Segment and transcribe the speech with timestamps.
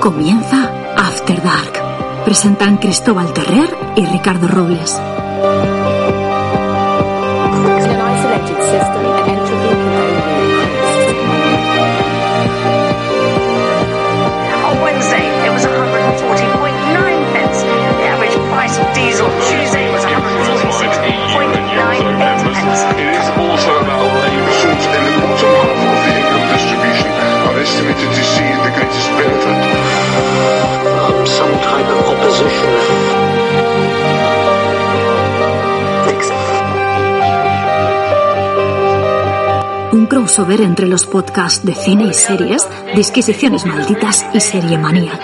[0.00, 2.24] Comienza After Dark.
[2.24, 4.98] Presentan Cristóbal Terrer y Ricardo Robles.
[40.20, 45.18] Un crossover entre los podcasts de cine y series, Disquisiciones Malditas y Serie Manía.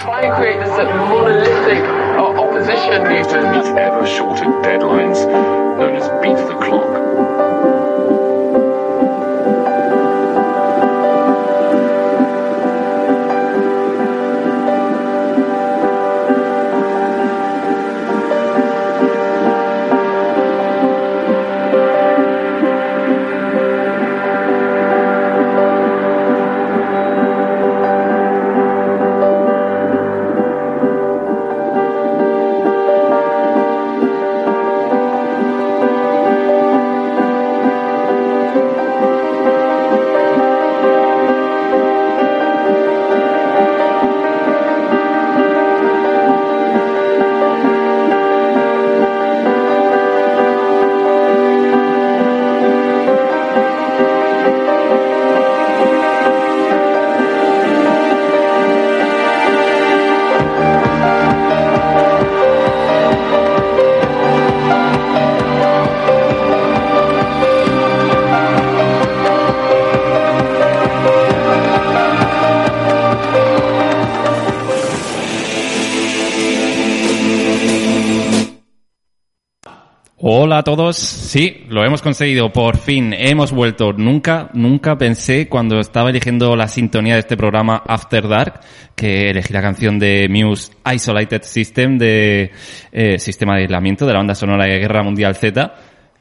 [80.66, 80.96] Todos.
[80.96, 82.52] Sí, lo hemos conseguido.
[82.52, 83.92] Por fin hemos vuelto.
[83.92, 88.62] Nunca, nunca pensé cuando estaba eligiendo la sintonía de este programa After Dark
[88.96, 92.50] que elegí la canción de Muse Isolated System de
[92.90, 95.72] eh, Sistema de Aislamiento de la banda sonora de Guerra Mundial Z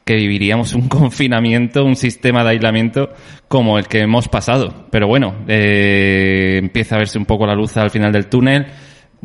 [0.06, 3.10] que viviríamos un confinamiento, un sistema de aislamiento
[3.48, 4.86] como el que hemos pasado.
[4.92, 8.68] Pero bueno, eh, empieza a verse un poco la luz al final del túnel.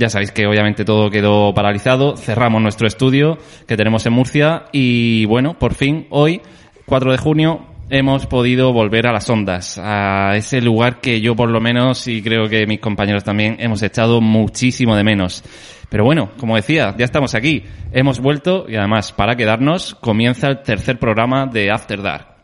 [0.00, 2.16] Ya sabéis que obviamente todo quedó paralizado.
[2.16, 6.40] Cerramos nuestro estudio que tenemos en Murcia y bueno, por fin hoy,
[6.86, 11.50] 4 de junio, hemos podido volver a las ondas, a ese lugar que yo por
[11.50, 15.44] lo menos y creo que mis compañeros también hemos echado muchísimo de menos.
[15.90, 20.62] Pero bueno, como decía, ya estamos aquí, hemos vuelto y además para quedarnos comienza el
[20.62, 22.39] tercer programa de After Dark.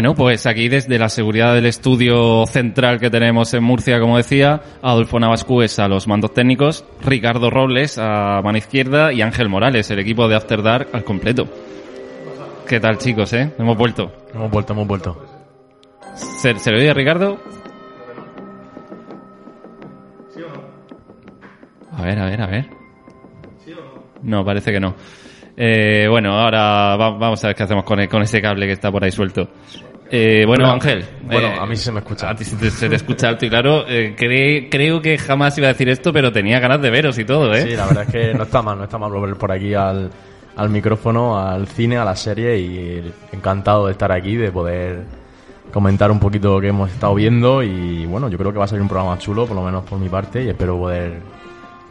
[0.00, 4.62] Bueno, pues aquí desde la seguridad del estudio central que tenemos en Murcia, como decía,
[4.80, 9.98] Adolfo Navascues a los mandos técnicos, Ricardo Robles a mano izquierda y Ángel Morales, el
[9.98, 11.46] equipo de After Dark al completo.
[12.66, 13.52] ¿Qué tal chicos, eh?
[13.58, 14.10] Hemos vuelto.
[14.32, 15.22] Hemos vuelto, hemos vuelto.
[16.14, 17.38] ¿Se, se le oye a Ricardo?
[21.92, 22.66] A ver, a ver, a ver.
[24.22, 24.94] No, parece que no.
[25.58, 28.72] Eh, bueno, ahora va- vamos a ver qué hacemos con, e- con ese cable que
[28.72, 29.46] está por ahí suelto.
[30.10, 31.04] Eh, bueno, Bueno, Ángel.
[31.22, 32.30] bueno, eh, a mí se me escucha.
[32.30, 33.84] A ti te- se te escucha alto y claro.
[33.88, 37.24] Eh, cre- creo que jamás iba a decir esto, pero tenía ganas de veros y
[37.24, 37.62] todo, ¿eh?
[37.62, 40.10] Sí, la verdad es que no está mal, no está mal volver por aquí al,
[40.56, 45.04] al micrófono, al cine, a la serie y encantado de estar aquí, de poder
[45.72, 48.68] comentar un poquito lo que hemos estado viendo y bueno, yo creo que va a
[48.68, 51.12] ser un programa chulo, por lo menos por mi parte, y espero poder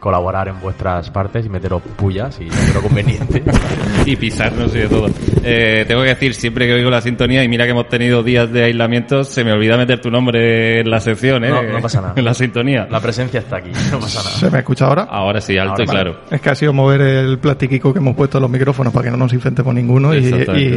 [0.00, 3.42] colaborar en vuestras partes y meteros pullas y no creo conveniente.
[4.06, 5.08] y pisarnos y de todo.
[5.44, 8.50] Eh, tengo que decir, siempre que oigo la sintonía, y mira que hemos tenido días
[8.50, 11.50] de aislamiento, se me olvida meter tu nombre en la sección, ¿eh?
[11.50, 12.14] No, no pasa nada.
[12.20, 12.88] En la sintonía.
[12.90, 14.36] La presencia está aquí, no pasa nada.
[14.36, 15.02] ¿Se me escucha ahora?
[15.04, 16.20] Ahora sí, alto Ahora y claro.
[16.30, 19.10] Es que ha sido mover el plastiquico que hemos puesto en los micrófonos para que
[19.10, 20.24] no nos infectemos ninguno y,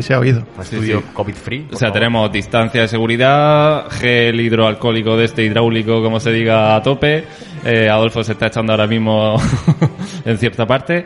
[0.01, 0.41] se ha oído.
[0.61, 1.05] Sí, estudio sí.
[1.13, 1.67] COVID free.
[1.71, 6.83] O sea, tenemos distancia de seguridad, gel hidroalcohólico de este hidráulico, como se diga, a
[6.83, 7.23] tope.
[7.65, 9.12] Eh, Adolfo se está echando ahora mismo
[10.25, 11.05] en cierta parte.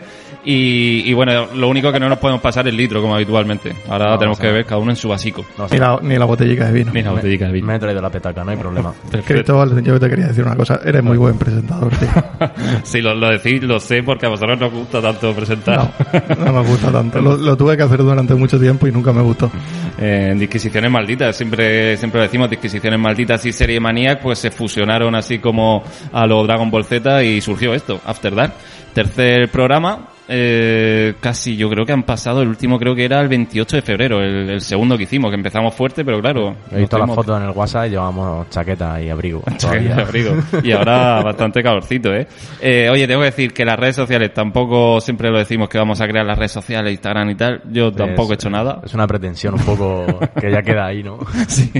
[0.49, 3.75] Y, y bueno, lo único que no nos podemos pasar es el litro, como habitualmente.
[3.89, 5.45] Ahora No, tenemos que beber cada uno en su vasico.
[5.57, 6.93] No, Ni la, ni la botellica de vino.
[6.93, 7.67] Mira, botellica de vino.
[7.67, 8.93] me he traído la petaca, no hay problema.
[9.11, 9.33] Perfecto.
[9.33, 10.79] Cristóbal, yo te quería decir una cosa.
[10.85, 12.07] Eres muy buen presentador, tío.
[12.83, 15.91] Sí, lo, lo decís, lo sé, porque a vosotros nos gusta tanto presentar.
[16.39, 17.19] No, no me gusta tanto.
[17.21, 19.51] Lo, lo tuve que hacer durante mucho tiempo y nunca me gustó.
[19.99, 25.13] Eh, disquisiciones malditas, siempre, siempre lo decimos, disquisiciones malditas y serie Maniac, pues se fusionaron
[25.15, 25.83] así como
[26.13, 28.53] a lo Dragon Ball Z y surgió esto, After Dark.
[28.93, 33.27] Tercer programa, eh, casi yo creo que han pasado, el último creo que era el
[33.27, 36.55] 28 de febrero, el, el segundo que hicimos, que empezamos fuerte, pero claro.
[36.71, 39.41] He visto las fotos en el WhatsApp y llevamos chaqueta y abrigo.
[39.57, 39.95] Chaqueta todavía.
[40.05, 40.35] abrigo.
[40.63, 42.27] Y ahora bastante calorcito, ¿eh?
[42.61, 42.89] ¿eh?
[42.91, 46.07] Oye, tengo que decir que las redes sociales tampoco siempre lo decimos que vamos a
[46.07, 47.61] crear las redes sociales, Instagram y tal.
[47.71, 48.81] Yo tampoco he hecho nada.
[48.85, 50.05] Es una pretensión un poco
[50.41, 51.17] que ya queda ahí, ¿no?
[51.47, 51.71] Sí.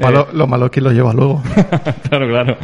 [0.00, 1.42] Malo- lo malo es que lo lleva luego.
[2.08, 2.56] claro, claro.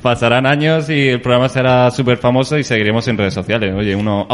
[0.00, 3.74] Pasarán años y el programa será súper famoso y seguiremos en redes sociales.
[3.76, 4.26] Oye, uno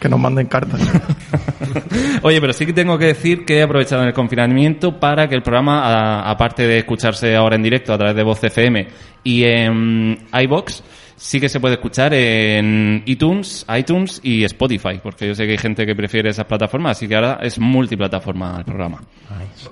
[0.00, 0.80] Que nos manden cartas.
[2.22, 5.34] Oye, pero sí que tengo que decir que he aprovechado en el confinamiento para que
[5.34, 8.86] el programa, aparte de escucharse ahora en directo a través de Voz FM
[9.24, 10.82] y en iBox,
[11.16, 15.58] sí que se puede escuchar en iTunes, iTunes y Spotify, porque yo sé que hay
[15.58, 19.00] gente que prefiere esas plataformas, así que ahora es multiplataforma el programa.
[19.38, 19.68] Nice.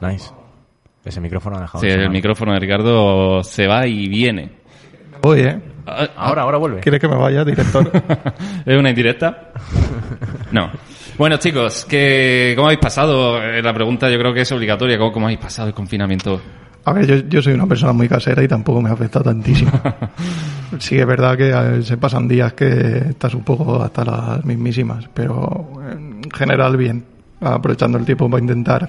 [0.00, 0.30] Nice.
[1.04, 2.10] Ese micrófono ha dejado Sí, el sonar.
[2.10, 4.50] micrófono de Ricardo se va y viene.
[5.22, 5.58] Voy, ¿eh?
[5.88, 6.80] Ah, Ahora, ahora vuelve.
[6.80, 7.90] ¿Quieres que me vaya, director?
[8.66, 9.52] ¿Es una indirecta?
[10.52, 10.70] No.
[11.18, 13.42] Bueno, chicos, que ¿cómo habéis pasado?
[13.42, 14.96] Eh, La pregunta yo creo que es obligatoria.
[14.96, 16.40] ¿Cómo, cómo habéis pasado el confinamiento?
[16.86, 19.70] A ver, yo, yo soy una persona muy casera y tampoco me ha afectado tantísimo.
[20.78, 25.70] Sí, es verdad que se pasan días que estás un poco hasta las mismísimas, pero
[25.90, 27.02] en general bien,
[27.40, 28.88] aprovechando el tiempo para intentar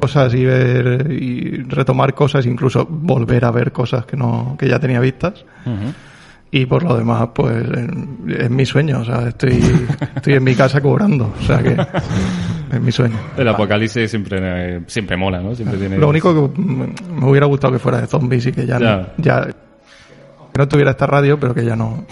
[0.00, 4.78] cosas y ver y retomar cosas, incluso volver a ver cosas que no que ya
[4.78, 5.44] tenía vistas.
[6.52, 7.64] Y por lo demás, pues
[8.28, 9.62] es mi sueño, o sea, estoy,
[10.16, 11.76] estoy en mi casa cobrando, o sea que
[12.72, 13.16] es mi sueño.
[13.36, 15.54] El apocalipsis siempre, eh, siempre mola, ¿no?
[15.54, 15.96] Siempre tiene...
[15.96, 18.96] Lo único que mm, me hubiera gustado que fuera de zombies y que ya, Ya.
[18.96, 19.48] no, ya
[20.52, 22.04] que no tuviera esta radio, pero que ya no,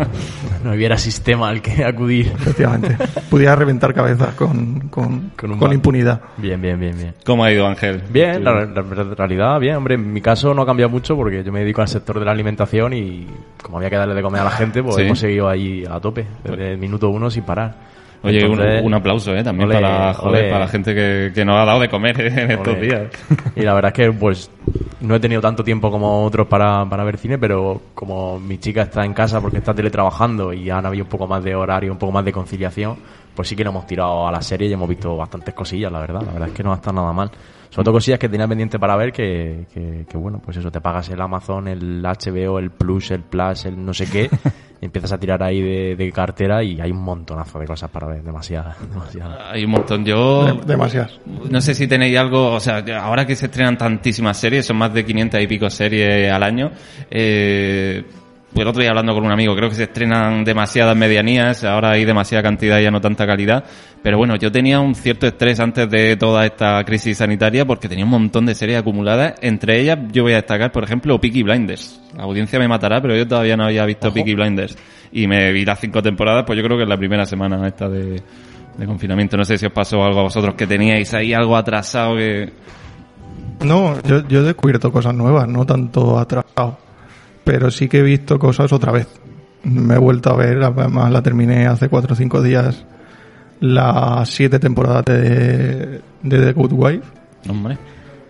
[0.64, 2.26] No hubiera sistema al que acudir.
[2.34, 2.96] efectivamente,
[3.30, 5.72] pudiera reventar cabezas con, con, Con un con bat.
[5.74, 6.20] impunidad.
[6.36, 7.14] Bien, bien, bien, bien.
[7.24, 8.02] ¿Cómo ha ido, Ángel?
[8.10, 11.44] Bien, la, la- la realidad, bien, hombre, en mi caso no ha cambiado mucho porque
[11.44, 13.26] yo me dedico al sector de la alimentación y
[13.62, 15.02] como había que darle de comer a la gente, pues Sí.
[15.02, 17.74] hemos seguido ahí a tope, desde el minuto uno sin parar.
[18.22, 19.44] Oye, un- Entonces, un, aplauso, ¿eh?
[19.44, 22.32] También para, joder, para la gente que, que nos ha dado de comer ¿eh?
[22.42, 23.02] en estos días.
[23.54, 24.50] Y la verdad es que pues
[25.00, 28.82] no he tenido tanto tiempo como otros para, para ver cine, pero como mi chica
[28.82, 31.98] está en casa porque está teletrabajando y han habido un poco más de horario, un
[31.98, 32.96] poco más de conciliación,
[33.36, 36.00] pues sí que lo hemos tirado a la serie y hemos visto bastantes cosillas, la
[36.00, 36.22] verdad.
[36.22, 37.30] La verdad es que no ha estado nada mal.
[37.70, 40.80] Sobre todo cosillas que tenía pendiente para ver que, que, que, bueno, pues eso, te
[40.80, 44.30] pagas el Amazon, el HBO, el Plus, el Plus, el no sé qué,
[44.80, 48.06] y empiezas a tirar ahí de, de cartera y hay un montonazo de cosas para
[48.06, 49.38] ver, demasiadas, demasiadas.
[49.52, 50.04] Hay un montón.
[50.06, 50.44] Yo...
[50.46, 51.20] De- demasiadas.
[51.50, 54.94] No sé si tenéis algo, o sea, ahora que se estrenan tantísimas series, son más
[54.94, 56.70] de 500 y pico series al año,
[57.10, 58.04] eh,
[58.62, 62.04] el otro día hablando con un amigo, creo que se estrenan demasiadas medianías, ahora hay
[62.04, 63.64] demasiada cantidad y ya no tanta calidad,
[64.02, 68.04] pero bueno, yo tenía un cierto estrés antes de toda esta crisis sanitaria porque tenía
[68.04, 72.00] un montón de series acumuladas, entre ellas yo voy a destacar, por ejemplo, Peaky Blinders.
[72.16, 74.76] La audiencia me matará, pero yo todavía no había visto Peaky Blinders
[75.12, 77.88] y me vi las cinco temporadas, pues yo creo que es la primera semana esta
[77.88, 78.22] de
[78.76, 79.36] de confinamiento.
[79.36, 82.52] No sé si os pasó algo a vosotros que teníais ahí algo atrasado que...
[83.64, 86.78] No, yo, yo he descubierto cosas nuevas, no tanto atrasado.
[87.46, 89.06] Pero sí que he visto cosas otra vez.
[89.62, 92.84] Me he vuelto a ver, además la terminé hace cuatro o cinco días,
[93.60, 97.06] las siete temporadas de, de The Good Wife.
[97.48, 97.78] Hombre.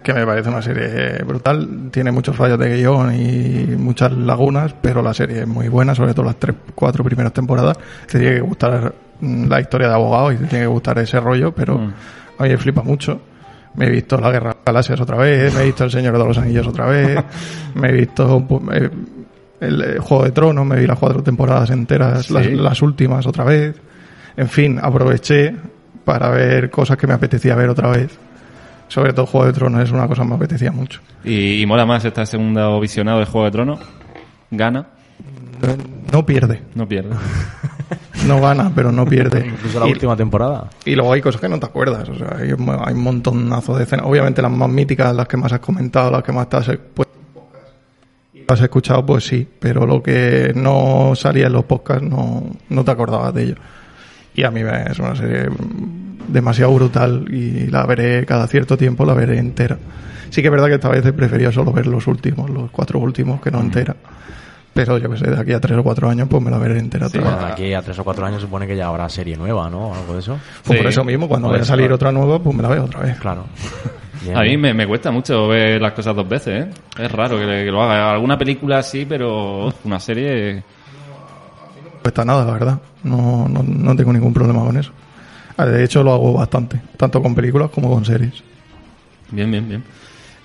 [0.02, 1.88] que me parece una serie brutal.
[1.90, 6.14] Tiene muchos fallos de guion y muchas lagunas, pero la serie es muy buena, sobre
[6.14, 7.76] todo las tres, cuatro primeras temporadas.
[8.10, 11.52] Te tiene que gustar la historia de abogados y te tiene que gustar ese rollo,
[11.54, 11.92] pero Mm.
[12.38, 13.20] a mí me flipa mucho.
[13.76, 16.16] Me he visto La Guerra de las Galaxias otra vez, me he visto El Señor
[16.18, 17.18] de los Anillos otra vez,
[17.74, 18.90] me he visto eh,
[19.60, 22.32] el eh, Juego de Tronos, me vi las cuatro temporadas enteras, Sí.
[22.34, 23.76] las, las últimas otra vez.
[24.36, 25.54] En fin, aproveché
[26.04, 28.18] para ver cosas que me apetecía ver otra vez.
[28.88, 31.00] Sobre todo Juego de Tronos es una cosa que me apetecía mucho.
[31.24, 33.80] Y, y mola más esta segunda visionado de Juego de Tronos.
[34.50, 34.86] Gana,
[36.12, 37.10] No pierde, no pierde.
[38.26, 39.46] no gana, pero no pierde.
[39.46, 40.70] Incluso la Y- última temporada.
[40.84, 42.08] Y luego hay cosas que no te acuerdas.
[42.08, 44.06] O sea, hay, un- hay un montonazo de escenas.
[44.06, 47.08] Obviamente las más míticas, las que más has comentado, las que más te has, pues,
[48.34, 49.46] y lo has escuchado, pues sí.
[49.60, 53.54] Pero lo que no salía en los podcasts no, no te acordabas de ello.
[54.34, 55.48] Y a mí me- es una serie
[56.28, 59.78] demasiado brutal y la veré cada cierto tiempo, la veré entera.
[60.30, 62.98] Sí que es verdad que esta vez he preferido solo ver los últimos, los cuatro
[62.98, 63.94] últimos, que no entera.
[64.76, 66.78] Pero yo que sé, de aquí a tres o cuatro años, pues me la veré
[66.78, 67.08] entera.
[67.08, 69.68] Sí, bueno, de aquí a tres o cuatro años supone que ya habrá serie nueva,
[69.70, 69.92] ¿no?
[69.94, 70.38] Algo de eso.
[70.64, 70.82] Pues Sí.
[70.82, 71.94] por eso mismo, cuando vaya a salir claro.
[71.96, 73.18] otra nueva, pues me la veo otra vez.
[73.18, 73.46] Claro.
[74.22, 76.70] Bien, A mí me, me cuesta mucho ver las cosas dos veces, ¿eh?
[76.98, 78.12] Es raro que, que lo haga.
[78.12, 80.62] Alguna película sí, pero una serie...
[82.02, 82.78] cuesta nada, la verdad.
[83.04, 84.90] No, no, no tengo ningún problema con eso.
[85.58, 88.42] De hecho, lo hago bastante, tanto con películas como con series.
[89.30, 89.84] Bien, bien, bien.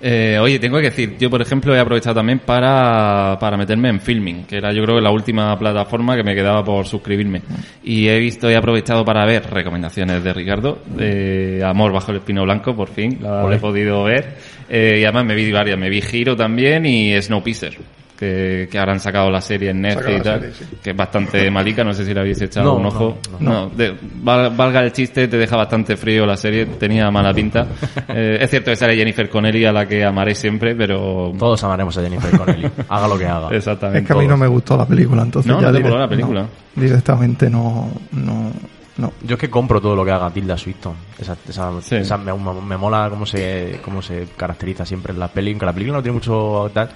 [0.04, 4.00] Eh, oye, tengo que decir, yo por ejemplo he aprovechado también para, para meterme en
[4.00, 7.42] filming, que era yo creo que la última plataforma que me quedaba por suscribirme.
[7.84, 12.16] Y he visto y he aprovechado para ver recomendaciones de Ricardo, de Amor bajo el
[12.18, 14.34] espino blanco, por fin, la he podido ver.
[14.68, 18.01] Eh, y además me vi varias, me vi Giro también y Snowpiercer.
[18.22, 20.64] Que, que ahora han sacado la serie en Netflix y tal, serie, sí.
[20.80, 23.18] que es bastante malica, no sé si le habéis echado No, un no, ojo.
[23.40, 27.34] no, No, de- val- valga el chiste, te deja bastante frío la serie, tenía mala
[27.34, 27.66] pinta.
[28.14, 31.32] Eh, es cierto que sale Jennifer Connelly, a la que amaré siempre, pero...
[31.36, 32.70] Todos amaremos a Jennifer Connelly.
[32.88, 33.48] haga lo que haga.
[33.50, 34.00] Exactamente.
[34.00, 35.98] Es que a mí no me gustó la película, entonces No, ya no te direct-
[35.98, 36.42] la película.
[36.42, 36.48] no,
[36.82, 38.52] directamente no, no,
[38.98, 39.12] no.
[39.26, 40.94] Yo es que compro todo lo que haga Tilda Swinton.
[41.18, 41.96] Esa, esa, Sí.
[41.96, 45.50] esa me, me- me mola cómo se, cómo se caracteriza siempre en la peli.
[45.50, 46.88] Aunque la película no tiene mucho tal.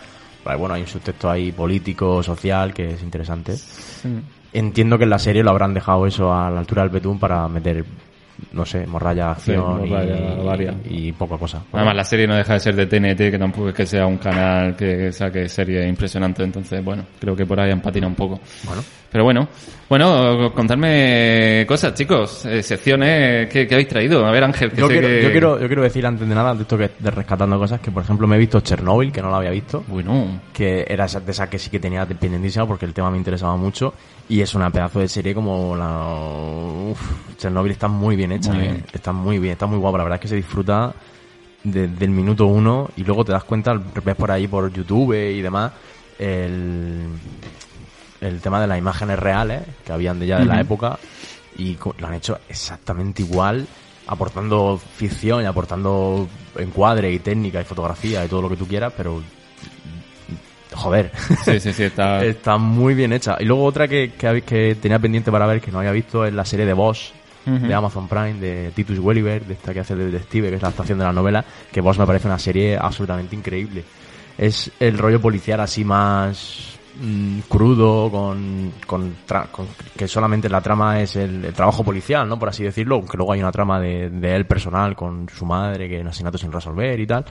[0.54, 3.54] Bueno, hay un subtexto ahí político, social, que es interesante.
[4.52, 7.46] Entiendo que en la serie lo habrán dejado eso a la altura del betún para
[7.48, 7.84] meter,
[8.52, 10.74] no sé, morralla, acción Sí, morralla y, varia.
[10.88, 11.62] y poca cosa.
[11.72, 14.16] Además la serie no deja de ser de TNT, que tampoco es que sea un
[14.18, 18.40] canal que saque serie impresionante, entonces bueno, creo que por ahí han patinado un poco.
[18.64, 18.82] Bueno.
[19.10, 19.48] Pero bueno,
[19.88, 24.26] bueno, contarme cosas, chicos, eh, secciones que, que habéis traído.
[24.26, 26.34] A ver Ángel, que Yo sé quiero, que- yo, quiero, yo quiero decir antes de
[26.34, 29.22] nada, de esto que de rescatando cosas, que por ejemplo me he visto Chernobyl, que
[29.22, 29.84] no lo había visto.
[29.86, 33.56] Bueno, que era de esa que sí que tenía dependentísima porque el tema me interesaba
[33.56, 33.94] mucho
[34.28, 37.00] y es una pedazo de serie como la uf,
[37.38, 38.68] Chernobyl está muy bien hecha Muy eh.
[38.68, 38.84] bien.
[38.92, 40.92] está muy bien está muy guapa la verdad es que se disfruta
[41.62, 43.72] desde el minuto uno y luego te das cuenta
[44.04, 45.72] ves por ahí por YouTube y demás
[46.18, 47.04] el
[48.20, 50.98] el tema de las imágenes reales que habían de ya de la época
[51.58, 53.66] y lo han hecho exactamente igual
[54.06, 58.92] aportando ficción y aportando encuadre y técnica y fotografía y todo lo que tú quieras
[58.96, 59.22] pero
[60.72, 61.10] joder
[61.44, 62.24] sí, sí, sí, está...
[62.24, 63.36] Está muy bien hecha.
[63.40, 66.44] Y luego otra que, que, tenía pendiente para ver, que no había visto, es la
[66.44, 67.12] serie de Boss,
[67.46, 70.68] de Amazon Prime, de Titus Welliver, de esta que hace de detective, que es la
[70.68, 73.84] adaptación de la novela, que Boss me parece una serie absolutamente increíble.
[74.36, 80.60] Es el rollo policial así más mm, crudo, con, con, tra- con- que solamente la
[80.60, 82.38] trama es el, el trabajo policial, ¿no?
[82.38, 85.88] Por así decirlo, aunque luego hay una trama de, de él personal con su madre,
[85.88, 87.24] que es un asesinato sin resolver y tal.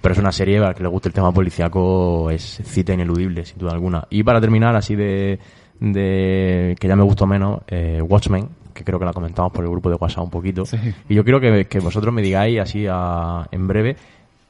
[0.00, 3.44] Pero es una serie a la que le guste el tema policiaco, es cita ineludible,
[3.44, 4.06] sin duda alguna.
[4.08, 5.38] Y para terminar, así de,
[5.78, 9.70] de que ya me gustó menos, eh, Watchmen, que creo que la comentamos por el
[9.70, 10.62] grupo de WhatsApp un poquito.
[11.08, 13.96] Y yo quiero que, que vosotros me digáis así a- en breve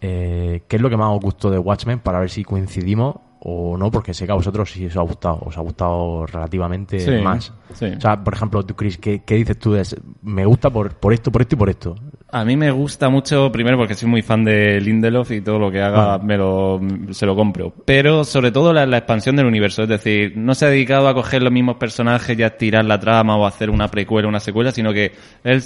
[0.01, 3.77] eh, qué es lo que más os gustó de Watchmen para ver si coincidimos o
[3.79, 7.23] no, porque sé que a vosotros sí os ha gustado, os ha gustado relativamente Sí,
[7.23, 7.53] más.
[7.73, 7.87] sí.
[7.97, 9.83] O sea, por ejemplo, tú, Chris, ¿qué, qué dices tú de?
[10.23, 11.95] Me gusta por, por esto, por esto y por esto.
[12.33, 15.71] A mí me gusta mucho, primero porque soy muy fan de Lindelof y todo lo
[15.71, 16.19] que haga Ah.
[16.19, 16.81] me lo,
[17.11, 17.73] se lo compro.
[17.85, 19.83] Pero sobre todo la, la expansión del universo.
[19.83, 23.01] Es decir, no se ha dedicado a coger los mismos personajes y a tirar la
[23.01, 25.63] trama o a hacer una precuela o una secuela, sino que él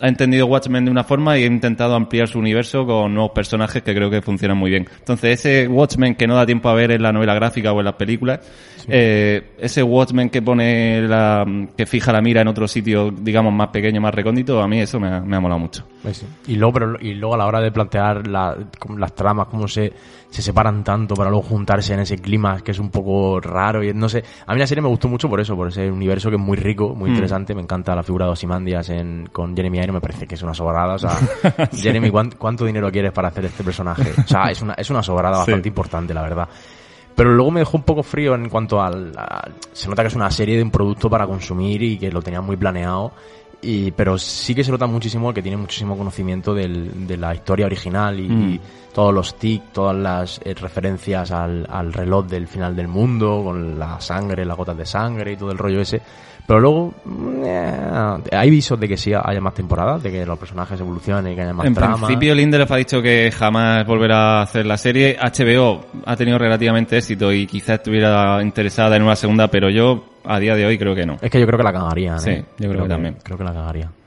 [0.00, 3.82] ha entendido Watchmen de una forma y ha intentado ampliar su universo con nuevos personajes
[3.82, 4.86] que creo que funcionan muy bien.
[4.98, 7.84] Entonces ese Watchmen que no da tiempo a ver en la novela gráfica o en
[7.84, 8.40] las películas,
[8.90, 11.44] Eh, ese Watchmen que pone la,
[11.76, 14.98] que fija la mira en otro sitio, digamos, más pequeño, más recóndito, a mí eso
[14.98, 15.84] me, ha- me ha molado mucho.
[16.02, 16.26] Pues sí.
[16.46, 18.56] Y luego, pero- y luego a la hora de plantear la-
[18.96, 19.92] las tramas, cómo se,
[20.30, 23.92] se separan tanto para luego juntarse en ese clima que es un poco raro y
[23.92, 24.22] no sé.
[24.46, 26.56] A mí la serie me gustó mucho por eso, por ese universo que es muy
[26.56, 27.12] rico, muy Mm.
[27.12, 27.54] interesante.
[27.54, 30.54] Me encanta la figura de Ozymandias en, con Jeremy Irons, me parece que es una
[30.54, 30.94] sobrada.
[30.94, 31.10] O sea,
[31.74, 34.12] Jeremy, ¿cuán- ¿cuánto dinero quieres para hacer este personaje?
[34.16, 35.50] O sea, es una, es una sobrada Sí.
[35.50, 36.48] bastante importante, la verdad.
[37.18, 40.14] Pero luego me dejó un poco frío en cuanto al, a- Se nota que es
[40.14, 43.12] una serie de un producto para consumir y que lo tenían muy planeado.
[43.60, 47.66] Y, pero sí que se nota muchísimo que tiene muchísimo conocimiento del- de la historia
[47.66, 48.48] original y, Mm.
[48.54, 48.60] y
[48.94, 53.76] todos los tics, todas las eh, referencias al, al reloj del final del mundo, con
[53.78, 56.00] la sangre, las gotas de sangre y todo el rollo ese.
[56.48, 60.38] Pero luego, mm, eh, hay visos de que sí haya más temporadas, de que los
[60.38, 61.96] personajes evolucionen y que haya más en trama.
[61.96, 65.18] principio, Lindelof ha dicho que jamás volverá a hacer la serie.
[65.20, 70.38] HBO ha tenido relativamente éxito y quizás estuviera interesada en una segunda, pero yo a
[70.38, 71.18] día de hoy creo que no.
[71.20, 72.18] Es que yo creo que la cagarían.
[72.18, 72.44] Sí, ¿eh?
[72.56, 73.18] yo creo que también.
[73.22, 73.97] Creo que la cagarían.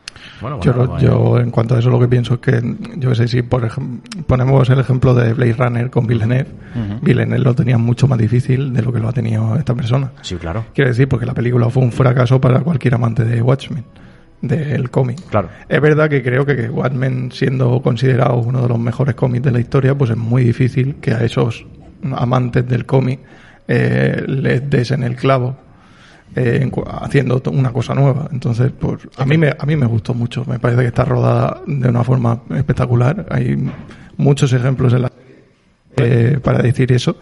[0.42, 1.34] Bueno, Yo, bueno, lo- bueno.
[1.36, 3.70] yo, en cuanto a eso, lo que pienso es que, yo sé, si por
[4.28, 7.00] ponemos el ejemplo de Blade Runner con Villeneuve, Ujú.
[7.06, 10.12] Villeneuve lo tenía mucho más difícil de lo que lo ha tenido esta persona.
[10.22, 10.66] Sí, claro.
[10.74, 13.84] Quiero decir, porque la película fue un fracaso para cualquier amante de Watchmen,
[14.42, 15.20] del cómic.
[15.30, 15.50] Claro.
[15.70, 19.52] Es verdad que creo que, que Watchmen, siendo considerado uno de los mejores cómics de
[19.52, 21.66] la historia, pues es muy difícil que a esos
[22.16, 23.20] amantes del cómic
[23.68, 25.56] eh, les des en el clavo
[26.36, 26.70] eh,
[27.02, 28.30] haciendo una cosa nueva.
[28.32, 30.46] Entonces, pues a mí, me, a mí me gustó mucho.
[30.46, 33.26] Me parece que está rodada de una forma espectacular.
[33.30, 33.58] Hay
[34.18, 35.12] muchos ejemplos en la
[35.98, 37.18] eh, para decir eso.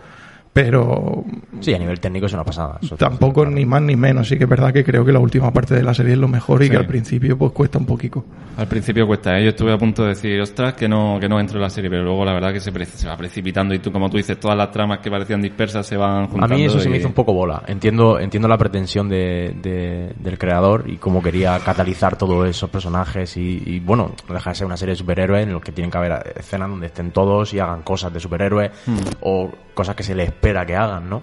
[0.54, 1.24] Pero
[1.62, 2.80] Sí, a nivel técnico es una pasada.
[2.82, 4.28] eso- tampoco ni más ni menos.
[4.28, 6.28] Sí que es verdad que creo que la última parte de la serie es lo
[6.28, 6.72] mejor y Sí.
[6.72, 8.26] que al principio pues cuesta un poquito.
[8.58, 9.44] Al principio cuesta, ¿eh?
[9.44, 11.90] yo estuve a punto de decir, ostras, que no, que no entro en la serie,
[11.90, 14.40] pero luego la verdad que se, pre- se va precipitando y tú, como tú dices,
[14.40, 16.56] todas las tramas que parecían dispersas se van A juntando.
[16.56, 17.62] mí eso se me hizo un poco bola.
[17.68, 23.38] Entiendo, entiendo la pretensión de, de- del creador y cómo quería catalizar todos esos personajes
[23.38, 25.92] y, y, bueno, no deja de ser una serie de superhéroes en los que tienen
[25.92, 28.98] que haber escenas donde estén todos y hagan cosas de superhéroes Hmm.
[29.22, 31.22] o cosas que se les espera que hagan, ¿no?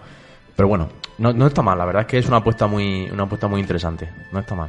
[0.55, 3.25] Pero bueno, no, no está mal, la verdad es que es una apuesta muy, una
[3.25, 4.09] apuesta muy interesante.
[4.33, 4.69] No está mal.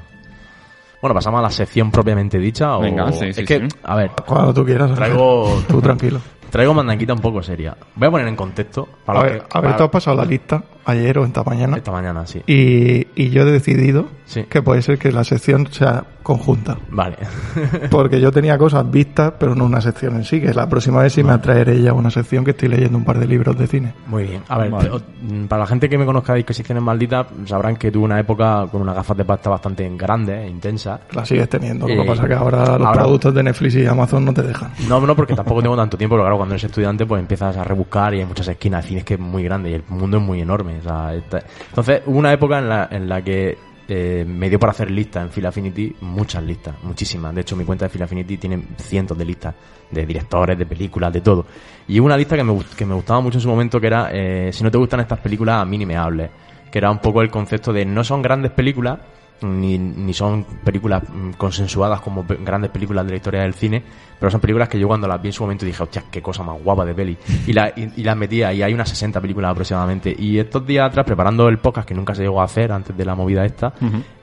[1.02, 2.78] Bueno, pasamos a la sección propiamente dicha.
[2.78, 2.82] O...
[2.82, 3.68] Venga, sí, sí, es que, sí.
[3.84, 4.94] a ver, Cuando tú quieras.
[4.96, 6.20] traigo, Tú tranquilo.
[6.50, 7.78] traigo mandanquita un poco seria.
[7.96, 8.88] Voy a poner en contexto.
[9.06, 11.44] Para A ver, que- a ver, para- tú has pasado la lista ayer o esta
[11.44, 11.78] mañana.
[11.78, 12.42] Esta mañana, sí.
[12.48, 14.44] Y, y yo he decidido Sí.
[14.50, 16.78] que puede ser que la sección sea conjunta.
[16.90, 17.16] Vale.
[17.90, 21.14] Porque yo tenía cosas vistas, pero no una sección en sí, que la próxima vez
[21.14, 23.94] sí me atraeré ya una sección que estoy leyendo un par de libros de cine.
[24.08, 24.44] Muy bien.
[24.50, 24.90] A ver, Vale.
[25.22, 28.68] mm, para la gente que me conozca de disquisiciones malditas, sabrán que tuve una época
[28.72, 31.00] con unas gafas de pasta bastante grandes e intensas.
[31.14, 31.88] La sigues teniendo.
[31.88, 34.34] Lo Eh, que pasa es que ahora los ahora- productos de Netflix y Amazon no
[34.34, 34.72] te dejan.
[34.90, 37.64] No, no, porque tampoco tengo tanto tiempo, pero claro, cuando eres estudiante, pues empiezas a
[37.64, 38.84] rebuscar y hay muchas esquinas.
[38.84, 40.80] El cine es que es muy grande y el mundo es muy enorme.
[40.80, 44.60] o sea, esta- Entonces, hubo una época en la, en la que eh, me dio
[44.60, 47.34] para hacer listas en Phil Affinity, muchas listas, muchísimas.
[47.34, 49.56] De hecho, mi cuenta de Phil Affinity tiene cientos de listas
[49.90, 51.46] de directores, de películas, de todo.
[51.88, 54.52] Y una lista que me, que me gustaba mucho en su momento, que era, eh,
[54.52, 56.30] si no te gustan estas películas, a mí ni me hables.
[56.70, 59.00] Que era un poco el concepto de no son grandes películas,
[59.42, 63.84] ni, ni son películas mm, consensuadas como grandes películas de la historia del cine,
[64.20, 66.44] pero son películas que yo cuando las vi en su momento dije, hostia, qué cosa
[66.44, 67.18] más guapa de peli.
[67.46, 70.16] Y, la, y, y las metía, y hay unas 60 películas aproximadamente.
[70.18, 73.06] Y estos días atrás, preparando el podcast que nunca se llegó a hacer antes de
[73.06, 73.74] la movida esta,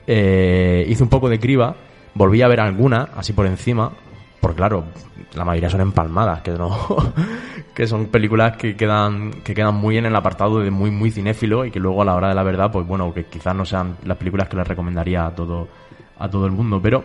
[0.05, 1.75] eh, hice un poco de criba,
[2.13, 3.91] volví a ver algunas, así por encima,
[4.41, 4.85] porque claro,
[5.33, 6.77] la mayoría son empalmadas, que no,
[7.75, 11.65] que son películas que quedan, que quedan muy en el apartado de muy, muy cinéfilo
[11.65, 13.97] y que luego a la hora de la verdad, pues bueno, que quizás no sean
[14.05, 15.67] las películas que les recomendaría a todo,
[16.17, 17.03] a todo el mundo, pero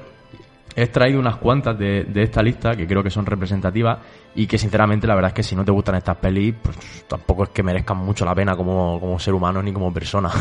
[0.76, 3.98] he traído unas cuantas de, de esta lista que creo que son representativas
[4.34, 6.76] y que sinceramente la verdad es que si no te gustan estas pelis, pues
[7.08, 10.30] tampoco es que merezcan mucho la pena como, como ser humano ni como persona.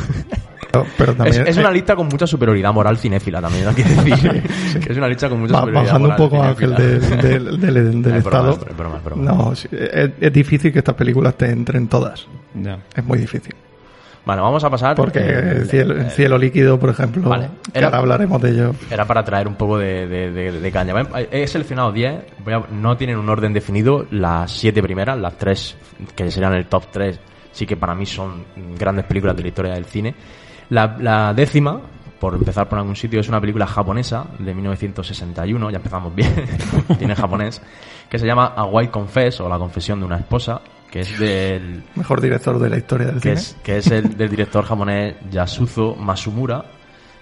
[0.72, 4.44] Pero Es, también, es una lista con mucha superioridad moral cinéfila también, hay que decir.
[4.86, 7.28] que es una lista con mucha superioridad bajando un moral poco Ángel cinéfila.
[7.28, 8.68] del, del, del- del Es broma, estado.
[8.70, 9.24] es broma, es broma.
[9.24, 12.28] No, sí, es, es difícil que estas películas te entren todas.
[12.54, 12.78] Ya.
[12.96, 13.56] Es muy difícil.
[14.30, 14.96] Bueno, vamos a pasar.
[14.96, 17.50] Porque eh, cielo, eh, cielo líquido, por ejemplo, Vale.
[17.74, 18.72] Era- ahora hablaremos de ello.
[18.92, 20.94] Era para traer un poco de, de- de- de caña.
[21.32, 22.14] He seleccionado 10,
[22.46, 25.76] voy a- no tienen un orden definido, las 7 primeras, las 3
[26.16, 27.20] que serían el top 3,
[27.52, 28.46] sí que para mí son
[28.78, 30.14] grandes películas de la historia del cine.
[30.70, 31.82] La, la décima,
[32.20, 36.32] por empezar por algún sitio, es una película japonesa de 1961, ya empezamos bien,
[37.00, 37.62] tiene japonés,
[38.08, 41.84] que se llama A White Confess o La confesión de una esposa, que es del
[41.96, 43.42] Mejor director de la historia del que cine.
[43.42, 46.66] es, que es el del director japonés Yasuzo Masumura,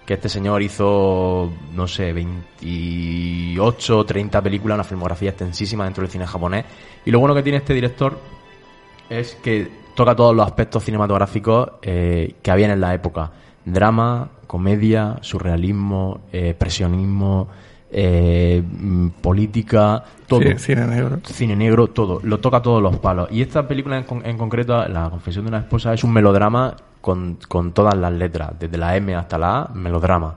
[0.06, 6.12] que este señor hizo, no sé, 28 o 30 películas, una filmografía extensísima dentro del
[6.12, 6.66] cine japonés.
[7.06, 8.18] Y lo bueno que tiene este director
[9.10, 13.32] es que toca todos los aspectos cinematográficos eh, que habían en la época.
[13.66, 17.50] Drama, comedia, surrealismo, eh, expresionismo,
[17.92, 18.62] eh,
[19.22, 20.42] política, todo.
[20.42, 21.20] Sí, cine negro.
[21.26, 22.20] Cine negro, todo.
[22.24, 23.30] Lo toca todos los palos.
[23.32, 26.76] Y esta película en, con- en concreto, La confesión de una esposa, es un melodrama
[27.02, 30.36] con, con todas las letras, desde la M hasta la A, melodrama.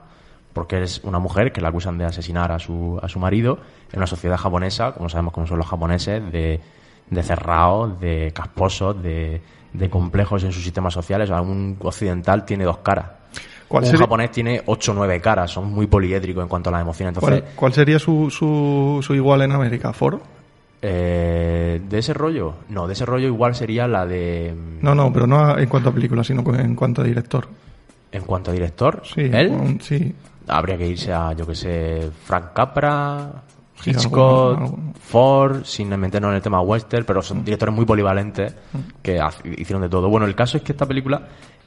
[0.53, 3.57] Porque es una mujer que la acusan de asesinar a su, a su marido
[3.91, 6.59] en una sociedad japonesa, como sabemos cómo son los japoneses, de,
[7.09, 11.29] de cerrados, de casposos, de, de complejos en sus sistemas sociales.
[11.29, 13.05] O sea, un occidental tiene dos caras.
[13.71, 16.73] ¿Cuál un sería- japonés tiene ocho o nueve caras, son muy poliédricos en cuanto a
[16.73, 17.15] las emociones.
[17.15, 19.93] Entonces, ¿Cuál, cuál sería su, su, su igual en América?
[19.93, 20.21] ¿Foro?
[20.81, 22.55] eh, ¿De ese rollo?
[22.69, 24.53] No, de ese rollo igual sería la de...
[24.81, 27.47] No, no, pero no en cuanto a película, sino en cuanto a director.
[28.11, 30.13] En cuanto a director, Sí, él sí.
[30.47, 33.31] habría que irse a, yo que sé, Frank Capra,
[33.85, 34.59] Hitchcock.
[34.99, 37.23] Ford, sin meternos en el tema western, pero Mm.
[37.23, 38.53] son directores muy polivalentes
[39.01, 40.09] que haz- hicieron de todo.
[40.09, 41.21] Bueno, el caso es que esta película,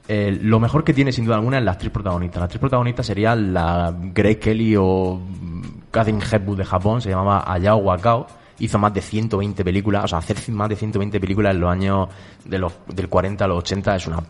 [0.07, 2.39] eh, lo mejor que tiene sin duda alguna es la actriz protagonista.
[2.39, 7.45] La actriz protagonista sería la Grace Kelly o mm, Catherine Hepburn de Japón, se llamaba
[7.47, 8.27] Ayao Wakao.
[8.59, 12.09] Hizo más de 120 películas, o sea, hacer más de 120 películas en los años
[12.45, 14.23] de los, del 40 a los 80 es una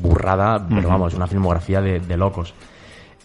[0.00, 2.54] burrada, pero vamos, es una filmografía de, de locos.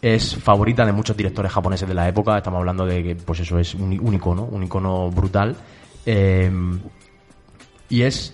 [0.01, 2.37] Es favorita de muchos directores japoneses de la época.
[2.37, 5.55] Estamos hablando de que, pues eso es un, un icono, un icono brutal.
[6.05, 6.51] Eh,
[7.87, 8.33] y es,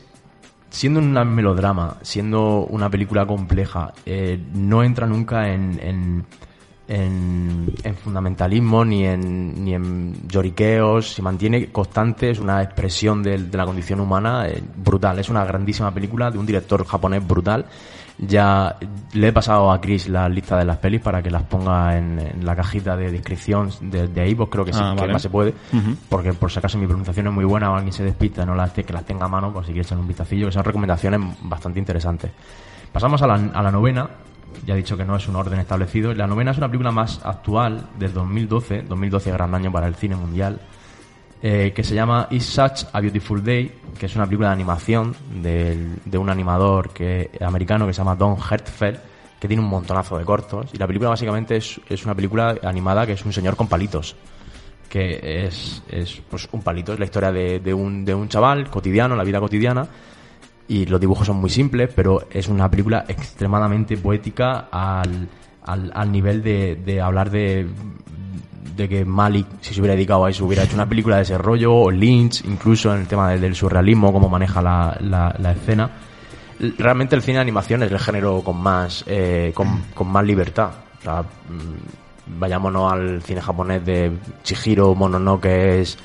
[0.69, 6.25] siendo un melodrama, siendo una película compleja, eh, no entra nunca en, en,
[6.87, 11.13] en, en fundamentalismo ni en, ni en lloriqueos.
[11.13, 15.19] Se mantiene constante, es una expresión del- de, la condición humana eh, brutal.
[15.19, 17.65] Es una grandísima película de un director japonés brutal.
[18.19, 18.77] Ya
[19.13, 22.17] le he pasado a Chris la lista de las pelis para que las ponga en,
[22.19, 25.13] en la cajita de descripción de, de iVoox, creo que sí, Ah, que vale.
[25.13, 25.53] más se puede,
[26.09, 28.71] porque por si acaso mi pronunciación es muy buena o alguien se despista no las,
[28.71, 31.77] que las tenga a mano, por si quieres echar un vistacillo, que son recomendaciones bastante
[31.77, 32.31] interesantes.
[32.91, 34.09] Pasamos a la, a la novena,
[34.65, 36.11] ya he dicho que no es un orden establecido.
[36.15, 40.15] La novena es una película más actual, del 2012, 2012 gran año para el cine
[40.15, 40.59] mundial,
[41.41, 45.15] eh, que se llama Is Such a Beautiful Day, que es una película de animación
[45.41, 48.99] del- de un animador que, americano que se llama Don Hertzfeld,
[49.39, 50.71] que tiene un montonazo de cortos.
[50.73, 54.15] Y la película básicamente es, es una película animada que es un señor con palitos
[54.89, 58.69] que es, es pues un palito, es la historia de, de un, de un chaval
[58.69, 59.85] cotidiano, la vida cotidiana,
[60.69, 65.27] y los dibujos son muy simples, pero es una película extremadamente poética al,
[65.65, 67.67] al, al nivel de, de hablar de,
[68.75, 71.37] de que Malik, si se hubiera dedicado a eso, hubiera hecho una película de ese
[71.37, 75.89] rollo, o Lynch, incluso en el tema del, surrealismo, cómo maneja la, la, la escena.
[76.77, 80.71] Realmente el cine de animación es el género con más, eh, con, con más libertad.
[80.99, 84.11] O sea, mm, vayámonos al cine japonés de
[84.43, 85.97] Chihiro Mononoke es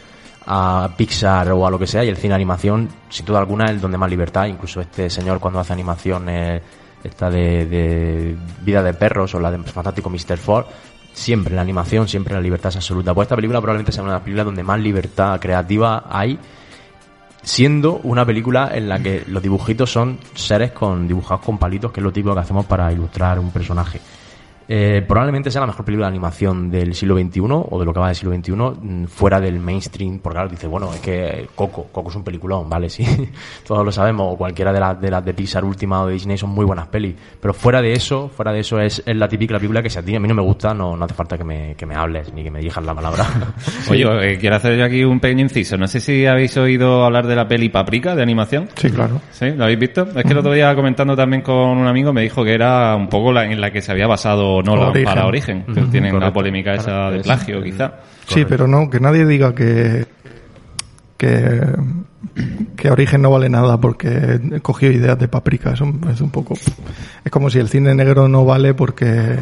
[0.46, 3.66] a Pixar o a lo que sea y el cine de animación sin duda alguna
[3.66, 6.60] es el donde más libertad incluso este señor cuando hace animación eh,
[7.04, 10.38] esta de, de Vida de Perros o la de Fantástico Mr.
[10.38, 10.66] Ford
[11.12, 14.16] siempre la animación siempre la libertad es absoluta pues esta película probablemente sea una de
[14.16, 16.38] las películas donde más libertad creativa hay
[17.42, 22.00] siendo una película en la que los dibujitos son seres con dibujados con palitos, que
[22.00, 24.00] es lo típico que hacemos para ilustrar un personaje.
[24.68, 28.00] Eh, probablemente sea la mejor película de animación del siglo XXI o de lo que
[28.00, 31.88] va del siglo XXI mm, fuera del mainstream porque claro dice bueno es que Coco
[31.90, 33.04] Coco es un peliculón vale sí
[33.66, 36.38] todos lo sabemos o cualquiera de las de las de Pixar última o de Disney
[36.38, 39.56] son muy buenas pelis pero fuera de eso fuera de eso es, es la típica
[39.56, 41.44] película que si a ti a mí no me gusta no, no hace falta que
[41.44, 43.26] me, que me hables ni que me dirijas la palabra
[43.90, 45.76] Oye, eh, quiero hacer yo aquí un pequeño inciso.
[45.76, 48.68] No sé si habéis oído hablar de la peli Paprika de animación.
[48.74, 49.20] Sí, claro.
[49.30, 49.50] ¿Sí?
[49.50, 50.06] ¿Lo habéis visto?
[50.14, 53.08] Es que el otro día comentando también con un amigo me dijo que era un
[53.08, 55.04] poco la en la que se había basado Nolan Origen.
[55.04, 55.64] para Origen.
[55.72, 57.92] Que tienen la polémica esa de es- plagio, quizá.
[58.26, 60.04] Sí, pero no, que nadie diga que,
[61.16, 61.60] que,
[62.76, 65.72] que Origen no vale nada porque cogió ideas de paprika.
[65.72, 66.54] Es un, es un poco.
[67.24, 69.38] Es como si el cine negro no vale porque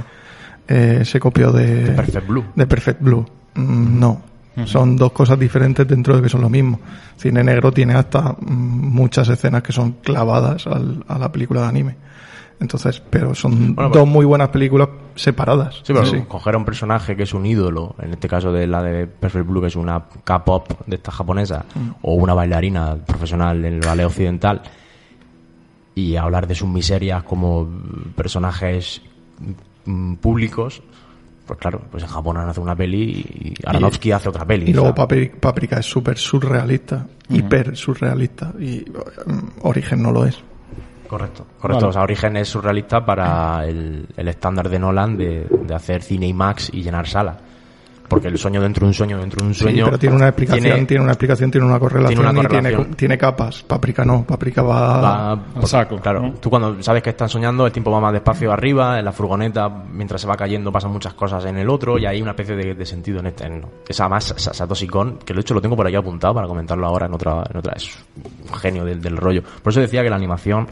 [0.68, 2.44] eh, se copió de, De Perfect Blue.
[2.54, 3.26] de Perfect Blue.
[3.54, 4.22] Mm, No.
[4.66, 6.80] Son dos cosas diferentes dentro de que son lo mismo.
[7.16, 11.68] Cine negro tiene hasta mm, muchas escenas que son clavadas al- a la película de
[11.68, 11.96] anime.
[12.60, 15.76] Entonces, pero son Bueno, dos muy buenas películas separadas.
[15.76, 16.20] Sí, pero Sí.
[16.28, 19.46] coger a un personaje que es un ídolo, en este caso de la de Perfect
[19.46, 21.64] Blue, que es una K-pop de esta japonesa,
[22.02, 24.60] o una bailarina profesional en el ballet occidental,
[25.94, 27.66] y hablar de sus miserias como
[28.14, 29.00] personajes
[29.86, 30.82] mm, públicos,
[31.46, 34.70] pues claro, pues en Japón han hecho una peli y Aronofsky hace otra peli.
[34.70, 38.84] Y luego Paprika es súper surrealista, hiper surrealista, y
[39.26, 40.38] mm, Origen no lo es.
[41.10, 41.88] Correcto, correcto.
[41.88, 46.28] O sea, Origen es surrealista para el, el estándar de Nolan de, de hacer cine
[46.28, 47.36] IMAX y llenar sala.
[48.08, 50.26] porque el sueño dentro de un sueño dentro de un Sí, sueño pero tiene una
[50.28, 52.94] explicación, tiene, una explicación, tiene una correlación tiene una y tiene, correlación.
[52.96, 53.62] tiene capas.
[53.62, 55.00] Paprika no, Paprika va...
[55.00, 58.98] va por- Claro, tú cuando sabes que están soñando, el tiempo va más despacio arriba,
[58.98, 62.20] en la furgoneta, mientras se va cayendo, pasan muchas cosas en el otro, y hay
[62.22, 63.46] una especie de, de sentido en este.
[63.46, 66.46] En, esa más Sa- Satoshi Kon, que de hecho lo tengo por aquí apuntado para
[66.48, 67.74] comentarlo ahora en otra, en otra.
[67.76, 67.96] Es
[68.48, 69.42] un genio del, del rollo.
[69.62, 70.66] Por eso decía que la animación,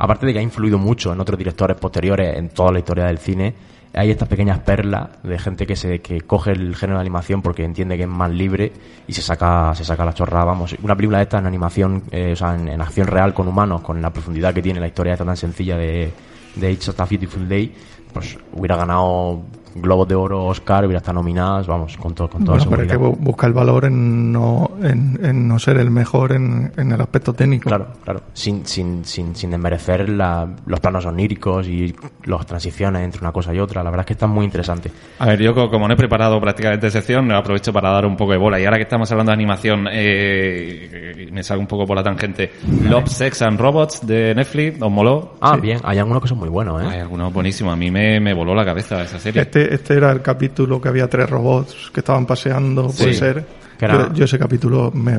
[0.00, 3.18] aparte de que ha influido mucho en otros directores posteriores en toda la historia del
[3.18, 3.54] cine,
[3.92, 7.64] hay estas pequeñas perlas de gente que se que coge el género de animación porque
[7.64, 8.72] entiende que es más libre
[9.06, 10.44] y se saca se saca la chorrada.
[10.46, 13.82] Vamos una película de esta en animación eh, o sea en, acción real con humanos
[13.82, 16.12] con la profundidad que tiene la historia esta tan sencilla de
[16.54, 17.74] de It's a Beautiful Day
[18.10, 19.42] pues hubiera ganado
[19.72, 22.88] Globos de Oro Oscar hubiera estado nominadas vamos con todo con toda Bueno, pero es
[22.88, 27.00] que busca el valor en no, en, en no ser el mejor en, en el
[27.00, 27.68] aspecto técnico.
[27.68, 28.20] Claro, claro.
[28.32, 31.94] Sin, sin, sin, sin desmerecer la- los planos oníricos y
[32.24, 33.84] las transiciones entre una cosa y otra.
[33.84, 34.90] La verdad es que está muy interesante.
[35.20, 38.32] A ver, yo co- como no he preparado prácticamente sección, aprovecho para dar un poco
[38.32, 38.58] de bola.
[38.58, 42.50] Y ahora que estamos hablando de animación, eh, me salgo un poco por la tangente.
[42.82, 45.34] Love, Sex and Robots de Netflix, ¿os moló?
[45.40, 45.78] Ah, bien.
[45.84, 46.86] Hay algunos que son muy buenos, ¿eh?
[46.90, 47.72] Hay algunos buenísimos.
[47.72, 49.42] A mí me, me voló la cabeza esa serie.
[49.42, 53.44] Este, este era el capítulo que había tres robots que estaban paseando, puede ser.
[53.78, 55.18] que era- Yo, yo ese capítulo me...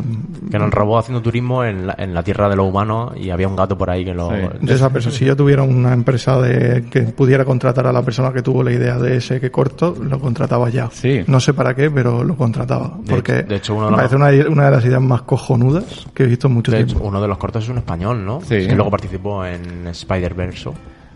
[0.50, 3.48] Que eran robots haciendo turismo en la, en la tierra de los humanos y había
[3.48, 4.30] un gato por ahí que lo...
[4.30, 8.32] De esa persona, si yo tuviera una empresa de que pudiera contratar a la persona
[8.32, 10.90] que tuvo la idea de ese que corto, lo contrataba ya.
[10.92, 11.22] Sí.
[11.26, 12.98] No sé para qué, pero lo contrataba.
[13.02, 15.24] De- porque de hecho, uno de me los- parece una, una de las ideas más
[15.24, 16.98] cojonudas que he visto en mucho De tiempo.
[17.00, 18.42] hecho, uno de los cortos es un español, ¿no?
[18.42, 18.68] Sí.
[18.68, 20.70] Que luego participó en Spider-Verse.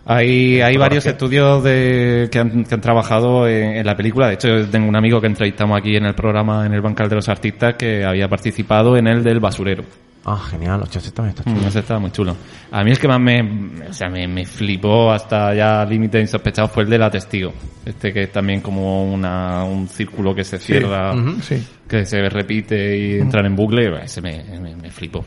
[0.08, 4.28] Hay, hay varios estudios de, que, han, que han trabajado en, en la película.
[4.28, 7.08] De hecho, yo tengo un amigo que entrevistamos aquí en el programa, en el Bancal
[7.08, 9.82] de los Artistas, que había participado en el del basurero.
[10.28, 10.82] Ah, genial.
[11.14, 11.68] También está Mm, chulo.
[11.80, 12.36] estaba muy chulo.
[12.72, 13.42] A mí el que más me,
[13.88, 17.52] o sea, me, me flipó hasta ya límite insospechado fue el de la testigo.
[17.84, 21.64] Este que es también como una, un círculo que se cierra, sí.
[21.88, 24.02] que se repite y entran en bucle.
[24.02, 25.24] Ese me, me, me flipó.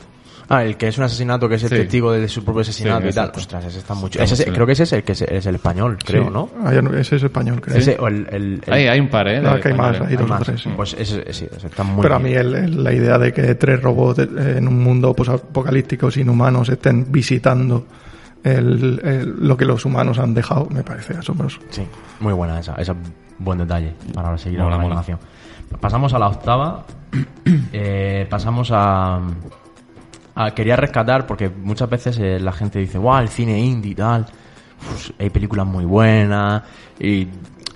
[0.51, 1.75] Ah, el que es un asesinato, que es el Sí.
[1.75, 3.31] testigo de su propio asesinato Sí, y tal.
[3.35, 4.19] Ostras, ese está mucho.
[4.21, 6.29] Ese creo que ese es el que es, es el español, creo, Sí.
[6.33, 6.49] ¿no?
[6.65, 7.77] Ah, ya no- ese es español, creo.
[7.77, 9.39] Ese, o el, el- el- Hay, hay un par, ¿eh?
[9.41, 10.41] No, que hay más, hay dos o más.
[10.43, 10.69] tres, sí.
[10.75, 13.53] Pues ese, ese- ese está muy Pero a mí el- el- la idea de que
[13.53, 17.85] tres robots eh, en un mundo apocalíptico sin humanos estén visitando
[18.43, 21.59] el- el- lo que los humanos han dejado me parece asombroso.
[21.69, 21.83] Sí,
[22.21, 22.73] muy buena esa.
[22.75, 22.97] Ese es
[23.37, 24.87] buen detalle para seguir Mola, la mola.
[24.87, 25.19] animación.
[25.79, 26.85] Pasamos a la octava.
[27.73, 29.19] Eh, pasamos a,
[30.45, 33.95] a- Quería rescatar, porque muchas veces eh, la gente dice, wow, el cine indie y
[33.95, 34.25] tal.
[35.19, 36.63] Hay películas muy buenas.
[36.99, 37.27] Y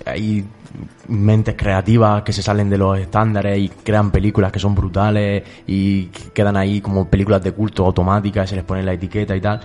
[0.06, 0.44] hay
[1.08, 6.06] mentes creativas que se salen de los estándares y crean películas que son brutales y
[6.06, 9.60] que quedan ahí como películas de culto automáticas, se les pone la etiqueta y tal.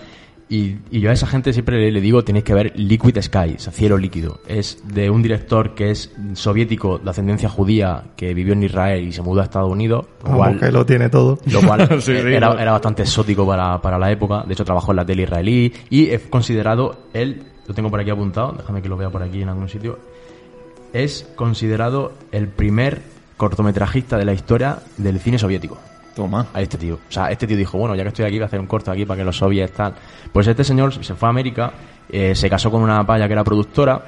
[0.51, 3.53] Y, y yo a esa gente siempre le, le digo, tenéis que ver Liquid Sky,
[3.55, 4.39] o sea, Cielo Líquido.
[4.47, 9.11] Es de un director que es soviético, de ascendencia judía, que vivió en Israel y
[9.11, 10.07] se mudó a Estados Unidos.
[10.25, 11.37] lo cual- que lo tiene todo.
[11.45, 14.43] lo cual Sí, sí, era, era bastante exótico para, para la época.
[14.47, 18.09] De hecho, trabajó en la tele israelí y es considerado él, lo tengo por aquí
[18.09, 19.99] apuntado, déjame que lo vea por aquí en algún sitio,
[20.93, 23.03] es considerado el primer
[23.37, 25.77] cortometrajista de la historia del cine soviético.
[26.19, 26.47] Toma.
[26.53, 26.95] A este tío.
[26.95, 28.91] O sea, este tío dijo, bueno, ya que estoy aquí, voy a hacer un corto
[28.91, 29.93] aquí para que los soviets tal.
[30.33, 31.71] Pues este señor se fue a América,
[32.09, 34.01] eh, se casó con una paya que era productora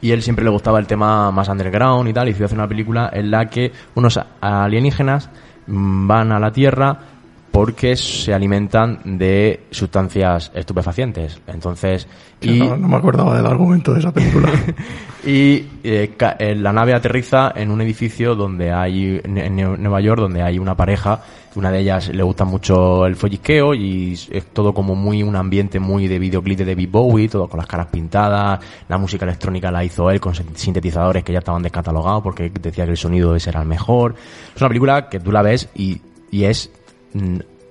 [0.00, 2.68] y él siempre le gustaba el tema más underground y tal, y decidió hacer una
[2.68, 5.30] película en la que unos alienígenas
[5.66, 6.96] mm, van a la Tierra
[7.52, 11.38] porque se alimentan de sustancias estupefacientes.
[11.46, 12.08] Entonces,
[12.40, 14.50] y, No, no me acordaba del argumento de esa película.
[15.24, 20.42] y eh, eh, la nave aterriza en un edificio donde hay, en, Nueva York, donde
[20.42, 21.22] hay una pareja,
[21.54, 25.78] una de ellas le gusta mucho el follisqueo y es todo como muy, un ambiente
[25.78, 29.84] muy de videoclip de David Bowie, todo con las caras pintadas, la música electrónica la
[29.84, 33.50] hizo él con sin- sintetizadores que ya estaban descatalogados porque decía que el sonido ese
[33.50, 34.14] era el mejor.
[34.56, 36.70] Es una película que tú la ves y, y es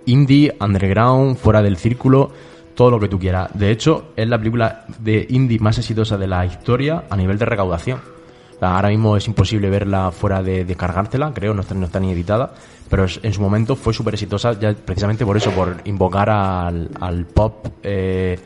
[0.05, 2.31] indie, underground, fuera del círculo,
[2.75, 3.49] todo lo que tú quieras.
[3.53, 7.45] De hecho, es la película de indie más exitosa de la historia a nivel de
[7.45, 7.99] recaudación.
[8.61, 12.11] Ahora mismo es imposible verla fuera de, de cargártela, creo, no está, no está ni
[12.11, 12.53] editada,
[12.91, 17.25] pero en su momento fue súper exitosa ya precisamente por eso, por invocar al, al
[17.25, 18.37] pop, eh,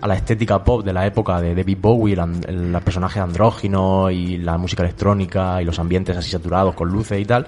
[0.00, 4.10] a la estética pop de la época de David Bowie, el, an- el personaje andrógino
[4.10, 7.46] y la música electrónica y los ambientes así saturados con luces y tal,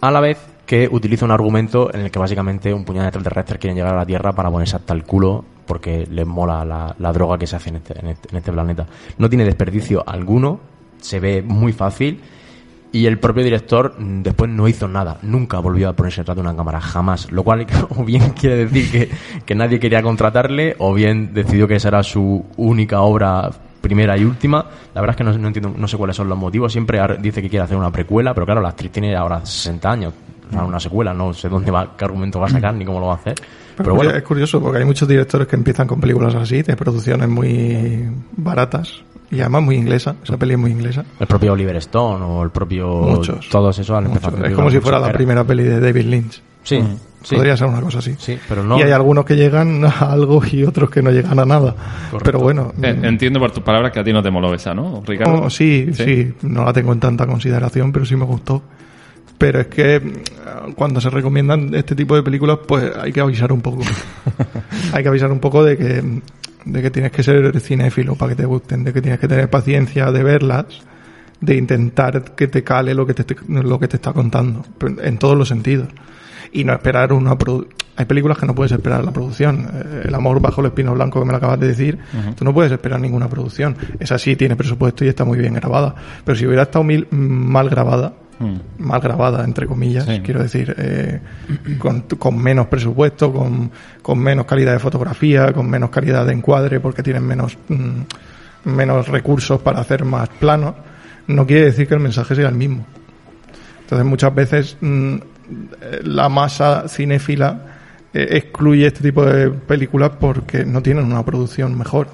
[0.00, 3.58] a la vez que utiliza un argumento en el que básicamente un puñado de extraterrestres
[3.60, 7.12] quieren llegar a la Tierra para ponerse hasta el culo porque les mola la, la
[7.12, 8.86] droga que se hace en este, en, este, este planeta.
[9.18, 10.60] No tiene desperdicio alguno,
[11.00, 12.20] se ve muy fácil
[12.92, 16.56] y el propio director después no hizo nada, nunca volvió a ponerse detrás de una
[16.56, 17.30] cámara, jamás.
[17.30, 19.10] Lo cual o bien quiere decir que,
[19.44, 23.50] que nadie quería contratarle o bien decidió que esa era su única obra
[23.80, 24.64] primera y última.
[24.94, 26.72] La verdad es que no, no entiendo, no sé cuáles son los motivos.
[26.72, 30.14] Siempre dice que quiere hacer una precuela, pero claro, la actriz tiene ahora 60 años.
[30.50, 33.06] Sea, una secuela, no sé dónde va, qué argumento va a sacar ni cómo lo
[33.06, 33.34] va a hacer.
[33.76, 37.28] Pero bueno, Es curioso porque hay muchos directores que empiezan con películas así, de producciones
[37.28, 40.16] muy baratas y además muy inglesa.
[40.22, 41.04] Esa peli es muy inglesa.
[41.18, 42.88] el propio Oliver Stone o el propio.
[42.88, 43.48] Muchos.
[43.50, 46.42] Todos esos han empezado Es como si fuera la primera peli de David Lynch.
[46.62, 46.82] Sí,
[47.22, 47.34] sí.
[47.36, 48.14] Podría ser una cosa así.
[48.18, 48.78] Sí, pero no.
[48.78, 51.74] Y hay algunos que llegan a algo y otros que no llegan a nada.
[52.24, 55.02] Pero bueno, Eh, entiendo por tus palabras que a ti no te moló esa, ¿no,
[55.06, 55.42] Ricardo?
[55.42, 58.62] no, sí, sí, no la tengo en tanta consideración, pero sí me gustó.
[59.38, 63.52] Pero es que mm, cuando se recomiendan este tipo de películas, pues hay que avisar
[63.52, 63.82] un poco.
[64.92, 66.20] hay que avisar un poco de que,
[66.64, 69.48] de que tienes que ser cinéfilo para que te gusten, de que tienes que tener
[69.50, 70.66] paciencia de verlas,
[71.40, 74.64] de intentar que te cale lo que te, lo que te está contando,
[75.02, 75.88] en todos los sentidos.
[76.52, 77.36] Y no esperar una
[77.96, 79.68] Hay películas que no puedes esperar la producción.
[79.74, 81.98] Eh, El amor bajo el espino blanco que me lo acabas de decir,
[82.36, 83.76] tú no puedes esperar ninguna producción.
[83.98, 85.94] Esa sí tiene presupuesto y está muy bien grabada.
[86.24, 88.14] Pero si hubiera estado mil- mal grabada,
[88.78, 90.20] mal grabada, entre comillas, Sí.
[90.24, 91.20] quiero decir, eh,
[91.78, 93.70] con, con menos presupuesto, con,
[94.02, 99.08] con menos calidad de fotografía, con menos calidad de encuadre, porque tienen menos, mm, menos
[99.08, 100.74] recursos para hacer más planos,
[101.28, 102.84] no quiere decir que el mensaje sea el mismo.
[103.82, 105.16] Entonces muchas veces mm,
[106.02, 107.60] la masa cinéfila
[108.12, 112.08] eh, excluye este tipo de películas porque no tienen una producción mejor,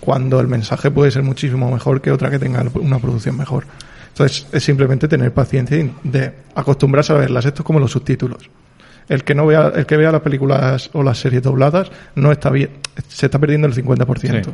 [0.00, 3.64] cuando el mensaje puede ser muchísimo mejor que otra que tenga una producción mejor.
[4.16, 7.44] Entonces es simplemente tener paciencia y de acostumbrarse a verlas.
[7.44, 8.48] Esto es como los subtítulos.
[9.10, 12.48] El que no vea, el que vea las películas o las series dobladas no está
[12.48, 12.70] bien,
[13.08, 14.44] se está perdiendo el 50%.
[14.44, 14.50] Sí.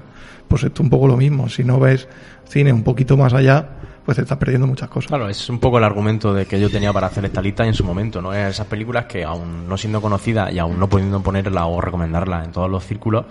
[0.48, 1.48] Pues esto es un poco lo mismo.
[1.48, 2.08] Si no ves
[2.48, 3.68] cine un poquito más allá,
[4.04, 5.06] pues te estás perdiendo muchas cosas.
[5.06, 7.74] Claro, es un poco el argumento de que yo tenía para hacer esta lista en
[7.74, 8.34] su momento, ¿no?
[8.34, 12.50] Esas películas que aún no siendo conocidas y aún no pudiendo ponerla o recomendarla en
[12.50, 13.26] todos los círculos,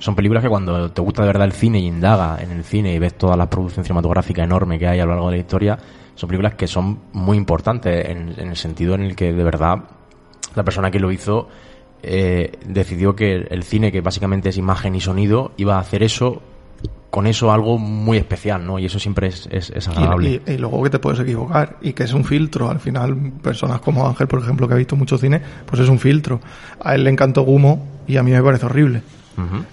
[0.00, 2.92] son películas que cuando te gusta de verdad el cine y indaga en el cine
[2.92, 5.78] y ves toda la producción cinematográfica enorme que hay a lo largo de la historia,
[6.16, 9.76] son películas que son muy importantes en, en el sentido en el que de verdad
[10.56, 11.48] la persona que lo hizo
[12.02, 16.42] eh, decidió que el cine, que básicamente es imagen y sonido, iba a hacer eso
[17.10, 18.78] con eso algo muy especial, ¿no?
[18.78, 20.40] Y eso siempre es, es, es agradable.
[20.46, 22.70] Y, y- y luego que te puedes equivocar y que es un filtro.
[22.70, 25.98] Al final, personas como Ángel, por ejemplo, que ha visto mucho cine, pues es un
[25.98, 26.40] filtro.
[26.80, 29.02] A él le encantó Gumo y a mí me parece horrible.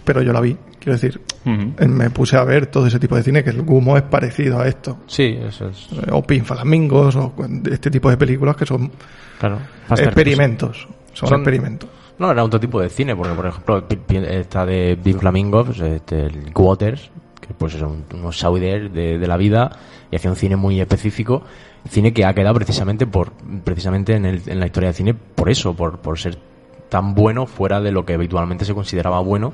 [0.04, 0.56] Pero yo la vi.
[0.80, 4.04] Quiero decir, me puse a ver todo ese tipo de cine, que el Gumo es
[4.04, 5.00] parecido a esto.
[5.08, 5.90] Sí, eso es.
[5.92, 7.34] Eh, O Pin Flamingos, o
[7.70, 8.92] este tipo de películas que son
[9.40, 9.60] Claro.
[9.90, 10.88] Experimentos.
[11.14, 11.90] Son, Son- experimentos.
[12.20, 13.84] No, era otro tipo de cine, porque por ejemplo,
[14.30, 19.28] esta de Big Flamingo, pues, este, el Waters, que pues son unos sauders de, de
[19.28, 19.72] la vida,
[20.10, 21.44] y hacía un cine muy específico,
[21.90, 23.32] cine que ha quedado precisamente por
[23.64, 26.38] precisamente en, el- en la historia del cine por eso, por, por ser
[26.90, 29.54] tan bueno fuera de lo que habitualmente se consideraba bueno.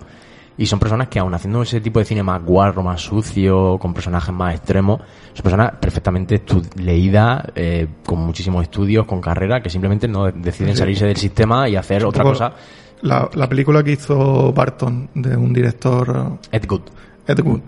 [0.56, 3.92] Y son personas que aun haciendo ese tipo de cine más guarro, más sucio, con
[3.92, 5.02] personajes más extremos,
[5.34, 6.44] son personas perfectamente
[6.76, 10.80] leídas, eh, con muchísimos estudios, con carrera, que simplemente no deciden Sí.
[10.80, 12.54] salirse del sistema y hacer otra cosa.
[13.02, 16.82] La, la película que hizo Barton, de un director Ed Good.
[17.26, 17.62] Ed Wood,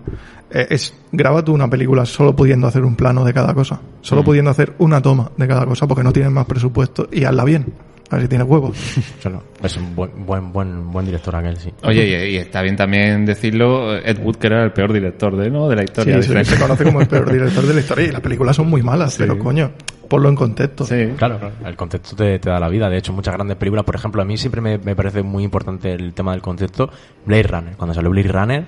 [0.50, 4.22] eh, es graba tú una película solo pudiendo hacer un plano de cada cosa, solo
[4.22, 7.72] pudiendo hacer una toma de cada cosa porque no tienes más presupuesto y hazla bien,
[8.10, 8.76] a ver si tienes huevos.
[9.62, 11.70] Es un buen, buen, buen, buen director aquel, sí.
[11.82, 15.50] Oye, y, y está bien también decirlo, Ed Wood, que era el peor director de,
[15.50, 15.68] ¿no?
[15.68, 16.22] de la historia.
[16.22, 18.68] se, de se conoce como el peor director de la historia y las películas son
[18.68, 19.18] muy malas, Sí.
[19.20, 19.72] pero coño,
[20.08, 20.84] ponlo en contexto.
[20.84, 21.08] Sí.
[21.16, 22.88] Claro, el contexto te, te da la vida.
[22.90, 25.92] De hecho, muchas grandes películas, por ejemplo, a mí siempre me, me parece muy importante
[25.92, 26.90] el tema del contexto.
[27.24, 28.64] Blade Runner, cuando salió Blade Runner,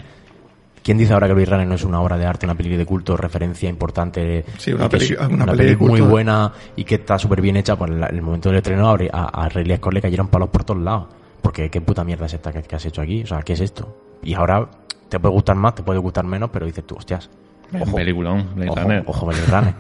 [0.89, 2.87] ¿quién dice ahora que Blade Runner no es una obra de arte, una película de
[2.87, 4.43] culto, referencia importante?
[4.57, 7.59] Sí, una peli- una una peli de peli muy buena y que está súper bien
[7.59, 7.77] hecha.
[7.77, 10.65] Por el, el momento del estreno a, a, a Ridley Scott le cayeron palos por
[10.65, 11.09] todos lados.
[11.43, 13.23] Porque qué puta mierda es esta que, que has hecho aquí.
[13.23, 13.95] O sea, ¿qué es esto?
[14.23, 14.67] Y ahora
[15.11, 17.29] te puede gustar más, te puede gustar menos, pero dices tú, hostias.
[17.71, 19.03] Un peliculón, Blade Ojo, Runner.
[19.07, 19.75] ojo, Blade Runner.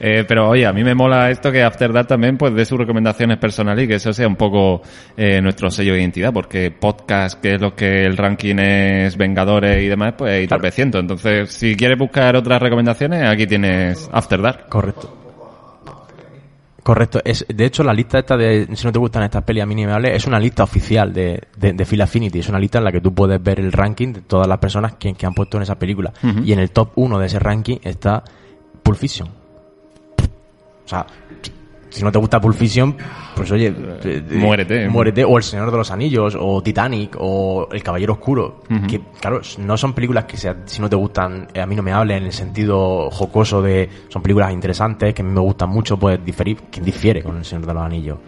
[0.00, 2.78] Eh, pero oye, a mí me mola esto que After Dark también pues dé sus
[2.78, 4.80] recomendaciones personales y que eso sea un poco
[5.16, 9.82] eh, nuestro sello de identidad, porque podcast, que es lo que el ranking es Vengadores
[9.82, 10.60] y demás, pues hay Claro.
[10.62, 11.00] tropecientos.
[11.02, 14.68] Entonces, si quieres buscar otras recomendaciones, aquí tienes After Dark.
[14.70, 15.27] Correcto.
[16.88, 17.20] Correcto.
[17.22, 19.74] Es, de hecho, la lista esta de si no te gustan estas pelis a mí
[19.74, 22.38] ni me hables, es una lista oficial de, de, de Phil Affinity.
[22.38, 24.94] Es una lista en la que tú puedes ver el ranking de todas las personas
[24.94, 26.14] que, que han puesto en esa película.
[26.42, 28.24] Y en el top 1 de ese ranking está
[28.82, 29.28] Pulp Fiction.
[29.28, 31.06] O sea,
[31.90, 32.96] si no te gusta Pulp Fiction,
[33.34, 34.88] pues oye, eh, eh, Muérete.
[34.88, 35.24] Muérete.
[35.24, 38.62] O El Señor de los Anillos, o Titanic, o El Caballero Oscuro.
[38.88, 41.82] Que, claro, no son películas que sea- si no te gustan, eh, a mí no
[41.82, 43.88] me hablen en el sentido jocoso de.
[44.08, 46.58] Son películas interesantes, que a mí me gustan mucho, pues diferir.
[46.70, 48.18] Quien difiere con El Señor de los Anillos.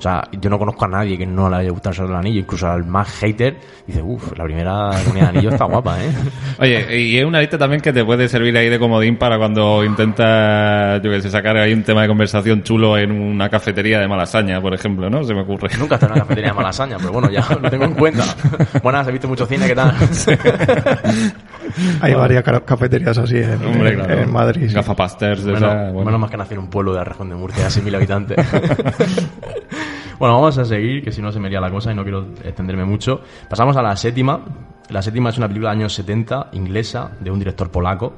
[0.00, 2.18] O sea, yo no conozco a nadie que no le haya gustado el Señor del
[2.20, 6.10] Anillo, incluso al más hater, dice, uff, la primera comunidad de anillo está guapa, ¿eh?
[6.58, 9.84] Oye, y es una lista también que te puede servir ahí de comodín para cuando
[9.84, 14.08] intentas, yo que sé, sacar ahí un tema de conversación chulo en una cafetería de
[14.08, 15.22] Malasaña, por ejemplo, ¿no?
[15.22, 15.68] Se me ocurre.
[15.78, 18.24] Nunca he estado en una cafetería de Malasaña, pero bueno, ya lo tengo en cuenta.
[18.82, 19.94] Buenas, he visto mucho cine, ¿qué tal?
[22.00, 24.14] Hay varias ca- cafeterías así en, Hombre, claro.
[24.22, 24.66] en Madrid.
[24.68, 24.74] sí.
[24.74, 26.04] Gafapasters, de Bueno, esa, bueno.
[26.06, 28.46] menos más que nacer en un pueblo de Arrejón de Murcia, de 6.000 habitantes.
[30.20, 32.26] Bueno, vamos a seguir, que si no se me iría la cosa y no quiero
[32.44, 33.22] extenderme mucho.
[33.48, 34.38] Pasamos a la séptima.
[34.90, 38.12] La séptima es una película de años 70, inglesa, de un director polaco,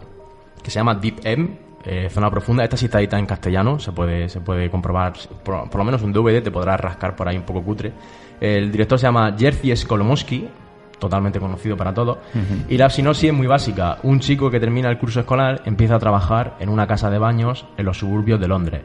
[0.60, 2.64] que se llama Deep M, eh, Zona Profunda.
[2.64, 5.12] Esta sí está editada en castellano, se puede, se puede comprobar,
[5.44, 7.92] por, por lo menos un DVD te podrás rascar por ahí un poco cutre.
[8.40, 10.48] El director se llama Jerzy Skolomowski,
[10.98, 12.18] totalmente conocido para todos.
[12.68, 13.98] Y la sinopsis es muy básica.
[14.02, 17.64] Un chico que termina el curso escolar empieza a trabajar en una casa de baños
[17.76, 18.82] en los suburbios de Londres.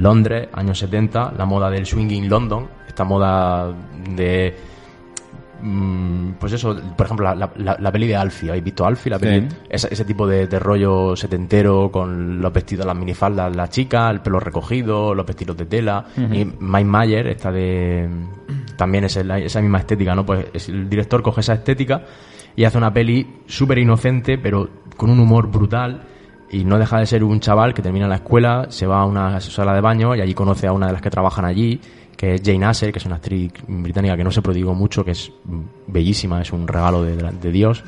[0.00, 3.72] Londres, años 70, la moda del swinging London, esta moda
[4.14, 4.54] de...
[5.62, 9.10] mm, Pues eso, por ejemplo, la, la- peli de Alfie, ¿habéis visto Alfie?
[9.10, 9.56] La peli, Sí.
[9.68, 14.20] ese, ese tipo de, de rollo setentero con los vestidos, las minifaldas, la chica, el
[14.20, 16.04] pelo recogido, los vestidos de tela.
[16.16, 18.08] Y Mike Mayer, esta de.
[18.76, 20.24] También es el- esa misma estética, ¿no?
[20.24, 22.02] Pues es- el director coge esa estética
[22.54, 26.02] y hace una peli súper inocente, pero con un humor brutal.
[26.50, 29.40] Y no deja de ser un chaval que termina la escuela, se va a una
[29.40, 31.80] sala de baño y allí conoce a una de las que trabajan allí,
[32.16, 35.12] que es Jane Asher, que es una actriz británica que no se prodigó mucho, que
[35.12, 35.30] es
[35.86, 37.84] bellísima, es un regalo de, Dios.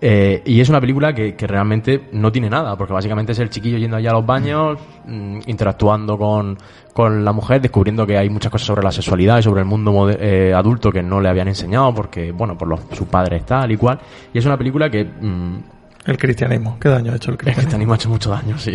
[0.00, 3.50] Eh, y es una película que, que realmente no tiene nada, porque básicamente es el
[3.50, 6.56] chiquillo yendo allá a los baños, mm, interactuando con,
[6.94, 10.08] con la mujer, descubriendo que hay muchas cosas sobre la sexualidad y sobre el mundo
[10.10, 13.76] eh, adulto que no le habían enseñado, porque, bueno, por los, sus padres tal y
[13.76, 13.98] cual.
[14.32, 15.58] Y es una película que mm,
[16.06, 16.78] El cristianismo.
[16.80, 17.60] ¿Qué daño ha hecho el el cristianismo?
[17.62, 18.72] cristianismo ha hecho mucho daño, sí.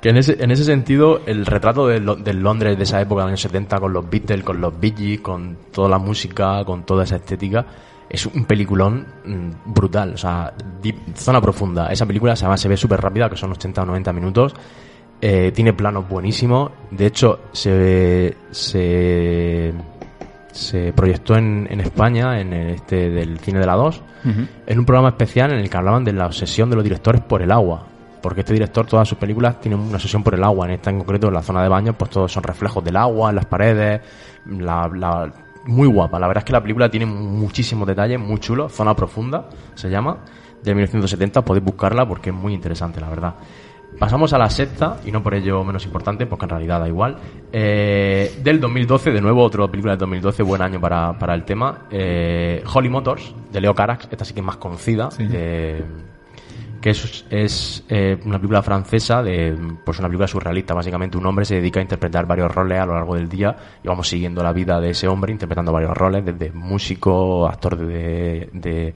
[0.00, 3.20] Que en ese, en ese sentido, el retrato de Lo- del Londres de esa época,
[3.20, 6.64] de los años 70, con los Beatles, con los Bee Gees, con toda la música,
[6.64, 7.64] con toda esa estética,
[8.08, 10.14] es un peliculón mm, brutal.
[10.14, 10.52] O sea,
[10.82, 11.88] deep- zona profunda.
[11.88, 14.54] Esa película se, llama, se ve súper rápida, que son 80 o 90 minutos.
[15.20, 16.70] Eh, tiene planos buenísimos.
[16.90, 19.72] De hecho, se, se,
[20.56, 24.02] se proyectó en, en España, en el este del cine de la 2,
[24.66, 27.42] en un programa especial en el que hablaban de la obsesión de los directores por
[27.42, 27.86] el agua.
[28.22, 30.66] Porque este director, todas sus películas tienen una obsesión por el agua.
[30.66, 33.30] En esta en concreto, en la zona de baño, pues todos son reflejos del agua,
[33.30, 34.00] en las paredes.
[34.46, 35.32] La, la-
[35.66, 36.18] muy guapa.
[36.20, 38.72] La verdad es que la película tiene muchísimos detalles, muy chulos.
[38.72, 40.18] Zona profunda se llama,
[40.62, 41.44] de 1970.
[41.44, 43.34] Podéis buscarla porque es muy interesante, la verdad.
[43.98, 47.16] Pasamos a la sexta, y no por ello menos importante, porque en realidad da igual.
[47.50, 51.86] Eh, del 2012, de nuevo, otra película del 2012, buen año para, para el tema.
[51.90, 55.08] Eh, Holly Motors, de Leo Carax, esta sí que es más conocida.
[55.18, 55.82] eh,
[56.86, 61.44] que es, es eh, una película francesa de pues una película surrealista básicamente un hombre
[61.44, 64.52] se dedica a interpretar varios roles a lo largo del día y vamos siguiendo la
[64.52, 68.94] vida de ese hombre interpretando varios roles desde músico actor de, de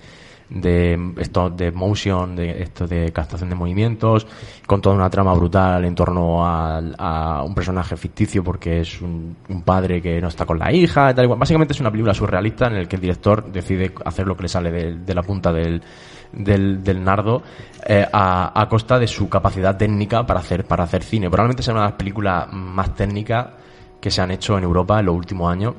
[0.50, 4.26] de esto de motion, de esto de captación de movimientos,
[4.66, 9.36] con toda una trama brutal en torno a, a un personaje ficticio porque es un,
[9.64, 11.38] padre que no está con la hija, y tal y cual.
[11.38, 14.48] Básicamente es una película surrealista en el que el director decide hacer lo que le
[14.48, 15.80] sale de, de la punta del,
[16.32, 17.42] del, del nardo
[17.86, 21.30] eh, a, a costa de su capacidad técnica para hacer, para hacer cine.
[21.30, 23.48] Probablemente sea una de las películas más técnicas
[24.00, 25.74] que se han hecho en Europa en los últimos años.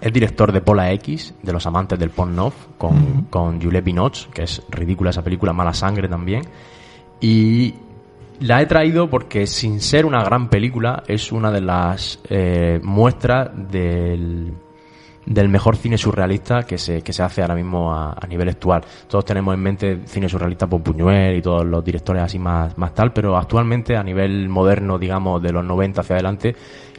[0.00, 4.42] Es director de Pola X, de los amantes del porno, con, con Juliette Binoche, que
[4.42, 6.42] es ridícula esa película, Mala Sangre también.
[7.20, 7.74] Y
[8.40, 13.50] la he traído porque, sin ser una gran película, es una de las eh, muestras
[13.70, 14.52] del,
[15.26, 18.84] del mejor cine surrealista que se, que se hace ahora mismo a, a nivel actual.
[19.08, 22.92] Todos tenemos en mente cine surrealista por Buñuel y todos los directores así más, más
[22.92, 26.54] tal, pero actualmente a nivel moderno, digamos, de los 90 hacia adelante,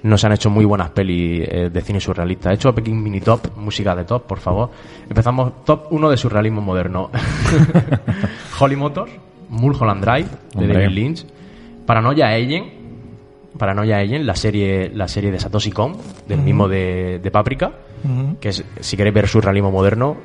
[0.05, 2.51] no se han hecho muy buenas pelis eh, de cine surrealista.
[2.51, 4.69] He hecho a Mini Top, música de top, por favor.
[5.09, 7.09] Empezamos top 1 de surrealismo moderno.
[8.59, 9.11] Holly Motors,
[9.49, 10.73] Mulholland Drive, de Hombre.
[10.73, 11.25] David Lynch,
[11.87, 12.65] Paranoia Alien,
[13.57, 15.97] Paranoia Alien, la serie, la serie de Satoshi Kon,
[16.27, 17.71] del mismo de, de Paprika,
[18.39, 20.17] que es, si queréis ver surrealismo moderno,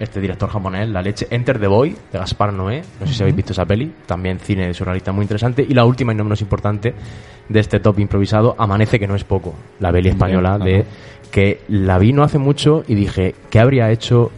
[0.00, 3.36] este director japonés, la leche, Enter the Boy, de Gaspar Noé, no sé si habéis
[3.36, 6.94] visto esa peli, también cine surrealista muy interesante, y la última y no menos importante
[7.48, 10.84] de este top improvisado, Amanece que no es poco, la peli española de
[11.30, 14.30] que la vi no hace mucho y dije, ¿qué habría hecho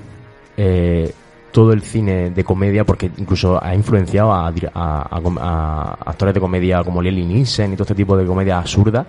[0.56, 1.12] eh,
[1.52, 2.84] todo el cine de comedia?
[2.84, 7.24] Porque incluso ha influenciado a, dir- a- a com- a actores de comedia como Leslie
[7.24, 9.06] Nielsen y todo este tipo de comedia absurda.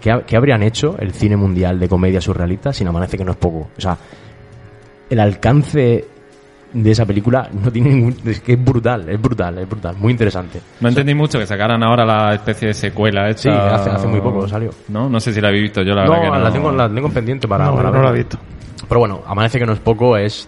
[0.00, 3.32] ¿Qué, ha- qué habrían hecho el cine mundial de comedia surrealista sin Amanece que no
[3.32, 3.68] es poco?
[3.76, 3.96] O sea,
[5.10, 6.04] el alcance
[6.72, 8.14] de esa película no tiene ningún...
[8.26, 9.96] Es que es brutal, es brutal, es brutal.
[9.98, 10.60] Muy interesante.
[10.80, 13.42] No entendí mucho que sacaran ahora la especie de secuela esta.
[13.42, 14.70] Sí, hace- hace muy poco salió.
[14.88, 16.44] No, no sé si la habéis visto yo, la no, verdad que no.
[16.44, 18.38] la tengo, la tengo pendiente para, No, para no la he visto.
[18.86, 20.46] Pero bueno, Amanece que no es poco, es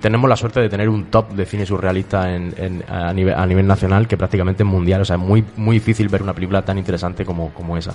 [0.00, 3.44] tenemos la suerte de tener un top de cine surrealista en, en- a, nivel, a
[3.46, 5.02] nivel nacional que prácticamente es mundial.
[5.02, 7.94] O sea, es muy, muy difícil ver una película tan interesante como, como esa.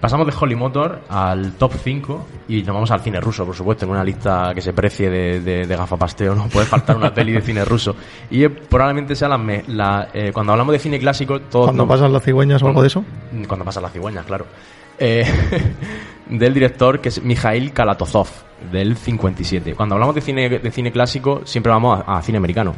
[0.00, 3.84] Pasamos de Holly Motor al top 5 y nos vamos al cine ruso, por supuesto,
[3.84, 7.32] en una lista que se precie de, de, de gafapasteo, no puede faltar una peli
[7.32, 7.94] de cine ruso.
[8.30, 11.86] Y eh, probablemente sea la, me- la, eh, cuando hablamos de cine clásico, todos Cuando
[11.86, 13.04] pasan las cigüeñas o algo de eso.
[13.46, 14.46] cuando pasan las cigüeñas, claro.
[14.98, 15.24] Eh,
[16.30, 18.28] del director que es Mikhail Kalatozov,
[18.70, 19.74] del 57.
[19.74, 22.74] Cuando hablamos de cine, de cine clásico, siempre vamos a, a cine americano.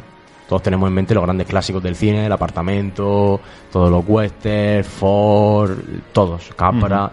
[0.47, 3.39] Todos tenemos en mente los grandes clásicos del cine, El apartamento,
[3.71, 5.77] todos los westerns, Ford,
[6.11, 7.11] todos, Capra.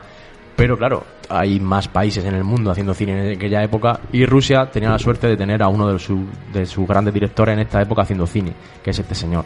[0.56, 4.70] Pero claro, hay más países en el mundo haciendo cine en aquella época y Rusia
[4.70, 7.80] tenía la suerte de tener a uno de, su- de sus grandes directores en esta
[7.80, 9.44] época haciendo cine, que es este señor.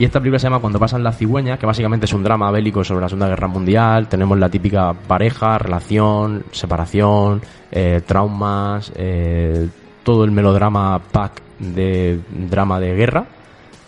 [0.00, 2.82] Y esta película se llama Cuando pasan las cigüeñas, que básicamente es un drama bélico
[2.82, 4.08] sobre la Segunda Guerra Mundial.
[4.08, 9.68] Tenemos la típica pareja, relación, separación, eh, traumas, eh,
[10.02, 13.26] todo el melodrama pack de drama de guerra,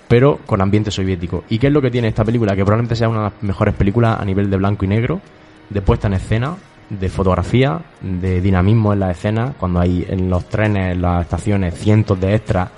[0.07, 1.45] pero con ambiente soviético.
[1.49, 2.55] ¿Y qué es lo que tiene esta película?
[2.55, 5.19] Que probablemente sea una de las mejores películas a nivel de blanco y negro,
[5.71, 6.57] de puesta en escena,
[6.91, 11.73] de fotografía, de dinamismo en la escena, cuando hay en los trenes, en las estaciones,
[11.73, 12.69] cientos de extras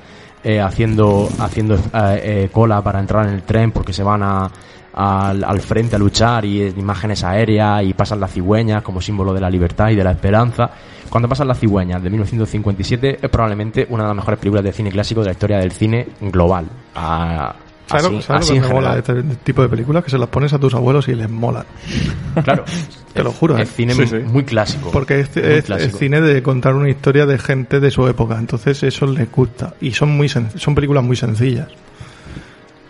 [0.45, 1.81] eh, haciendo haciendo eh,
[2.23, 4.51] eh, cola para entrar en el tren porque se van a,
[4.95, 9.41] al, frente a luchar y eh, imágenes aéreas y pasan las cigüeñas como símbolo de
[9.41, 10.71] la libertad y de la esperanza.
[11.11, 14.91] Cuando pasan las cigüeñas de 1957 es probablemente una de las mejores películas de cine
[14.91, 16.67] clásico de la historia del cine global.
[16.95, 17.55] Ah,
[17.87, 20.05] ¿Sabes, así- sabes así lo que en me mola de este tipo de películas?
[20.05, 21.65] Que se las pones a tus abuelos y les mola.
[22.43, 22.65] Claro,
[23.13, 23.63] Te lo juro, ¿eh?
[23.63, 24.17] es cine Sí, sí.
[24.25, 24.91] muy clásico.
[24.91, 25.99] Porque es, Muy es- es clásico.
[25.99, 29.75] cine de contar una historia de gente de su época, entonces eso les gusta.
[29.81, 31.69] Y son muy sen- son películas muy sencillas.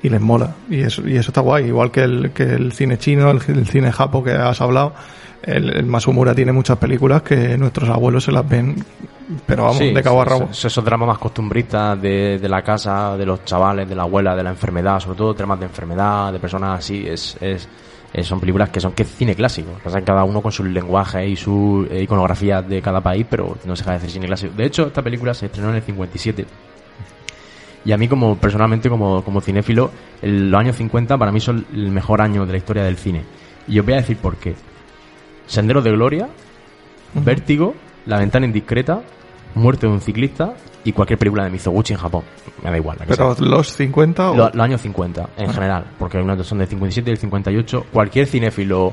[0.03, 0.55] Y les mola.
[0.71, 1.67] Y eso, y eso está guay.
[1.67, 4.95] Igual que el, que el cine chino, el, el cine japo que has hablado.
[5.47, 8.83] El, el Masumura tiene muchas películas que nuestros abuelos se las ven,
[9.47, 10.45] pero vamos, Sí, de cabo a rabo.
[10.45, 14.35] Esos, esos dramas más costumbristas de, de la casa, de los chavales, de la abuela,
[14.35, 17.69] de la enfermedad, sobre todo temas de enfermedad, de personas así, es, es,
[18.13, 19.71] es- son películas que son que es cine clásico.
[19.83, 23.59] Pasa que cada uno con su lenguaje y su eh, iconografía de cada país, pero
[23.67, 24.55] no se deja de decir cine clásico.
[24.57, 26.47] De hecho, esta película se estrenó en el 57.
[27.87, 29.91] Y a mí, como personalmente, como, como cinéfilo,
[30.23, 33.23] el- los años 50 para mí son el mejor año de la historia del cine.
[33.69, 34.55] Y os voy a decir por qué.
[35.47, 36.29] Senderos de Gloria,
[37.15, 37.75] Vértigo,
[38.07, 39.01] La ventana indiscreta,
[39.55, 42.25] Muerte de un ciclista y cualquier película de Mizoguchi en Japón.
[42.63, 42.97] Me da igual.
[42.99, 43.47] la que Pero sea.
[43.47, 44.37] los 50 o...
[44.37, 47.87] Lo- los años 50 en general, porque son del 57 y del 58.
[47.93, 48.93] Cualquier cinéfilo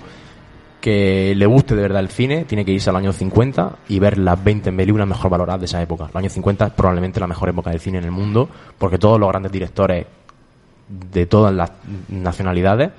[0.79, 4.17] que le guste de verdad el cine tiene que irse al año 50 y ver
[4.17, 6.07] las 20 películas mejor valoradas de esa época.
[6.11, 9.19] El año 50 es probablemente la mejor época del cine en el mundo, porque todos
[9.19, 10.05] los grandes directores
[10.87, 11.71] de todas las
[12.09, 12.91] nacionalidades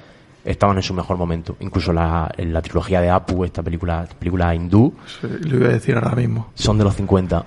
[0.44, 1.56] estaban en su mejor momento.
[1.60, 5.72] Incluso la, en la trilogía de Apu, esta película, película hindú, Sí, Lo iba a
[5.72, 6.50] decir ahora mismo.
[6.54, 7.44] son de los 50.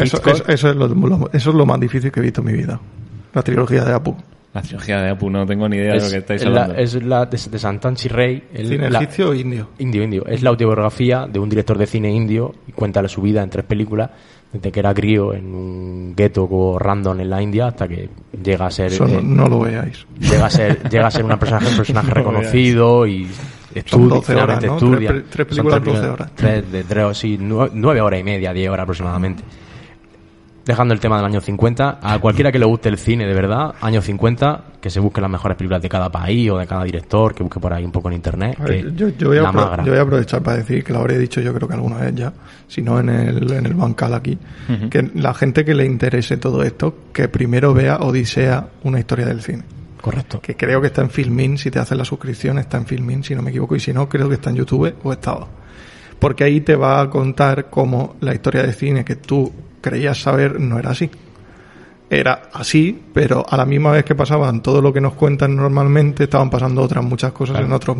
[0.00, 2.40] Eso, Hitchcock- eso- eso es lo, lo- eso es lo más difícil que he visto
[2.40, 2.78] en mi vida.
[3.32, 4.16] La trilogía de Apu.
[4.52, 6.82] La trilogía de Apu, no tengo ni idea de lo que estáis es la, hablando.
[6.82, 8.44] es la de, de Santanchi Rey.
[8.54, 9.68] el- ¿Cine la- egipcio o indio?
[9.78, 10.24] Indio, indio.
[10.26, 13.64] Es la autobiografía de un director de cine indio y cuenta su vida en tres
[13.66, 14.10] películas,
[14.52, 18.08] desde que era crío en un gueto random en la India hasta que
[18.42, 20.06] llega a ser Eso eh, no, lo veáis.
[20.18, 21.70] llega a ser llega a ser una un personaje
[22.08, 24.74] No reconocido y Son estudia, 12 horas, ¿no?
[24.74, 25.08] estudia.
[25.10, 26.30] Tres pe- tres Son películas, tres 12 horas.
[26.34, 29.42] Tres de tres, sí, nue- nueve horas y media, diez horas aproximadamente.
[30.66, 33.76] Dejando el tema del año 50, a cualquiera que le guste el cine de verdad,
[33.80, 37.32] año 50, que se busque las mejores películas de cada país o de cada director,
[37.36, 38.56] que busque por ahí un poco en internet.
[38.60, 39.84] A ver, que yo, yo voy a la apro- magra.
[39.84, 42.14] yo voy a aprovechar para decir que lo habré dicho yo creo que alguna vez
[42.16, 42.32] ya,
[42.66, 44.36] si no en el, en el bancal aquí,
[44.90, 49.42] que la gente que le interese todo esto, que primero vea Odisea, una historia del
[49.42, 49.62] cine.
[50.00, 50.40] Correcto.
[50.40, 53.36] Que creo que está en Filmin, si te haces la suscripción está en Filmin, si
[53.36, 55.46] no me equivoco, y si no, creo que está en YouTube o estaba.
[56.18, 59.52] Porque ahí te va a contar cómo la historia de cine que tú
[59.88, 61.10] creías saber no era así.
[62.08, 66.22] Era así, pero a la misma vez que pasaban todo lo que nos cuentan normalmente,
[66.22, 67.96] estaban pasando otras muchas cosas en otros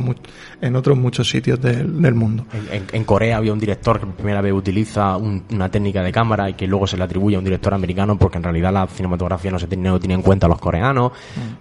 [0.61, 2.47] en otros muchos sitios del, del mundo.
[2.71, 6.05] En, en- en Corea había un director que por primera vez utiliza un- una técnica
[6.05, 8.73] de cámara y que luego se le atribuye a un director americano porque en realidad
[8.73, 11.11] la cinematografía no se tiene, no tiene en cuenta a los coreanos.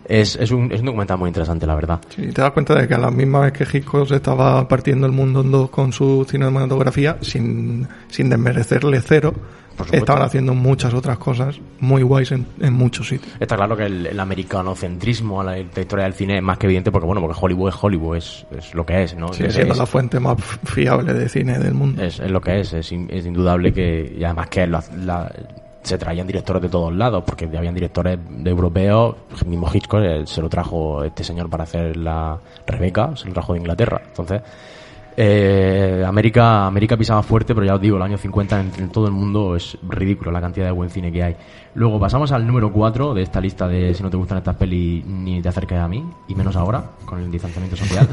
[0.07, 1.99] Es, es, un, es un documental muy interesante, la verdad.
[2.09, 5.07] Sí, te das cuenta de que a la misma vez que Hitchcock se estaba partiendo
[5.07, 9.33] el mundo en dos con su cinematografía, sin, sin desmerecerle cero.
[9.91, 13.31] Estaban haciendo muchas otras cosas muy guays en, en muchos sitios.
[13.39, 16.65] Está claro que el, el americanocentrismo a la, la historia del cine es más que
[16.67, 19.31] evidente porque, bueno, porque Hollywood es Hollywood, es, es lo que es, ¿no?
[19.31, 22.01] Es- siendo es- la fuente más fiable de cine del mundo.
[22.03, 25.31] es, es lo que es, es, in- es indudable que, y además que la, la-
[25.83, 29.15] se traían directores de todos lados, porque habían directores de europeos,
[29.45, 33.53] mismo Hitchcock eh, se lo trajo este señor para hacer la Rebeca, se lo trajo
[33.53, 34.01] de Inglaterra.
[34.07, 34.41] Entonces,
[35.17, 39.07] eh, América, América pisaba fuerte, pero ya os digo, los años 50 en, en todo
[39.07, 41.35] el mundo es ridículo la cantidad de buen cine que hay.
[41.75, 45.05] Luego pasamos al número 4 de esta lista de si no te gustan estas pelis
[45.05, 48.07] ni te acerques a mí, y menos ahora, con el distanciamiento social.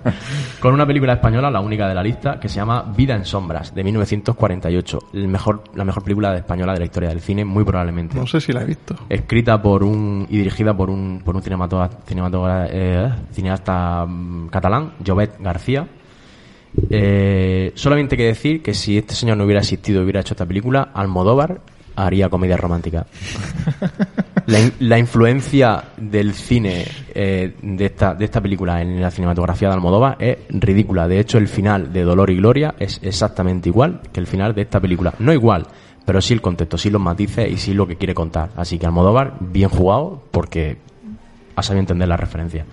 [0.60, 3.72] con una película española, la única de la lista, que se llama Vida en Sombras,
[3.72, 4.98] de 1948.
[5.12, 8.16] El mejor, la mejor película española de la historia del cine, muy probablemente.
[8.16, 8.96] No sé si la he visto.
[9.08, 15.86] Escrita por un y dirigida por un, por un eh, cineasta mm, catalán, Jovet García.
[16.90, 20.34] Eh, solamente hay que decir que si este señor no hubiera existido y hubiera hecho
[20.34, 21.60] esta película, Almodóvar
[21.96, 23.06] haría comedia romántica.
[24.46, 29.68] La, in- la influencia del cine eh, de, esta, de esta película en la cinematografía
[29.68, 31.08] de Almodóvar es ridícula.
[31.08, 34.60] De hecho, el final de Dolor y Gloria es exactamente igual que el final de
[34.62, 35.14] esta película.
[35.18, 35.66] No igual,
[36.04, 38.50] pero sí el contexto, sí los matices y sí lo que quiere contar.
[38.56, 40.76] Así que Almodóvar, bien jugado, porque
[41.56, 42.66] ha sabido entender la referencia.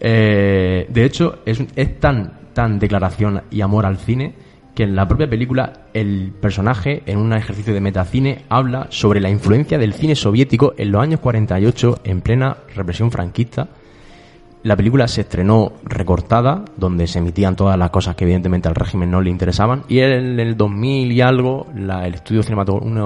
[0.00, 4.32] Eh, de hecho, es, es tan, tan declaración y amor al cine
[4.74, 9.30] que en la propia película el personaje, en un ejercicio de metacine, habla sobre la
[9.30, 13.68] influencia del cine soviético en los años 48, en plena represión franquista.
[14.64, 19.10] La película se estrenó recortada, donde se emitían todas las cosas que evidentemente al régimen
[19.10, 22.42] no le interesaban, y en el 2000 y algo, la- el estudio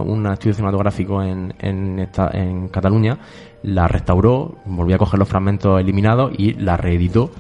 [0.05, 3.19] un estudio cinematográfico en, en, esta- en Cataluña
[3.65, 7.31] la restauró, volvió a coger los fragmentos eliminados y la reeditó.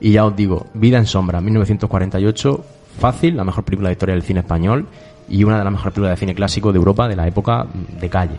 [0.00, 2.64] Y ya os digo, Vida en Sombra, 1948,
[2.98, 4.86] fácil, la mejor película de historia del cine español
[5.28, 7.66] y una de las mejores películas de cine clásico de Europa de la época
[8.00, 8.36] de calle.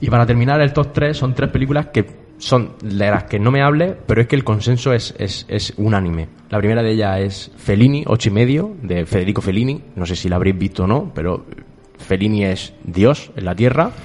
[0.00, 3.50] Y para terminar, el top 3 son tres películas que son de las que no
[3.50, 6.28] me hable, pero es que el consenso es, es, es unánime.
[6.50, 9.82] La primera de ellas es Fellini, ocho y medio, de Federico Fellini.
[9.94, 11.46] No sé si la habréis visto o no, pero
[11.98, 13.90] Fellini es Dios en la tierra.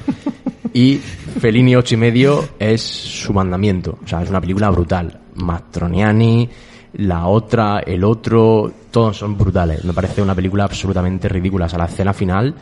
[0.74, 0.96] Y
[1.42, 4.00] Fellini ocho y medio es su mandamiento.
[4.04, 5.20] O sea, es una película brutal.
[5.36, 6.50] Mastroniani,
[6.94, 9.84] la otra, el otro, todos son brutales.
[9.86, 11.66] Me parece una película absolutamente ridícula.
[11.66, 12.54] O sea, la escena final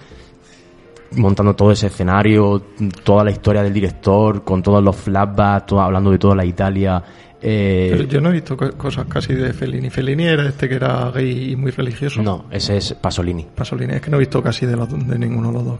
[1.11, 2.61] montando todo ese escenario,
[3.03, 7.03] toda la historia del director, con todos los flashbacks, todo, hablando de toda la Italia.
[7.41, 9.89] eh, Pero yo no he visto co- cosas casi de Fellini.
[9.89, 12.21] Fellini era este que era gay y muy religioso.
[12.21, 13.47] no, ese es Pasolini.
[13.55, 15.79] Pasolini, es que no he visto casi de, los, de ninguno de los dos.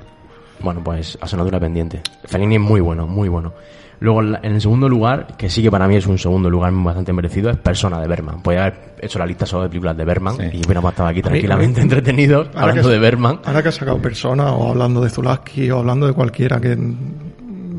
[0.61, 2.01] Bueno, pues asignatura pendiente.
[2.25, 3.53] Fellini es muy bueno, muy bueno.
[4.01, 7.11] Luego, en el segundo lugar, que sí que para mí es un segundo lugar bastante
[7.11, 8.41] merecido, es Persona de Berman.
[8.41, 11.81] Podría haber hecho la lista solo de películas de Berman y hubiéramos estado aquí tranquilamente
[11.81, 13.39] entretenidos hablando que- de Berman.
[13.43, 16.77] Ahora que ha sacado persona o hablando de Zulaski o hablando de cualquiera que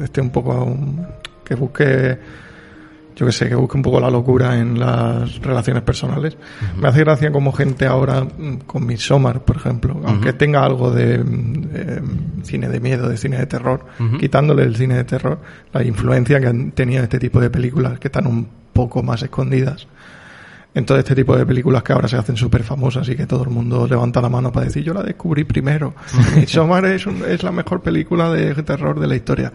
[0.03, 0.77] esté un poco
[1.45, 2.19] que busque
[3.21, 6.39] yo que sé, que busque un poco la locura en las relaciones personales.
[6.81, 11.19] Me hace gracia como gente ahora mm, con Midsommar, por ejemplo, aunque tenga algo de,
[11.19, 12.01] mm, eh,
[12.45, 13.85] cine de miedo, de cine de terror,
[14.19, 15.39] quitándole el cine de terror,
[15.73, 19.87] la influencia que han tenido este tipo de películas que están un poco más escondidas
[20.73, 23.43] en todo este tipo de películas que ahora se hacen súper famosas y que todo
[23.43, 25.95] el mundo levanta la mano para decir yo la descubrí primero.
[26.37, 29.53] Midsommar es, un- es la mejor película de terror de la historia.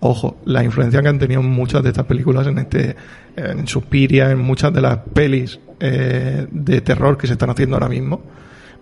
[0.00, 2.96] Ojo, la influencia que han tenido muchas de estas películas en este,
[3.36, 7.88] en Suspiria, en muchas de las pelis eh, de terror que se están haciendo ahora
[7.88, 8.20] mismo,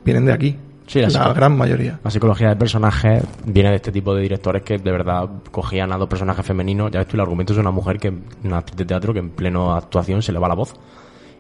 [0.05, 0.57] vienen de aquí.
[0.87, 2.01] Sí, la la gran mayoría.
[2.03, 5.97] La psicología de personajes viene de este tipo de directores que de verdad cogían a
[5.97, 6.91] dos personajes femeninos.
[6.91, 8.13] Ya ves tú, el argumento es una mujer que,
[8.45, 10.75] una actriz de teatro que en pleno actuación se le va la voz.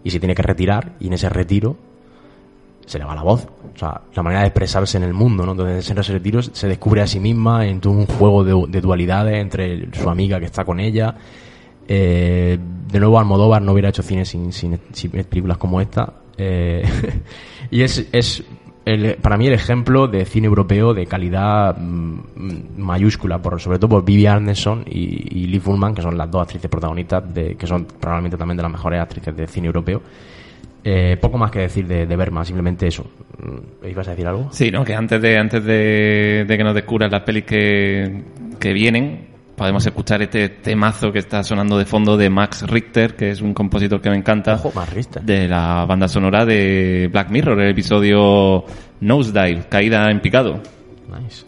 [0.04, 1.76] Y se tiene que retirar, y en ese retiro
[2.86, 3.46] se le va la voz.
[3.74, 5.52] O sea, la manera de expresarse en el mundo, ¿no?
[5.52, 8.80] Entonces en ese retiro se descubre a sí misma en todo un juego de, de
[8.80, 11.14] dualidades entre su amiga que está con ella.
[11.88, 12.58] Eh,
[12.90, 16.12] de nuevo, Almodóvar no hubiera hecho cine sin, sin, sin películas como esta.
[16.36, 16.82] Eh,
[17.70, 18.44] y es, es
[18.84, 23.88] el- para mí el ejemplo de cine europeo de calidad mm, mayúscula, por, sobre todo
[23.90, 27.66] por Vivi Arneson y, y Liv Ullmann, que son las dos actrices protagonistas, de, que
[27.66, 30.02] son probablemente también de las mejores actrices de cine europeo.
[30.84, 33.04] Eh, poco más que decir de, de Berman, simplemente eso.
[33.38, 34.48] Mm, ¿Ibas a decir algo?
[34.50, 34.84] Sí, ¿no?
[34.84, 38.22] Que antes de, antes de, de que nos descubran las pelis que,
[38.58, 43.30] que vienen, podemos escuchar este temazo que está sonando de fondo de Max Richter, que
[43.30, 44.54] es un compositor que me encanta.
[44.54, 45.22] Ojo, Max Richter.
[45.22, 48.64] De la banda sonora de Black Mirror, el episodio
[49.00, 50.60] Nosedive, Caída en Picado.
[51.08, 51.44] Nice.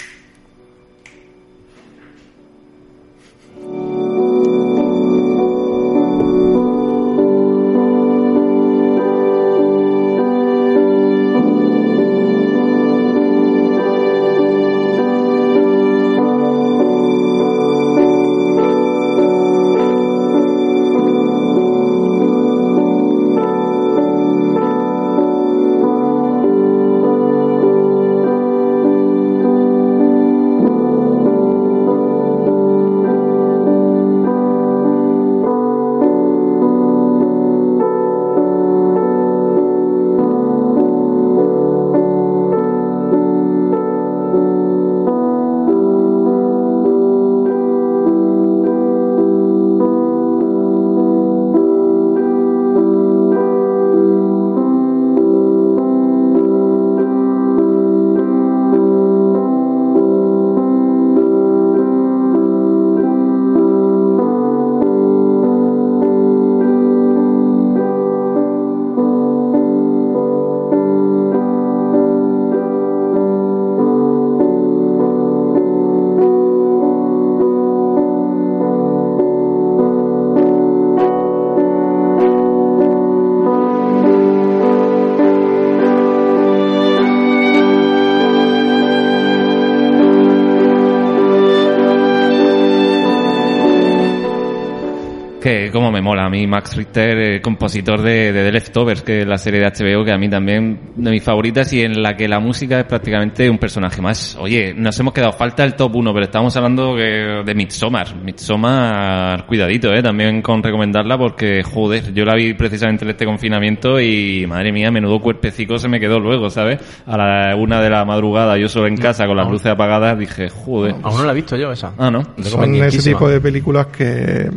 [96.74, 100.12] Max Richter, eh, compositor de, de The Leftovers, que es la serie de HBO, que
[100.12, 103.58] a mí también de mis favoritas y en la que la música es prácticamente un
[103.58, 104.36] personaje más.
[104.40, 108.16] Oye, nos hemos quedado falta el top 1, pero estamos hablando que- de Midsommar.
[108.16, 114.00] Midsommar, cuidadito, eh, también con recomendarla porque, joder, yo la vi precisamente en este confinamiento
[114.00, 116.80] y, madre mía, menudo cuerpecico se me quedó luego, ¿sabes?
[117.06, 120.48] A la una de la madrugada, yo solo en casa con las luces apagadas, dije,
[120.48, 120.94] joder.
[121.02, 121.92] Aún no la he visto yo esa.
[121.98, 122.22] Ah, ¿no?
[122.42, 124.48] Son ese tipo de películas que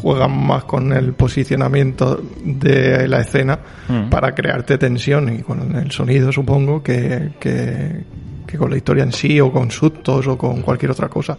[0.00, 4.08] juegan más con el posicionamiento de la escena Mm.
[4.08, 8.04] para crearte tensión y con el sonido, supongo, que, que,
[8.46, 11.36] que con la historia en sí o con sustos o con cualquier otra cosa.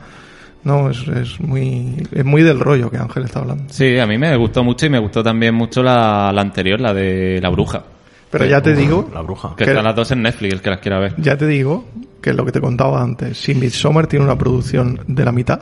[0.63, 3.63] No, es, es muy es muy del rollo que Ángel está hablando.
[3.69, 6.93] Sí, a mí me gustó mucho y me gustó también mucho la, la anterior, la
[6.93, 7.83] de La Bruja.
[8.29, 9.55] Pero ya te digo, La bruja.
[9.57, 11.15] Que Que- están las dos en Netflix, el que las quiera ver.
[11.17, 11.85] ya te digo
[12.21, 15.59] que lo que te contaba antes, si Midsommar tiene una producción de la mitad,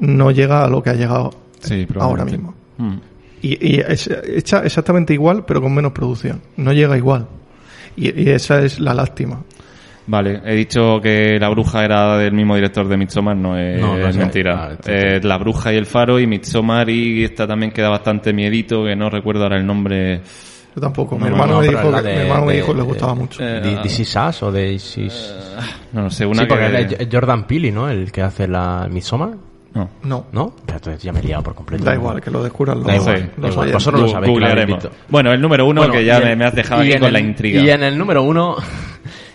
[0.00, 1.30] no llega a lo que ha llegado
[1.68, 2.54] Sí, ahora mismo.
[2.78, 2.94] Mm.
[3.42, 6.40] Y, y es hecha exactamente igual, pero con menos producción.
[6.56, 7.26] No llega igual.
[7.96, 9.42] Y, y esa es la lástima.
[10.06, 13.96] Vale, he dicho que La Bruja era del mismo director de Midsommar, no es, No,
[13.96, 14.70] no es mentira.
[14.72, 18.84] ah, Eh, la Bruja y el Faro y Midsommar y esta también queda bastante miedito,
[18.84, 20.20] que no recuerdo ahora el nombre.
[20.74, 21.14] Yo tampoco.
[21.16, 22.84] Mi No, hermano no, me dijo que, de- mi hermano me de- dijo que le
[22.84, 23.42] gustaba mucho.
[23.42, 25.34] Eh, Di- ¿This is Us o de This is...
[25.92, 26.96] No lo sé, una sí, porque que...
[27.04, 27.88] es Jordan Peele, ¿no?
[27.88, 29.30] El que hace la Midsommar.
[29.74, 29.90] No.
[30.04, 30.54] no, ¿No?
[30.64, 31.84] Pero entonces ya me he liado por completo.
[31.84, 33.72] da igual, que lo descubran los, Da igual, Sí, da igual.
[33.72, 34.82] Vosotros lo sabéis, que lo habéis googlearemos.
[34.84, 34.96] visto.
[35.08, 36.94] Bueno, el número uno, Bueno, que ya y me, en- me has dejado y aquí
[36.94, 37.60] en con la intriga.
[37.60, 38.56] Y en el número uno,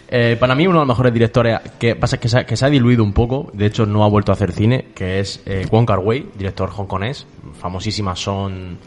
[0.08, 2.56] eh, para mí uno de los mejores directores, que pasa es que se, ha, que
[2.56, 5.42] se ha diluido un poco, de hecho no ha vuelto a hacer cine, que es
[5.46, 7.28] eh, Wong Kar Wai, director hongkonés.
[7.60, 8.78] Famosísimas son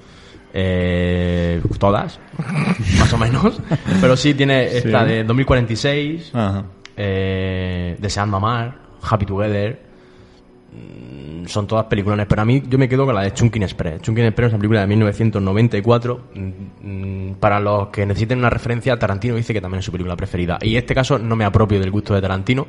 [0.54, 2.18] eh, todas,
[2.98, 3.60] más o menos.
[4.00, 6.64] Pero sí tiene esta de 2046, Ajá.
[6.96, 9.91] eh, Deseando Amar, Happy Together.
[10.72, 14.00] Mm, Son todas películas, pero a mí yo me quedo con la de Chunkin Express.
[14.02, 16.20] Chunkin Express es una película de 1994.
[16.34, 16.50] Mm,
[17.30, 20.58] mm, Para los que necesiten una referencia, Tarantino dice que también es su película preferida.
[20.62, 22.66] Y en este caso no me apropio del gusto de Tarantino.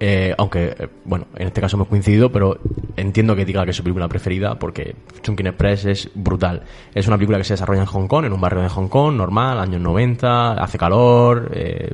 [0.00, 2.60] eh, aunque, eh, bueno, en este caso hemos coincidido, pero
[2.96, 6.62] entiendo que diga que es su película preferida porque Chunkin Express es brutal.
[6.94, 9.16] Es una película que se desarrolla en Hong Kong, en un barrio de Hong Kong,
[9.16, 11.92] normal, años 90, hace calor, eh,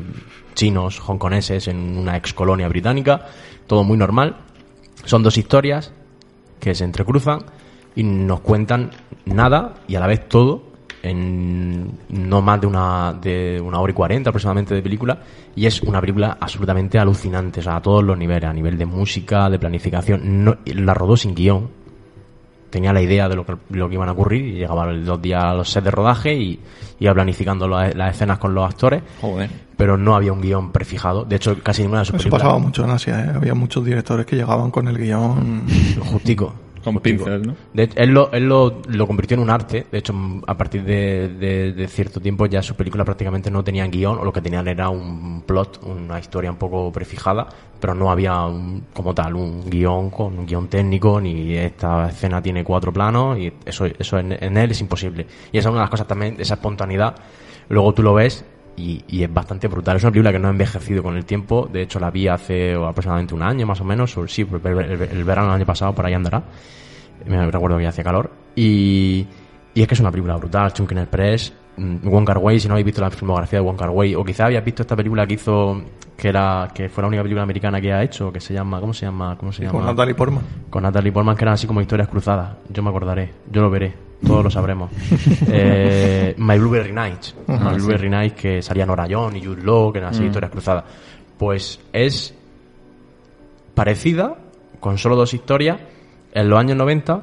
[0.54, 3.22] chinos, hongkoneses en una ex colonia británica,
[3.66, 4.36] todo muy normal.
[5.04, 5.92] Son dos historias
[6.60, 7.40] que se entrecruzan
[7.94, 8.90] y nos cuentan
[9.26, 13.94] nada y a la vez todo en no más de una, de una hora y
[13.94, 15.20] cuarenta aproximadamente de película.
[15.54, 18.86] Y es una película absolutamente alucinante, o sea, a todos los niveles, a nivel de
[18.86, 21.68] música, de planificación, no, la rodó sin guion,
[22.74, 25.22] tenía la idea de lo que, lo que iban a ocurrir y llegaba los dos
[25.22, 26.60] días a los sets de rodaje y
[26.98, 29.48] iba planificando la- las escenas con los actores, Joder.
[29.76, 32.58] pero no había un guion prefijado, de hecho casi ninguna de sus Eso películas pasaba
[32.58, 33.32] mucho en Asia, ¿eh?
[33.34, 35.62] Había muchos directores que llegaban con el guion.
[36.12, 36.52] justico.
[36.84, 37.54] Con pinzas, ¿no?
[37.72, 39.86] De hecho, él lo, él lo, lo convirtió en un arte.
[39.90, 40.14] De hecho,
[40.46, 44.24] a partir de, de- de cierto tiempo ya sus películas prácticamente no tenían guion, o
[44.24, 47.46] lo que tenían era un plot, una historia un poco prefijada,
[47.80, 52.40] pero no había un- como tal un guion con un guion técnico, ni esta escena
[52.42, 55.26] tiene cuatro planos, y eso, eso en, en él es imposible.
[55.52, 57.14] Y esa es una de las cosas también, esa espontaneidad.
[57.68, 58.44] Luego tú lo ves
[58.76, 59.96] y, y es bastante brutal.
[59.96, 61.68] Es una película que no ha envejecido con el tiempo.
[61.72, 64.16] De hecho, la vi hace aproximadamente un año más o menos.
[64.16, 66.42] O, sí, el, el- el verano del año pasado, por ahí andará.
[67.26, 68.30] Me recuerdo que hacía calor.
[68.56, 69.26] Y,
[69.74, 70.72] y es que es una película brutal.
[70.72, 73.90] Chunkin Express, mm, Wong Kar Wai, si no habéis visto la filmografía de Wong Kar
[73.90, 75.82] Wai, o quizá habíais visto esta película que hizo,
[76.16, 78.92] que era que fue la única película americana que ha hecho, que se llama, ¿cómo
[78.92, 79.36] se llama?
[79.38, 79.72] ¿Cómo se llama?
[79.78, 80.42] Con Natalie Portman.
[80.70, 82.56] Con Natalie Portman, que eran así como historias cruzadas.
[82.68, 83.94] Yo me acordaré, yo lo veré,
[84.24, 84.90] todos lo sabremos.
[85.48, 87.34] eh, My Blueberry Nights.
[87.46, 90.84] My Blueberry Nights, que salía Nora John y Jude Law, que eran así historias cruzadas.
[91.38, 92.34] Pues es
[93.74, 94.36] parecida,
[94.80, 95.80] con solo dos historias,
[96.32, 97.22] en los años 90,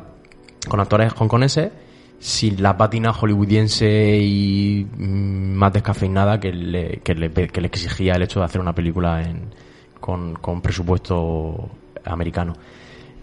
[0.67, 1.71] con actores hongkoneses,
[2.19, 8.13] sin la pátina hollywoodiense y mm, más descafeinada que le, que, le, que le exigía
[8.13, 9.49] el hecho de hacer una película en,
[9.99, 11.69] con, con presupuesto
[12.05, 12.53] americano.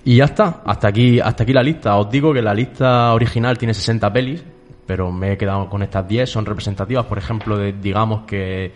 [0.08, 1.94] Y ya está, hasta aquí, hasta aquí la lista.
[1.98, 4.42] Os digo que la lista original tiene 60 pelis,
[4.86, 8.72] pero me he quedado con estas 10, son representativas, por ejemplo, de, digamos que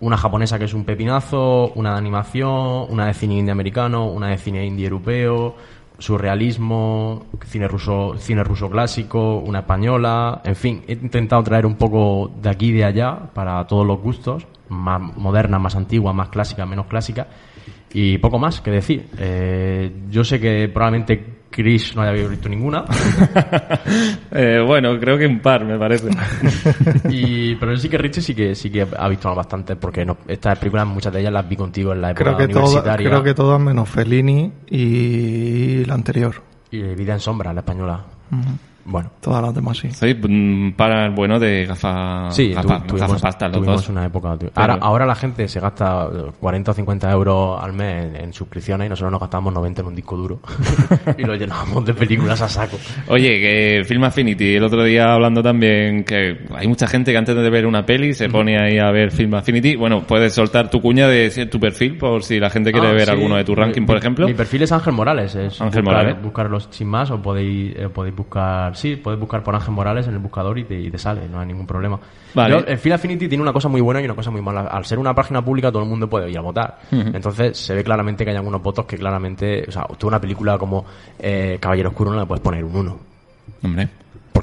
[0.00, 4.28] una japonesa que es un pepinazo, una de animación, una de cine indie americano, una
[4.28, 5.56] de cine indie europeo,
[5.98, 12.30] surrealismo, cine ruso, cine ruso clásico, una española, en fin, he intentado traer un poco
[12.42, 16.66] de aquí y de allá para todos los gustos, más moderna, más antigua, más clásica,
[16.66, 17.26] menos clásica,
[17.94, 19.06] y poco más que decir.
[19.16, 22.84] Eh, yo sé que probablemente Chris no haya visto ninguna,
[24.36, 26.10] Eh, bueno, creo que un par, me parece.
[27.08, 30.58] y, pero sí que Richie sí que sí que ha visto bastante, porque no, estas
[30.58, 33.08] películas muchas de ellas las vi contigo en la época Creo que, todas, universitaria.
[33.08, 36.34] creo que todas menos Fellini y la anterior.
[36.72, 38.04] Y Vida en sombra, la española.
[38.86, 39.10] Bueno.
[39.20, 39.90] Todas las demás sí.
[39.92, 43.88] Soy mm, para el bueno de gafas Sí, tu- gafas, tuvimos, gafapasta, los tuvimos dos.
[43.88, 44.32] una época.
[44.36, 48.04] tu- Pero- Ahora, ahora la gente se gasta eh, 40 o 50 euros al mes
[48.04, 50.40] en, en suscripciones y nosotros nos gastamos 90 en un disco duro
[51.18, 52.76] y lo llenábamos de películas a saco.
[53.08, 57.34] Oye, que Film Affinity, el otro día hablando también que hay mucha gente que antes
[57.34, 59.76] de ver una peli se pone ahí a ver Film Affinity.
[59.76, 63.04] Bueno, puedes soltar tu cuña de tu perfil por si la gente quiere Ah, ver
[63.06, 63.10] sí.
[63.12, 64.26] alguno de tu ranking, Mi- por ejemplo.
[64.26, 65.34] Mi perfil es Ángel Morales.
[65.34, 66.22] Es Ángel buscar, Morales.
[66.22, 68.73] Buscar los sin más o podéis, eh, podéis buscar.
[68.74, 71.40] Sí, podéis buscar por Ángel Morales en el buscador y te, y te sale, no
[71.40, 71.98] hay ningún problema.
[72.34, 72.54] Vale.
[72.54, 74.62] Yo, el Film Affinity tiene una cosa muy buena y una cosa muy mala.
[74.62, 76.78] Al ser una página pública, todo el mundo puede ir a votar.
[76.90, 79.64] Entonces, se ve claramente que hay algunos votos que claramente.
[79.68, 80.84] O sea, tú una película como
[81.18, 82.98] eh, Caballero Oscuro no le puedes poner un 1.
[83.62, 83.88] Hombre.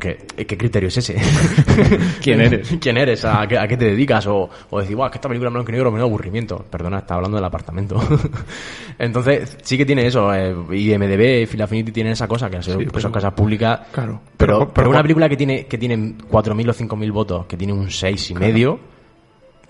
[0.02, 1.16] Porque, eh, ¿qué criterio es ese?
[2.24, 2.76] ¿Quién eres?
[2.82, 3.24] ¿Quién eres?
[3.24, 4.26] ¿A qué, a qué te dedicas?
[4.26, 6.66] O, o decir, guau, es que esta película en blanco y negro me da aburrimiento.
[6.72, 8.02] Perdona, está hablando del apartamento.
[8.98, 10.34] Entonces, sí que tiene eso.
[10.34, 13.80] Eh, IMDB, Film Affinity tienen esa cosa, que son Sí, pues pero- son cosas públicas.
[13.92, 14.22] Claro.
[14.38, 17.56] Pero, Pero- pero, pero- una película que tiene, que tiene 4.000 o 5.000 votos, que
[17.56, 18.80] tiene un 6 y medio,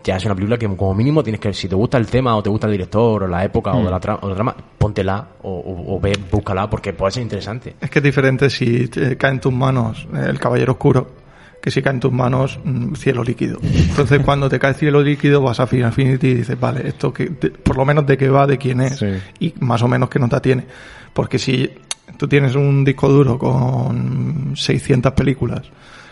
[0.03, 2.41] ya es una película que como mínimo tienes que, si te gusta el tema o
[2.43, 5.27] te gusta el director o la época o, de la tra- o la trama, póntela
[5.43, 7.75] o, o, o ve, búscala porque puede ser interesante.
[7.79, 11.19] Es que es diferente si te cae en tus manos eh, el caballero oscuro
[11.61, 13.59] que si cae en tus manos mm, cielo líquido.
[13.61, 17.25] Entonces cuando te cae cielo líquido vas a Final Infinity y dices, vale, esto que
[17.29, 18.99] de- por lo menos de qué va, de quién es
[19.39, 20.65] y más o menos qué nota tiene.
[21.13, 21.69] Porque si
[22.17, 25.61] tú tienes un disco duro con 600 películas,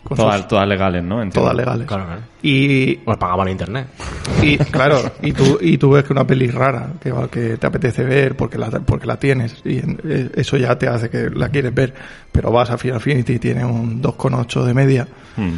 [0.08, 1.22] Todas, legales, ¿no?
[1.22, 1.42] Entiendo.
[1.42, 1.88] todas legales.
[1.88, 2.22] Claro, claro.
[2.42, 3.88] Y Pues pagaba la internet.
[4.42, 8.04] y claro, y tú, y tú ves que una peli rara, que, que te apetece
[8.04, 11.50] ver porque la, porque la tienes, y en- eh, eso ya te hace que la
[11.50, 11.94] quieres ver,
[12.32, 15.50] pero vas a Final Affinity y tiene un 2,8 de media, Hmm.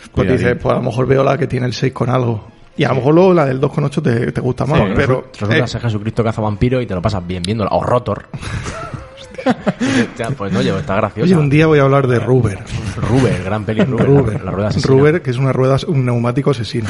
[0.00, 0.36] pues Cuidadín.
[0.36, 2.48] dices, pues a lo mejor veo la que tiene el 6 con algo.
[2.78, 5.28] Y a lo mejor luego la del 2,8 te, te gusta más, Sí, pero...
[5.32, 7.70] resulta eh, ser Jesucristo caza vampiro y te lo pasas bien viéndola.
[7.72, 8.26] O Rotor.
[10.36, 11.24] Pues no, oye, está gracioso.
[11.24, 12.58] oye, un día voy a hablar de Ruber.
[12.96, 14.06] Ruber, gran peli Ruber.
[14.06, 14.50] Ruber, La.
[14.84, 16.88] Ruber, que es una rueda, un neumático asesino.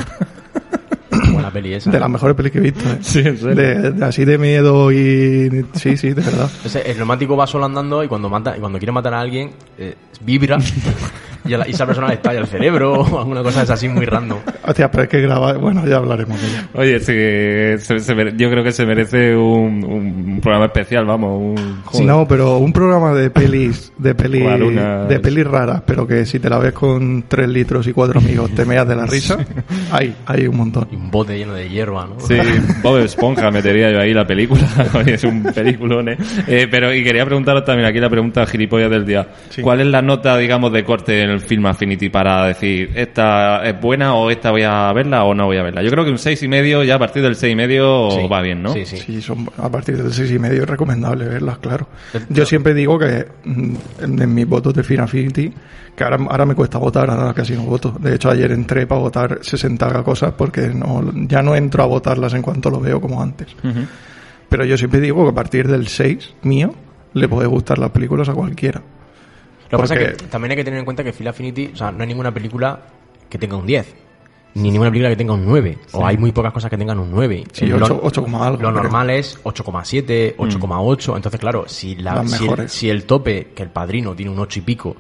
[1.33, 1.91] Buena peli esa.
[1.91, 2.89] De las mejores pelis que he visto.
[2.89, 2.99] ¿eh?
[3.01, 3.55] Sí, en serio.
[3.55, 5.65] De, de así de miedo y...
[5.75, 6.51] Sí, sí, de verdad.
[6.85, 9.95] El neumático va solo andando y cuando mata, y cuando quiere matar a alguien, eh,
[10.23, 10.59] vibra
[11.47, 13.89] y, a la- y esa persona le estalla el cerebro o alguna cosa es así
[13.89, 14.39] muy random.
[14.67, 15.59] Hostia, pero es que grabar...
[15.59, 16.69] Bueno, ya hablaremos de ella.
[16.75, 21.57] Oye, sí, se- se mere- yo creo que se merece un, un programa especial, vamos.
[21.59, 24.45] Un, Sí, no, pero un programa de pelis, de pelis,
[25.09, 28.51] de pelis raras, pero que si te la ves con tres litros y cuatro amigos
[28.55, 29.39] te meas de la risa,
[29.93, 30.89] hay, hay un montón.
[30.91, 32.21] Y un bote lleno de hierba, ¿no?
[32.21, 32.37] Sí,
[32.83, 34.63] Bob Esponja metería yo ahí la película.
[35.07, 36.17] Es un peliculón, ¿eh?
[36.49, 39.27] Eh, Pero, y quería preguntaros también aquí la pregunta gilipollas del día.
[39.51, 39.63] Sí.
[39.63, 43.81] ¿Cuál es la nota, digamos, de corte en el film Affinity para decir, esta es
[43.81, 45.83] buena o esta voy a verla o no voy a verla?
[45.83, 48.27] Yo creo que un seis y medio, ya a partir del seis y medio Sí.
[48.27, 48.73] va bien, ¿no?
[48.73, 48.97] Sí, sí.
[48.97, 51.89] Sí, son, a partir del seis y medio es recomendable verlas, claro.
[52.29, 55.53] Yo siempre digo que mm, en, en mis votos de Final Affinity,
[55.95, 57.97] que ahora, ahora me cuesta votar, ahora casi no voto.
[58.01, 62.35] De hecho, ayer entré para votar 60 cosas porque no, ya no entro a votarlas
[62.35, 63.49] en cuanto lo veo como antes.
[64.49, 66.75] Pero yo siempre digo que a partir del 6 mío
[67.15, 68.83] le puede gustar las películas a cualquiera.
[69.71, 71.77] Lo que pasa es que también hay que tener en cuenta que Phil Affinity, o
[71.77, 72.81] sea, no hay ninguna película
[73.29, 73.95] que tenga un 10.
[74.55, 75.79] Ni ninguna película que tenga un 9.
[75.93, 77.45] O hay muy pocas cosas que tengan un 9.
[77.53, 78.41] Sí, Lo- 8, 8, algo.
[78.41, 78.71] Lo creo.
[78.71, 80.43] normal es 8,7, Mm.
[80.43, 81.17] 8,8.
[81.17, 84.61] Entonces, claro, si, la, si, el, si el tope, que el padrino tiene un 8
[84.61, 84.97] y pico,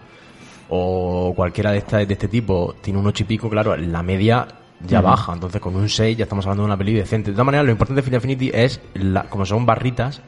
[0.69, 4.47] o cualquiera de, esta, de este tipo tiene un 8 y pico, claro, la media
[4.87, 5.33] ya baja.
[5.33, 7.31] Entonces, con un 6 ya estamos hablando de una peli decente.
[7.31, 10.21] De todas maneras, lo importante de Final Affinity es, la, como son barritas,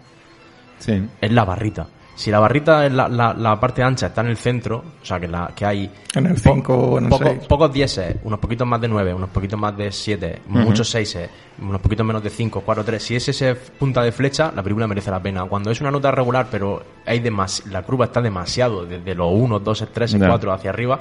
[0.79, 1.03] Sí.
[1.21, 1.87] es la barrita.
[2.19, 5.29] Si la barrita la, la, la parte ancha está en el centro, o sea que
[5.29, 7.47] la que hay En el po- 5 o en el poco- 6.
[7.47, 11.17] pocos 10, unos poquitos más de 9, unos poquitos más de 7, muchos 6,
[11.63, 13.01] unos poquitos menos de 5, 4, 3.
[13.01, 15.45] Si es ese punta de flecha, la película merece la pena.
[15.45, 19.61] Cuando es una nota regular, pero hay demas la curva está demasiado, desde los 1,
[19.61, 20.27] 2, 3, Ya.
[20.27, 20.99] 4 hacia arriba,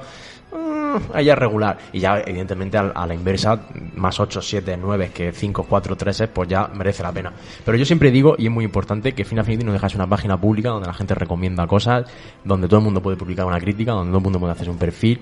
[0.52, 1.78] mm, ahí es regular.
[1.92, 3.60] Y ya, evidentemente, a, la inversa,
[3.96, 7.32] más 8, 7, 9 que 5, 4, 3, pues ya merece la pena.
[7.64, 10.00] Pero yo siempre digo, y es muy importante, que Final Affinity no deja de ser
[10.00, 12.06] una página pública donde la gente recomienda cosas,
[12.44, 14.78] donde todo el mundo puede publicar una crítica, donde todo el mundo puede hacerse un
[14.78, 15.22] perfil.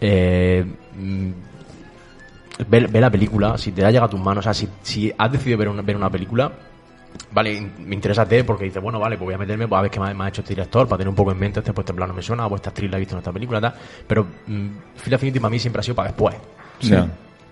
[0.00, 0.64] Eh,
[0.96, 1.30] mm,
[2.68, 5.12] ve, ve la película, si te ha llegado a tus manos, o sea, si, si
[5.16, 6.52] has decidido ver una, ver una película,
[7.32, 10.00] vale, me interesa porque dices, bueno, vale, pues voy a meterme, pues a ver qué
[10.00, 12.12] me, ha- hecho este director, para tener un poco en mente, este, pues este plano
[12.14, 13.74] me suena, o esta actriz la he visto en esta película, tal.
[14.06, 16.36] Pero mm, Final Affinity para mí siempre ha sido para después.
[16.80, 17.06] Ya.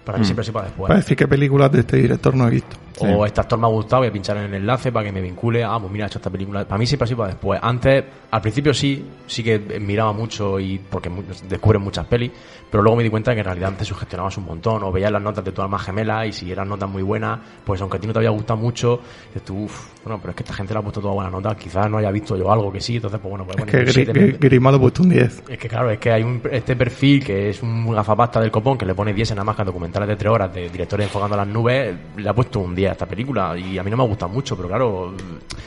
[0.04, 0.88] Para mí siempre ha sido para después.
[0.88, 2.76] Para decir qué películas de este director no he visto.
[3.02, 5.22] O este actor me ha gustado, voy a pinchar en el enlace para que me
[5.22, 5.64] vincule.
[5.64, 6.66] Ah, pues mira, he hecho esta película.
[6.66, 7.58] Para mí siempre ha sido para después.
[7.62, 11.10] Antes, al principio sí, sí que miraba mucho y porque
[11.48, 12.30] descubres muchas pelis,
[12.70, 15.22] pero luego me di cuenta que en realidad te sugestionabas un montón o veías las
[15.22, 18.06] notas de tu alma gemela y si eran notas muy buenas, pues aunque a ti
[18.06, 20.80] no te había gustado mucho, dices tú, "Uf, bueno, pero es que esta gente le
[20.80, 23.30] ha puesto todas buenas notas, quizás no haya visto yo algo que sí, entonces pues
[23.30, 25.42] bueno, pues Es bueno, que Grima lo ha puesto un 10.
[25.48, 28.76] es que claro, es que hay un, este perfil que es un gafapasta del copón
[28.76, 31.06] que le pone 10 en nada más que a documentales de 3 horas de directores
[31.06, 33.96] enfocando las nubes, le ha puesto un 10 a esta película y a mí no
[33.96, 35.12] me ha gustado mucho, pero claro,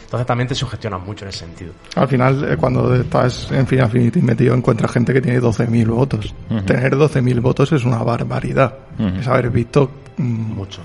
[0.04, 1.74] entonces también te sugestionas mucho en ese sentido.
[1.96, 6.34] Al final, eh, cuando estás en Final Fantasy metido, encuentras gente que tiene 12.000 votos.
[6.50, 6.62] Ujú.
[6.62, 8.74] Tener 12.000 votos es una barbaridad.
[8.98, 9.20] Ujú.
[9.20, 10.82] Es haber visto mm, Mucho.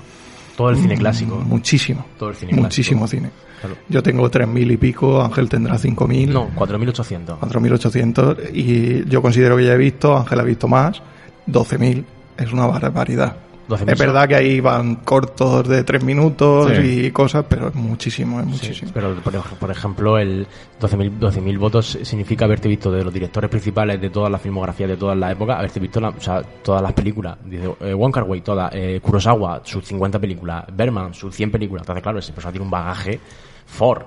[0.56, 1.36] Todo el cine clásico.
[1.36, 2.04] Muchísimo.
[2.18, 3.20] Todo el cine Muchísimo clásico.
[3.22, 3.32] cine.
[3.60, 3.76] Claro.
[3.88, 6.28] Yo tengo 3.000 y pico, Ángel tendrá 5.000.
[6.28, 7.38] No, 4.800.
[7.38, 11.00] 4.800 y yo considero que ya he visto, Ángel ha visto más,
[11.46, 12.04] 12.000
[12.38, 13.36] es una barbaridad.
[13.68, 17.04] 12.000 Es verdad que ahí van cortos de 3 minutos Sí.
[17.06, 18.90] y cosas, pero es muchísimo, es muchísimo.
[18.94, 20.46] Pero, por, ej- por ejemplo, el
[20.80, 24.96] 12.000 12.000 votos significa haberte visto de los directores principales de todas las filmografías de
[24.96, 27.36] todas las épocas, haberte visto la- o sea, todas las películas.
[27.44, 28.70] Dice, eh, Wai, todas.
[28.74, 30.64] Eh, Kurosawa, sus 50 películas.
[30.72, 31.82] Berman, sus 100 películas.
[31.82, 33.20] Entonces, claro, esa persona tiene un bagaje
[33.66, 34.02] Ford.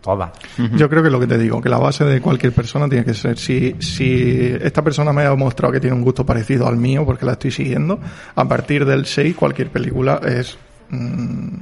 [0.00, 0.30] Todas.
[0.74, 3.04] Yo creo que es lo que te digo, que la base de cualquier persona tiene
[3.04, 6.76] que ser, si, si esta persona me ha mostrado que tiene un gusto parecido al
[6.76, 7.98] mío, porque la estoy siguiendo,
[8.34, 10.58] a partir del 6 cualquier película es...
[10.90, 11.56] mm,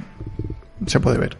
[0.85, 1.37] se puede ver.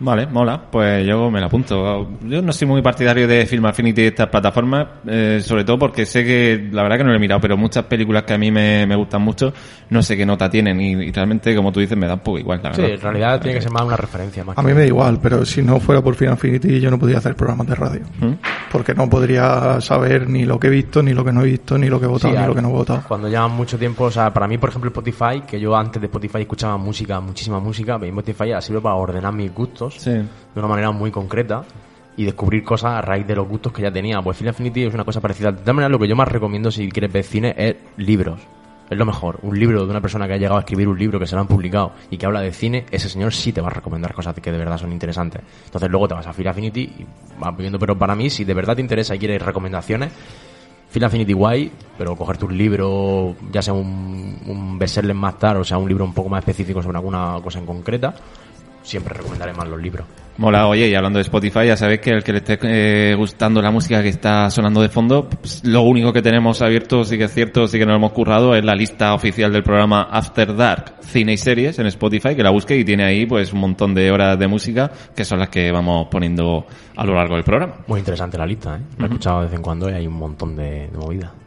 [0.00, 0.60] Vale, mola.
[0.70, 2.08] Pues yo me la apunto.
[2.24, 6.06] Yo no soy muy partidario de Film Affinity y estas plataformas, eh, sobre todo porque
[6.06, 8.50] sé que, la verdad que no lo he mirado, pero muchas películas que a mí
[8.50, 9.52] me, me gustan mucho,
[9.90, 12.38] no sé qué nota tienen y, y realmente, como tú dices, me da un poco
[12.38, 12.94] igual, la Sí, verdad.
[12.96, 14.42] en realidad tiene que ser más una referencia.
[14.42, 16.90] Más A que- mí me da igual, pero si no fuera por Final Infinity yo
[16.90, 18.00] no podría hacer programas de radio.
[18.20, 18.32] ¿Mm?
[18.72, 21.76] Porque no podría saber ni lo que he visto, ni lo que no he visto,
[21.76, 23.02] ni lo que he votado, Sí, ni al- lo que no he votado.
[23.06, 26.06] Cuando llevan mucho tiempo, o sea, para mí, por ejemplo, Spotify, que yo antes de
[26.06, 30.68] Spotify escuchaba música, muchísima música, pero Spotify ha sido para ordenar mis gustos de una
[30.68, 31.64] manera muy concreta
[32.16, 34.20] y descubrir cosas a raíz de los gustos que ya tenía.
[34.20, 35.52] Pues Film Affinity es una cosa parecida.
[35.52, 38.40] De todas maneras, lo que yo más recomiendo si quieres ver cine es libros.
[38.90, 39.38] Es lo mejor.
[39.42, 41.40] Un libro de una persona que ha llegado a escribir un libro que se lo
[41.40, 44.34] han publicado y que habla de cine, ese señor sí te va a recomendar cosas
[44.34, 45.40] que de verdad son interesantes.
[45.64, 47.06] Entonces luego te vas a Film Affinity y
[47.38, 50.12] vas viendo, pero para mí, si de verdad te interesa y quieres recomendaciones,
[50.90, 55.64] Film Affinity guay, pero cogerte un libro, ya sea un, un bestseller más tarde, o
[55.64, 58.12] sea, un libro un poco más específico sobre alguna cosa en concreta,
[58.90, 60.06] siempre recomendaré más los libros.
[60.36, 63.60] Mola, oye, y hablando de Spotify, ya sabéis que el que le esté eh, gustando
[63.60, 67.24] la música que está sonando de fondo, pues, lo único que tenemos abierto, sí que
[67.24, 70.94] es cierto, sí que nos hemos currado, es la lista oficial del programa After Dark
[71.02, 74.10] Cine y Series en Spotify, que la busque y tiene ahí pues un montón de
[74.10, 76.66] horas de música, que son las que vamos poniendo
[76.96, 77.74] a lo largo del programa.
[77.86, 78.80] Muy interesante la lista, ¿eh?
[78.96, 81.39] La he escuchado de vez en cuando y hay un montón de, de movidas.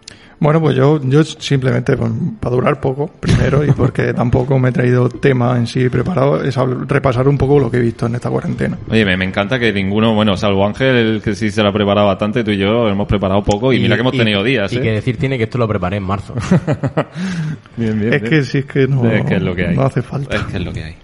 [0.44, 4.72] Bueno, pues yo, yo simplemente, pues, para durar poco, primero, y porque tampoco me he
[4.74, 6.54] traído tema en sí preparado, es
[6.86, 8.78] repasar un poco lo que he visto en esta cuarentena.
[8.90, 11.74] Oye, me, me encanta que ninguno, bueno, salvo Ángel, el que sí se lo ha
[11.74, 14.80] preparado bastante, tú y yo hemos preparado poco y, mira que hemos tenido días, Y
[14.80, 14.82] ¿eh?
[14.82, 16.34] que decir tiene que esto lo preparé en marzo.
[17.78, 18.30] Bien, bien, Es bien.
[18.34, 19.76] que sí, es que no, Es que es lo que hay.
[19.78, 20.36] no hace falta.
[20.36, 20.96] Es que es lo que hay.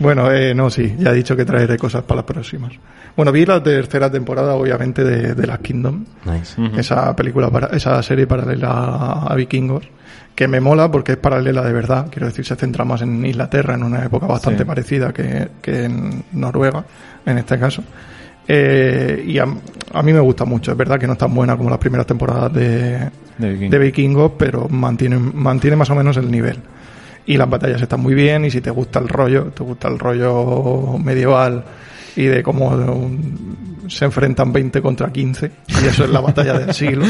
[0.00, 2.72] Bueno, eh, no, sí, ya he dicho que traeré cosas para las próximas.
[3.16, 6.04] Bueno, vi la tercera temporada, obviamente, de, de Last Kingdom.
[6.24, 6.56] Nice.
[6.78, 8.70] Esa película, para, esa serie paralela
[9.28, 9.84] a Vikingos,
[10.34, 12.06] que me mola porque es paralela de verdad.
[12.10, 14.64] Quiero decir, se centra más en Inglaterra, en una época bastante Sí.
[14.64, 16.84] parecida que, que en Noruega,
[17.26, 17.82] en este caso.
[18.48, 19.44] Eh, y a,
[19.92, 20.72] a mí me gusta mucho.
[20.72, 23.70] Es verdad que no es tan buena como las primeras temporadas de, De Vikingos.
[23.70, 26.56] de Vikingos, pero mantiene, mantiene más o menos el nivel.
[27.26, 29.98] Y las batallas están muy bien, y si te gusta el rollo, te gusta el
[29.98, 31.62] rollo medieval
[32.16, 36.74] y de cómo um, se enfrentan 20 contra 15, y eso es la batalla del
[36.74, 37.04] siglo,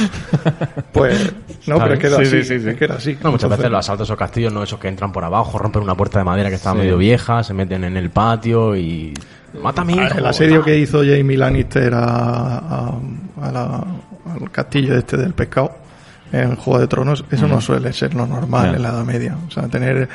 [0.93, 1.33] pues
[1.67, 2.69] no, pero es que era Sí, así, sí, sí, sí.
[2.71, 3.13] es que era así.
[3.23, 5.59] No, muchas Entonces, veces los asaltos a esos castillos, no esos que entran por abajo,
[5.59, 6.83] rompen una puerta de madera que estaba Sí.
[6.83, 9.15] medio vieja, se meten en el patio y...
[9.63, 10.19] ¡Mata a mi hijo!
[10.19, 12.99] el asedio que hizo Jamie Lannister a, a-
[13.43, 13.85] a la-
[14.35, 15.73] al castillo este del pescado
[16.33, 19.37] en Juego de Tronos, eso no suele ser lo normal en la Edad Media.
[19.47, 20.09] O sea, tener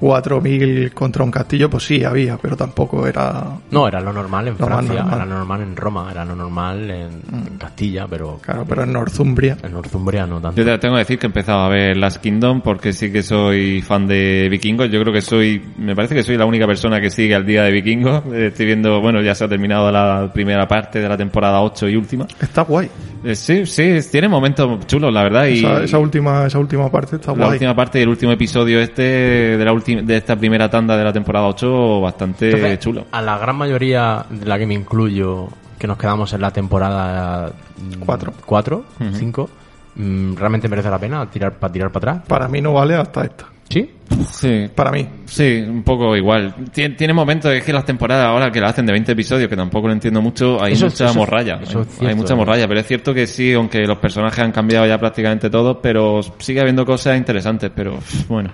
[0.00, 3.44] 4.000 contra un castillo, pues sí, había, pero tampoco era...
[3.70, 5.14] No, era lo normal en Lo Francia, normal.
[5.16, 8.38] era lo normal en Roma, era lo normal en, en Castilla, pero...
[8.42, 9.56] Claro, pero en Northumbria...
[9.62, 10.56] En Northumbria no tanto.
[10.60, 13.22] Yo te tengo que decir que he empezado a ver Last Kingdom porque sí que
[13.22, 14.90] soy fan de vikingos.
[14.90, 17.62] Yo creo que soy, me parece que soy la única persona que sigue al día
[17.62, 18.22] de vikingos.
[18.30, 21.88] Eh, Estoy viendo, bueno, ya se ha terminado la primera parte de la temporada 8
[21.88, 22.26] y última.
[22.40, 22.88] Está guay.
[23.24, 25.46] Eh, sí, sí, tiene momentos chulos, la verdad.
[25.46, 27.52] Y Esa, esa última, esa última parte está la guay.
[27.52, 31.04] última parte y el último episodio este de la última de esta primera tanda de
[31.04, 33.06] la temporada 8 bastante Entonces, chulo.
[33.12, 35.48] A la gran mayoría de la que me incluyo,
[35.78, 37.46] que nos quedamos en la temporada
[37.78, 38.32] mm, Cuatro.
[38.44, 39.50] 4, 5,
[39.94, 42.26] mm, ¿realmente merece la pena tirar para tirar para atrás?
[42.28, 43.46] Para mí no vale hasta esta.
[43.68, 43.88] ¿Sí?
[44.32, 44.68] Sí.
[44.74, 45.06] Para mí.
[45.26, 46.52] Sí, un poco igual.
[46.74, 49.54] Tien- Tiene momentos, es que las temporadas ahora que la hacen de 20 episodios, que
[49.54, 51.60] tampoco lo entiendo mucho, hay Eso mucha eso es- morralla.
[51.62, 54.50] eso hay, cierto, hay mucha morralla, pero es cierto que sí, aunque los personajes han
[54.50, 57.96] cambiado ya prácticamente todos, pero sigue habiendo cosas interesantes, pero
[58.28, 58.50] bueno.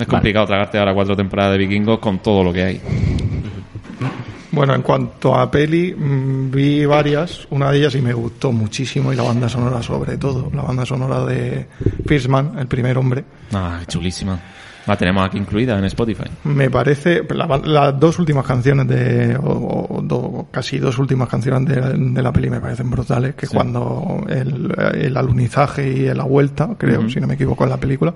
[0.00, 2.80] Es complicado tragarte ahora cuatro temporadas de vikingos con todo lo que hay.
[4.52, 7.46] Bueno, en cuanto a peli, mm, vi varias.
[7.50, 10.50] Una de ellas y me gustó muchísimo y la banda sonora sobre todo.
[10.52, 11.68] La banda sonora de
[12.06, 13.24] Fishman, el primer hombre.
[13.54, 14.38] Ah, chulísima.
[14.86, 16.24] La tenemos aquí incluida en Spotify.
[16.44, 21.68] Me parece, la las dos últimas canciones de, o, o do- casi dos últimas canciones
[21.68, 26.70] de, de la peli me parecen brutales, que cuando el, el alunizaje y la vuelta,
[26.76, 28.14] creo, si no me equivoco en la película,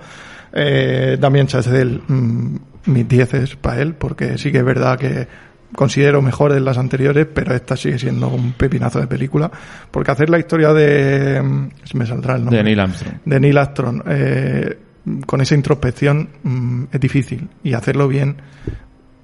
[0.54, 5.26] eh, Damien Chazelle, mm, mis 10 es para él, porque sí que es verdad que
[5.74, 9.50] considero mejores las anteriores, pero esta sigue siendo un pepinazo de película,
[9.90, 13.14] porque hacer la historia de, mm, se me saldrá el nombre, De Neil Armstrong.
[13.24, 14.78] de Neil Armstrong, eh,
[15.26, 18.36] con esa introspección mm, es difícil y hacerlo bien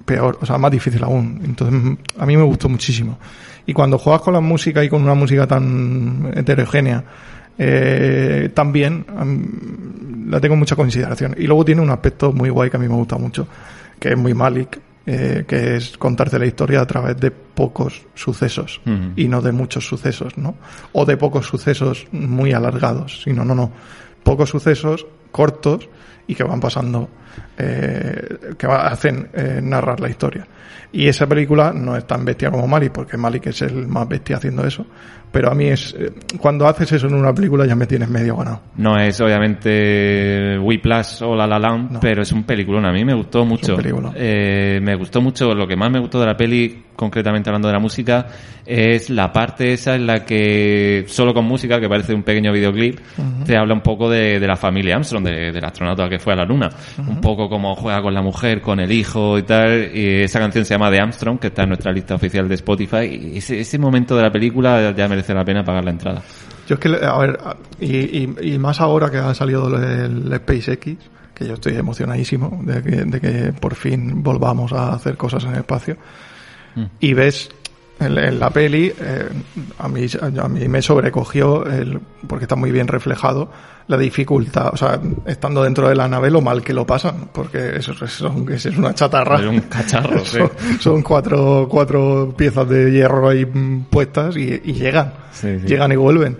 [0.04, 1.40] peor, o sea, más difícil aún.
[1.44, 3.18] Entonces, mm, a mí me gustó muchísimo.
[3.66, 7.04] Y cuando juegas con la música y con una música tan heterogénea,
[7.62, 11.34] eh, también am, la tengo mucha consideración.
[11.36, 13.46] Y luego tiene un aspecto muy guay que a mí me gusta mucho,
[13.98, 18.80] que es muy Malik, eh, que es contarte la historia a través de pocos sucesos
[19.14, 20.54] y no de muchos sucesos, ¿no?
[20.92, 23.70] O de pocos sucesos muy alargados, sino, no, no,
[24.22, 25.86] pocos sucesos cortos
[26.26, 27.10] y que van pasando,
[27.58, 30.46] eh, que hacen eh, narrar la historia.
[30.92, 34.38] Y esa película no es tan bestia como Malik, porque Malik es el más bestia
[34.38, 34.84] haciendo eso,
[35.30, 36.10] pero a mí es, eh,
[36.40, 38.60] cuando haces eso en una película ya me tienes medio ganado.
[38.76, 42.00] No es obviamente Whiplash o La La Land, No.
[42.00, 42.86] pero es un peliculón.
[42.86, 43.76] A mí me gustó mucho.
[44.16, 45.54] Eh, me gustó mucho.
[45.54, 48.26] Lo que más me gustó de la peli, concretamente hablando de la música,
[48.66, 52.98] es la parte esa en la que solo con música, que parece un pequeño videoclip,
[53.44, 56.36] te habla un poco de, de la familia Armstrong, de- del astronauta que fue a
[56.36, 56.68] la luna.
[57.06, 59.90] Un poco cómo juega con la mujer, con el hijo y tal.
[59.94, 63.04] Y esa canción se llama The Armstrong, que está en nuestra lista oficial de Spotify.
[63.04, 66.22] Y ese, ese momento de la película ya merece la pena pagar la entrada.
[66.68, 67.38] Yo es que, a ver,
[67.80, 70.96] y, y, y más ahora que ha salido el SpaceX,
[71.34, 75.52] que yo estoy emocionadísimo de que, de que por fin volvamos a hacer cosas en
[75.52, 75.96] el espacio,
[77.00, 77.50] y ves
[78.00, 79.28] en, en la peli, eh,
[79.78, 80.06] a, mí,
[80.42, 83.50] a mí me sobrecogió, el, porque está muy bien reflejado,
[83.86, 87.76] la dificultad, o sea, estando dentro de la nave lo mal que lo pasan, porque
[87.76, 89.40] eso, es- son- eso es una chatarra.
[89.40, 90.38] Es un cacharro, sí.
[90.38, 95.66] son, son cuatro, cuatro piezas de hierro ahí puestas y, y llegan, Sí, sí.
[95.66, 96.36] llegan y vuelven.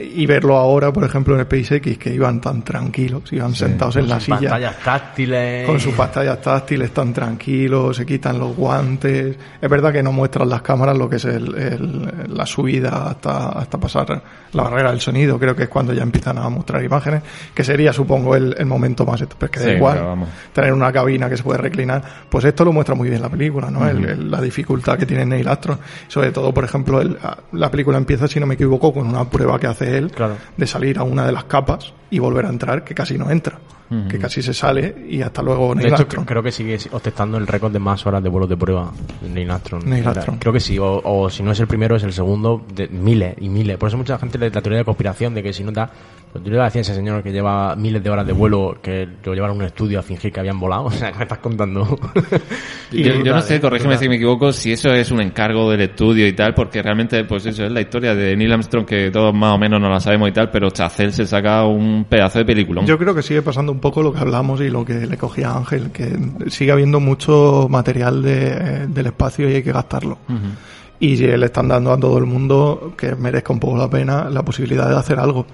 [0.00, 4.16] Y verlo ahora, por ejemplo, en SpaceX, que iban tan tranquilos, iban sentados en la
[4.16, 5.66] Sus silla pantallas táctiles.
[5.66, 9.36] con sus pantallas táctiles tan tranquilos, se quitan los guantes.
[9.60, 13.48] Es verdad que no muestran las cámaras lo que es el, el- la subida hasta,
[13.50, 14.22] hasta pasar
[14.52, 15.38] la barrera del sonido.
[15.38, 17.22] Creo que es cuando ya empiezan a mostrar imágenes,
[17.52, 19.22] que sería, supongo, el, el momento más.
[19.38, 22.02] Pero que da Sí, igual tener una cabina que se puede reclinar.
[22.28, 23.88] Pues esto lo muestra muy bien la película, ¿no?
[23.88, 25.78] El- el- la dificultad que tiene Neil Armstrong.
[26.06, 27.18] Sobre todo, por ejemplo, el-
[27.52, 30.36] la película empieza, si no me equivoco, con una prueba que hace él Claro.
[30.56, 33.58] de salir a una de las capas y volver a entrar, que casi no entra.
[34.10, 36.26] Que casi se sale y hasta luego De Neil hecho, Armstrong.
[36.26, 38.92] creo que sigue ostentando el récord de más horas de vuelos de prueba
[39.32, 39.82] Neil Armstrong.
[39.86, 40.38] Neil Armstrong.
[40.38, 43.34] Creo que sí, o, o si no es el primero, es el segundo, de miles
[43.40, 43.78] y miles.
[43.78, 45.90] Por eso mucha gente le la teoría de conspiración de que si no da.
[46.30, 49.08] Pues yo le decía a ese señor que lleva miles de horas de vuelo, que
[49.24, 50.84] lo llevaron a un estudio a fingir que habían volado.
[50.88, 51.98] O sea, ¿qué me estás contando?
[52.92, 56.26] Yo, yo no sé, corrígeme si me equivoco, si eso es un encargo del estudio
[56.26, 59.54] y tal, porque realmente, pues eso es la historia de Neil Armstrong que todos más
[59.54, 62.84] o menos no la sabemos y tal, pero Chacel se saca un pedazo de película.
[62.84, 65.50] Yo creo que sigue pasando un poco lo que hablamos y lo que le cogía
[65.50, 66.16] a Ángel, que
[66.50, 70.18] sigue habiendo mucho material de- del espacio y hay que gastarlo.
[71.00, 74.42] Y le están dando a todo el mundo que merezca un poco la pena la
[74.42, 75.46] posibilidad de hacer algo.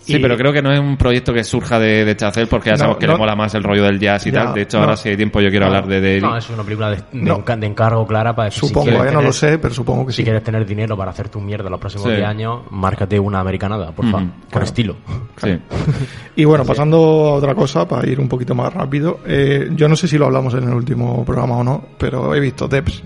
[0.00, 2.70] Sí, Y- pero creo que no es un proyecto que surja de, de Chacel porque
[2.70, 3.12] ya No, sabemos que no.
[3.12, 4.54] le mola más el rollo del jazz y Ya, tal.
[4.54, 4.82] De hecho, no.
[4.84, 5.76] ahora si hay tiempo yo quiero No.
[5.76, 6.22] hablar de David.
[6.22, 9.14] No, es una película de, de de encargo clara para decir, Supongo, si quieres eh,
[9.14, 10.24] no tener- lo sé, pero supongo que Si sí.
[10.24, 12.14] quieres tener dinero para hacer tu mierda los próximos Sí.
[12.16, 14.22] 10 años, márcate una americanada, por favor.
[14.26, 14.64] Con claro.
[14.64, 14.96] estilo.
[15.36, 15.58] Sí.
[16.34, 19.94] Y bueno, pasando a otra cosa, para ir un poquito más rápido, eh, yo no
[19.96, 23.02] sé si lo hablamos en el último programa o no, pero he visto Debs,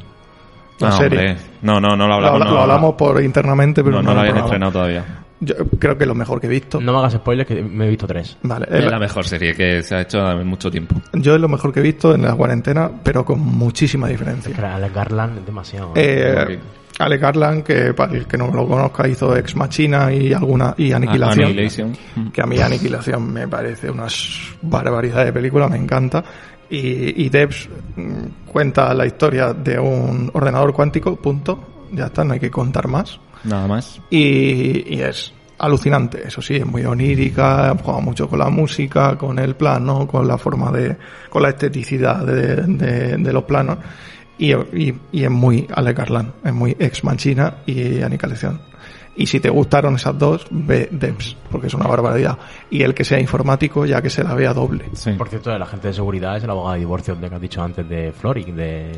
[0.79, 1.19] la No, serie.
[1.19, 1.37] hombre.
[1.63, 2.39] no, no, no lo hablamos.
[2.41, 5.05] no, lo hablamos por internamente, pero no, no, lo habían estrenado todavía.
[5.45, 6.81] Yo creo que es lo mejor que he visto.
[6.81, 8.39] No me hagas spoilers, que me he visto tres.
[8.43, 10.95] Vale, Es el- la mejor serie que se ha hecho en mucho tiempo.
[11.15, 14.53] yo es lo mejor que he visto en la cuarentena, pero con muchísima diferencia.
[14.55, 15.93] Pero Alex Garland es demasiado.
[15.97, 16.59] Eh,
[16.99, 20.93] Ale Garland, que para el que no lo conozca, hizo Ex Machina y alguna y
[20.93, 21.47] Aniquilación.
[21.47, 21.97] Annihilation.
[22.33, 24.07] Que a mí Aniquilación me parece una
[24.61, 26.23] barbaridad de película, me encanta.
[26.73, 31.69] Y, y Debs mm, cuenta la historia de un ordenador cuántico, punto.
[31.93, 33.21] Ya está, no hay que contar más.
[33.45, 34.01] Nada más.
[34.11, 39.39] Y, y es alucinante, eso sí, es muy onírica, juega mucho con la música, con
[39.39, 40.97] el plano, con la forma de,
[41.31, 43.79] con la esteticidad de, de- de los planos,
[44.39, 48.61] y, y, y es muy Ale Carlán, es muy ex Manchina y Aniquilación.
[49.15, 52.39] Y si te gustaron esas dos, ve Debs, porque es una barbaridad.
[52.71, 54.87] Y el que sea informático, ya que se la vea doble.
[54.95, 55.11] Sí.
[55.13, 57.63] Por cierto, el agente de seguridad es el abogado de divorcio de que has dicho
[57.63, 58.93] antes de Floric, de,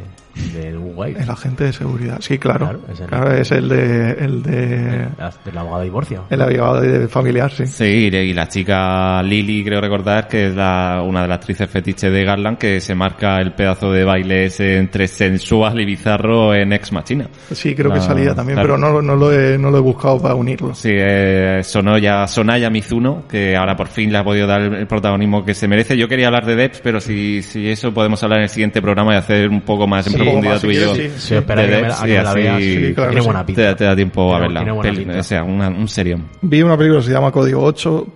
[0.53, 1.17] de Uruguay.
[1.19, 2.61] El agente de seguridad, sí, claro.
[2.67, 5.09] Claro, es el- Claro, es el de, el de,
[5.45, 6.25] Del abogado de divorcio.
[6.31, 7.67] el abogado de familiar, sí.
[7.67, 12.09] Sí, y la chica Lily, creo recordar, que es la, una de las actrices fetiche
[12.11, 16.73] de Garland, que se marca el pedazo de baile ese entre sensual y bizarro en
[16.73, 17.29] Ex Machina.
[17.51, 18.77] Sí, creo que La- salía también, claro.
[18.77, 20.75] pero no, no, lo he, no lo he buscado para unirlo.
[20.75, 25.45] Sí, eh, Sonoya, Sonaya Mizuno, que ahora por fin le ha podido dar el, protagonismo
[25.45, 25.97] que se merece.
[25.97, 29.15] Yo quería hablar de Debs, pero si, si eso podemos hablar en el siguiente programa
[29.15, 30.95] y hacer un poco más en Sí, profundidad tú y yo.
[30.95, 31.11] sí.
[31.17, 32.59] Sí, espera de que me Debs, la, a y que me la así veas.
[32.63, 33.63] Sí, claro tiene buena pinta.
[33.71, 34.61] te, te da tiempo a verla.
[34.61, 35.19] tiene buena pinta.
[35.19, 36.29] o sea, una- un serión.
[36.43, 38.07] Vi una película que se llama Código 8.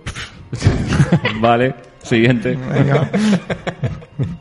[1.41, 2.57] vale, siguiente.
[2.73, 3.09] Venga.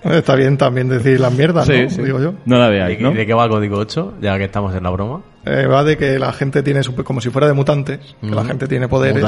[0.04, 1.90] Está bien también decir las mierdas, Sí, ¿no?
[1.90, 2.02] sí.
[2.02, 2.34] Digo yo.
[2.46, 3.12] No la ¿De, veáis, ¿no?
[3.12, 4.14] de qué va Código 8?
[4.20, 5.20] Ya que estamos en la broma.
[5.50, 8.42] Eh, va de que la gente tiene, super- como si fuera de mutantes, que la
[8.42, 8.46] Mm.
[8.48, 9.24] gente tiene poderes,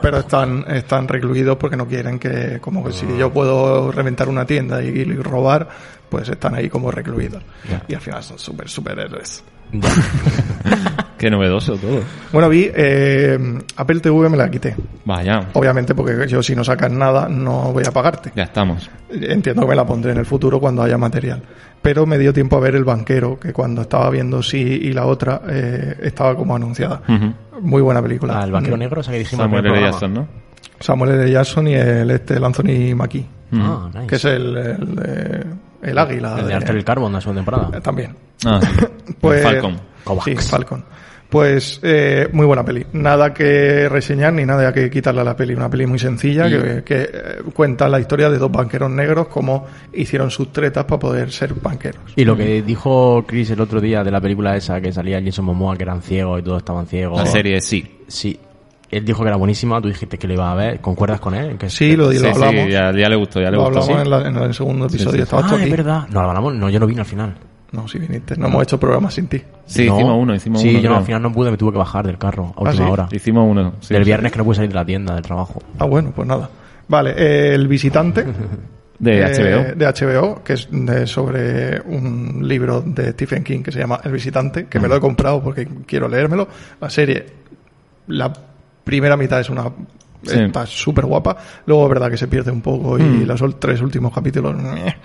[0.00, 4.44] pero, están, están recluidos porque no quieren que, como que si yo puedo reventar una
[4.46, 5.68] tienda y, y robar,
[6.08, 7.42] pues están ahí como recluidos.
[7.88, 9.42] Y al final son super superhéroes.
[9.72, 9.88] Ya.
[11.18, 12.00] Qué novedoso todo.
[12.30, 13.38] Bueno, vi eh,
[13.76, 14.76] Apple TV me la quité.
[15.06, 18.32] Vaya, Obviamente porque yo si no sacas nada no voy a pagarte.
[18.36, 18.88] ya estamos.
[19.08, 21.42] Entiendo que me la pondré en el futuro cuando haya material.
[21.86, 25.06] Pero me dio tiempo a ver El Banquero, que cuando estaba viendo Sí y la
[25.06, 27.00] otra eh, estaba como anunciada.
[27.08, 27.32] Ujú.
[27.60, 28.40] Muy buena película.
[28.40, 29.80] Ah, el vaquero negro, o sea que dijimos Samuel el L.
[29.82, 30.26] Jackson, ¿no?
[30.80, 31.30] Samuel L.
[31.30, 34.06] Jackson y el, este, el Anthony Mackie, Ah, nice.
[34.08, 35.46] que es el, el, de-
[35.82, 36.32] el águila.
[36.38, 37.78] el de de- Arthur el Carbon, la segunda temporada.
[37.78, 38.16] eh, también.
[38.44, 38.60] Ah,
[39.20, 39.76] Pues, Falcon.
[40.04, 40.24] Kovacs.
[40.24, 40.84] Sí, Falcon.
[41.36, 42.86] Pues eh, muy buena peli.
[42.92, 45.54] Nada que reseñar ni nada que quitarle a la peli.
[45.54, 47.10] Una peli muy sencilla que, que, eh,
[47.52, 52.00] cuenta la historia de dos banqueros negros, cómo hicieron sus tretas para poder ser banqueros.
[52.16, 55.44] Y lo que dijo Chris el otro día de la película esa que salía Jason
[55.44, 57.18] Momoa, que eran ciegos y todos estaban ciegos.
[57.18, 57.84] La serie sí.
[58.08, 58.40] Sí.
[58.90, 60.80] Él dijo que era buenísima, tú dijiste que le iba a ver.
[60.80, 61.58] ¿Concuerdas con él?
[61.58, 62.70] Que Sí, lo, Sí, lo sí, hablamos.
[62.70, 63.80] ya, ya le gustó, ya le lo gustó.
[63.82, 64.02] hablamos Sí.
[64.04, 65.26] en, la- en el segundo episodio.
[65.26, 65.32] sí.
[65.36, 65.70] Ah, es aquí.
[65.70, 66.06] verdad.
[66.08, 67.34] No, lo hablamos, no, yo no vine al final.
[67.72, 68.36] No, sí viniste.
[68.36, 69.42] No hemos hecho programa sin ti.
[69.66, 69.96] Sí, No.
[69.96, 70.78] hicimos uno, hicimos sí, uno.
[70.80, 72.90] yo no, al final no pude, me tuve que bajar del carro a última sí?
[72.92, 73.08] hora.
[73.10, 73.72] Hicimos uno.
[73.80, 74.08] sí, del sí.
[74.08, 75.62] viernes que no pude salir de la tienda, del trabajo.
[75.78, 76.48] Ah, bueno, pues nada.
[76.88, 78.24] Vale, eh, El Visitante.
[78.98, 79.76] De eh, HBO.
[79.76, 84.10] De HBO, que es de- sobre un libro de Stephen King que se llama El
[84.12, 86.48] Visitante, que me lo he comprado porque quiero leérmelo.
[86.80, 87.26] La serie,
[88.06, 88.32] la
[88.84, 89.64] primera mitad es una...
[90.22, 90.40] Sí.
[90.40, 91.36] Está súper guapa.
[91.66, 93.26] Luego es verdad que se pierde un poco y Mm.
[93.26, 94.54] los tres últimos capítulos...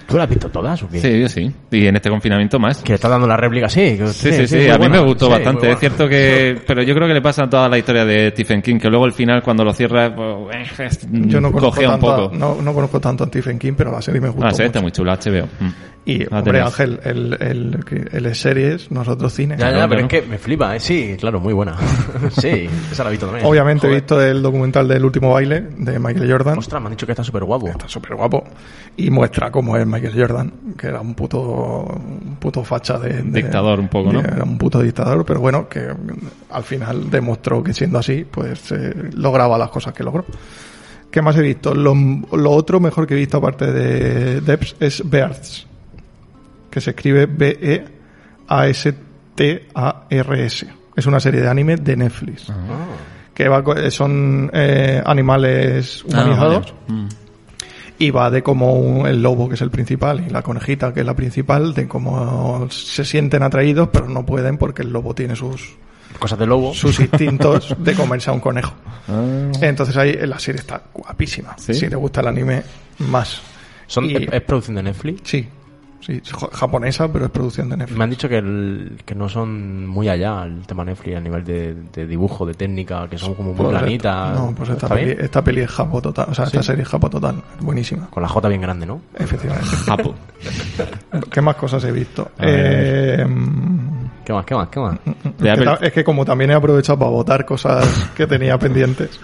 [0.07, 0.99] ¿Tú la has visto todas o qué?
[0.99, 1.51] Sí, yo sí.
[1.71, 2.77] Y en este confinamiento más.
[2.83, 3.97] Que le estás dando la réplica, sí.
[3.97, 4.95] que- Sí, sí, sí, muy a mí buena.
[4.97, 5.71] me gustó Sí, bastante.
[5.71, 8.61] Es cierto que, pero yo creo que le pasa a toda la historia de Stephen
[8.61, 11.99] King, que luego al final cuando lo cierra, pues, eh, Yo no conozco, cogea un
[11.99, 12.35] tanto, poco.
[12.37, 14.81] no, no conozco tanto a Stephen King, pero la serie me gustó Ah, sí, está
[14.81, 15.45] muy chula, HBO.
[15.59, 15.69] Mm.
[16.03, 16.59] Y, hombre.
[16.61, 19.55] Ángel, el, el, que- él es series, nosotros cine.
[19.57, 20.79] Ya, ya, Claro, pero es que me flipa, ¿eh?
[20.79, 21.77] Sí, claro, muy buena.
[22.31, 23.45] sí, esa la he visto también.
[23.45, 26.57] Obviamente he visto el documental del último baile de Michael Jordan.
[26.57, 27.67] Ostras, me han dicho que está súper guapo.
[27.67, 28.43] Está súper guapo.
[28.97, 33.41] Y muestra cómo es Michael Jordan, que era un puto, un puto facha de, de-
[33.43, 34.21] Dictador un poco, ¿no?
[34.21, 35.87] Era un puto dictador, pero bueno, que
[36.49, 40.25] al final demostró que siendo así, pues eh, lograba las cosas que logró.
[41.11, 41.75] ¿Qué más he visto?
[41.75, 45.67] Lo, lo otro mejor que he visto aparte de Debs es Beards,
[46.71, 47.27] que se escribe
[49.35, 50.67] B-E-A-S-T-A-R-S.
[50.95, 52.49] Es una serie de anime de Netflix.
[52.49, 52.55] Ah.
[53.33, 57.01] Que va, son eh, animales Ah, humanizados vale.
[57.01, 57.07] Mm.
[57.99, 60.99] y va de cómo un- el lobo, que es el principal, y la conejita, que
[60.99, 65.35] es la principal, de cómo se sienten atraídos, pero no pueden porque el lobo tiene
[65.35, 65.75] sus,
[66.19, 66.73] Cosas de lobo.
[66.73, 68.73] sus instintos de comerse a un conejo.
[69.07, 69.49] Ah.
[69.61, 71.55] Entonces ahí la serie está guapísima.
[71.57, 71.73] ¿Sí?
[71.73, 72.63] Si te gusta el anime,
[72.99, 73.41] más.
[73.87, 75.21] Son, Y- es, es producción de Netflix.
[75.23, 75.47] Sí,
[76.01, 77.97] sí, es japonesa, pero es producción de Netflix.
[77.97, 81.43] Me han dicho que, el- que no son muy allá el tema Netflix a nivel
[81.43, 84.37] de, de dibujo, de técnica, que son como muy Pues, planitas.
[84.37, 86.89] No, pues esta ¿Está peli, esta peli es japo total, o sea, esta serie es
[86.89, 89.01] japo total, buenísima, Con la J bien grande, ¿no?
[89.17, 89.67] efectivamente.
[89.85, 90.15] Japo.
[91.31, 92.31] ¿Qué más cosas he visto?
[92.39, 93.79] Eh, mm,
[94.25, 94.95] ¿Qué más, qué más, qué más?
[95.03, 95.65] De es, que Apple.
[95.65, 99.19] ta- es que como también he aprovechado para votar cosas que tenía pendientes.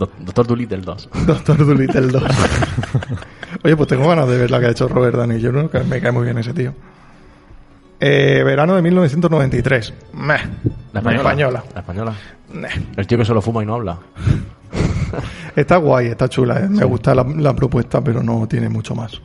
[0.00, 1.08] Do- Doctor Dolittle 2.
[1.26, 2.22] Doctor Dolittle 2.
[3.64, 6.00] Oye, pues tengo ganas de ver la que ha hecho Robert Downey Jr., que me
[6.00, 6.72] cae muy bien ese tío.
[8.00, 9.92] Eh, verano de 1993.
[10.14, 10.34] Meh.
[10.92, 11.28] La española.
[11.28, 11.64] española.
[11.74, 12.14] La española.
[12.54, 12.68] Meh.
[12.96, 13.98] El tío que solo fuma y no habla.
[15.56, 16.68] Está guay, está chula, ¿eh?
[16.68, 19.20] me gusta la, la propuesta, pero no tiene mucho más.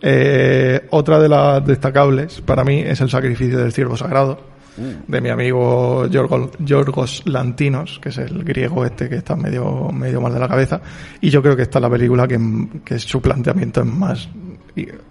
[0.00, 4.40] Eh, otra de las destacables para mí es el sacrificio del ciervo sagrado,
[4.76, 10.32] de mi amigo Yorgos, Lantinos, que es el griego este que está medio, medio mal
[10.32, 10.80] de la cabeza.
[11.20, 12.38] Y yo creo que esta es la película que,
[12.84, 14.28] que su planteamiento es más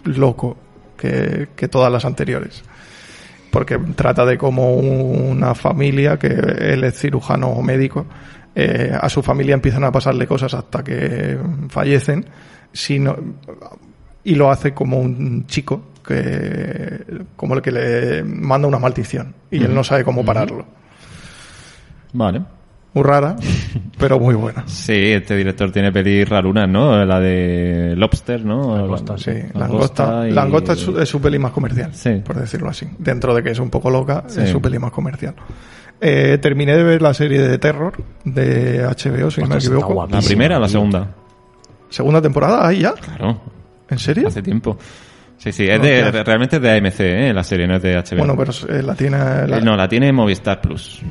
[0.05, 0.57] loco
[0.97, 2.63] que, que todas las anteriores.
[3.51, 8.05] Porque trata de cómo una familia, que él es cirujano o médico,
[8.55, 11.37] eh, a su familia empiezan a pasarle cosas hasta que
[11.69, 12.25] fallecen,
[12.73, 13.15] sino,
[14.23, 19.63] y lo hace como un chico que como el que le manda una maldición y
[19.63, 20.65] él no sabe cómo pararlo.
[22.13, 22.41] Vale.
[22.93, 23.37] Muy rara,
[23.97, 24.63] pero muy buena.
[24.67, 27.05] Sí, este director tiene pelis rarunas, ¿no?
[27.05, 28.75] La de Lobster, ¿no?
[28.77, 29.59] Langosta, Sí, Langosta
[30.05, 32.21] Langosta, y- Langosta es, su, es su peli más comercial, Sí.
[32.25, 32.87] por decirlo así.
[32.97, 34.41] Dentro de que es un poco loca, Sí.
[34.41, 35.35] es su peli más comercial.
[36.01, 37.93] Eh, terminé de ver la serie de terror
[38.25, 40.07] de HBO, si no me equivoco.
[40.09, 41.15] ¿La primera o la segunda?
[41.89, 42.93] Segunda temporada, ahí ya.
[42.93, 43.39] Claro,
[43.89, 44.27] ¿En serio?
[44.27, 44.77] hace tiempo.
[45.41, 47.33] Sí, sí, es de, realmente es de AMC, ¿eh?
[47.33, 48.17] La serie, no es de HBO.
[48.19, 49.17] Bueno, pero eh, la tiene.
[49.17, 51.01] La, Eh, No, la tiene Movistar Plus.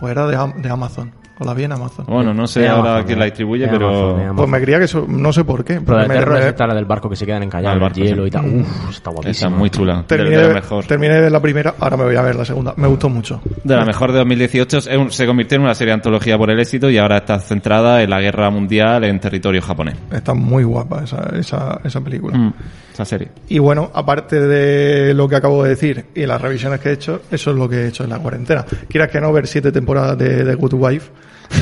[0.00, 1.12] O era de, de Amazon.
[1.38, 2.06] O la vi en Amazon.
[2.08, 4.10] Bueno, no sé ahora Amazon, quién la distribuye, pero...
[4.16, 4.36] Amazon.
[4.36, 5.82] Pues me creía que eso, no sé por qué.
[5.82, 7.82] Pero la de me- esta, la del barco que se quedan Ah, encallados el en
[7.84, 8.28] el barco, hielo sí.
[8.28, 8.44] y tal.
[8.46, 9.50] Uf, está Esa guapísima.
[9.50, 10.04] es muy chula.
[10.06, 10.84] Terminé, de de, la mejor.
[10.86, 12.72] terminé de ver la primera, ahora me voy a ver la segunda.
[12.78, 13.42] Me gustó mucho.
[13.64, 14.78] De la mejor de 2018.
[14.78, 17.38] Es un- se convirtió en una serie de antología por el éxito y ahora está
[17.38, 19.96] centrada en la guerra mundial en territorio japonés.
[20.10, 22.38] Está muy guapa esa, esa, esa película.
[22.38, 22.54] Mm,
[22.94, 23.28] esa serie.
[23.50, 27.20] Y bueno, aparte de lo que acabo de decir y las revisiones que he hecho,
[27.30, 28.64] eso es lo que he hecho en la cuarentena.
[28.88, 31.10] Quieras que no ver siete temporadas de, de Good Wife.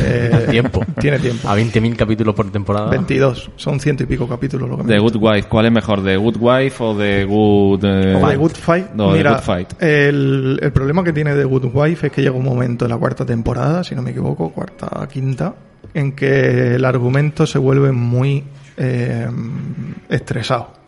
[0.03, 0.85] Eh, Tiempo.
[1.01, 1.49] Tiene tiempo.
[1.49, 2.91] A 20.000 capítulos por temporada.
[2.91, 3.51] 22.
[3.57, 5.49] Son ciento y pico capítulos lo que The he Good Wife.
[5.49, 6.03] ¿Cuál es mejor?
[6.05, 7.85] ¿The Good Wife o The Good...
[7.85, 8.91] eh, O The Good Fight.
[8.95, 9.83] No, The Mira, Good Fight.
[9.83, 12.97] El, el problema que tiene The Good Wife es que llega un momento en la
[12.97, 15.55] cuarta temporada, si no me equivoco, cuarta, quinta,
[15.93, 18.45] en que el argumento se vuelve muy
[18.77, 19.29] eh,
[20.09, 20.84] estresado.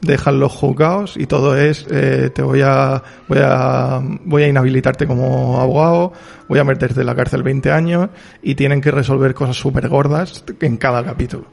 [0.00, 5.06] Dejan los juzgados y todo es eh, te voy a voy a voy a inhabilitarte
[5.08, 6.12] como abogado,
[6.48, 8.08] voy a meterte en la cárcel 20 años
[8.40, 11.46] y tienen que resolver cosas súper gordas en cada capítulo.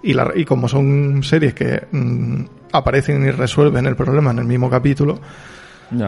[0.00, 4.44] Y, la- y como son series que mm, aparecen y resuelven el problema en el
[4.44, 5.18] mismo capítulo,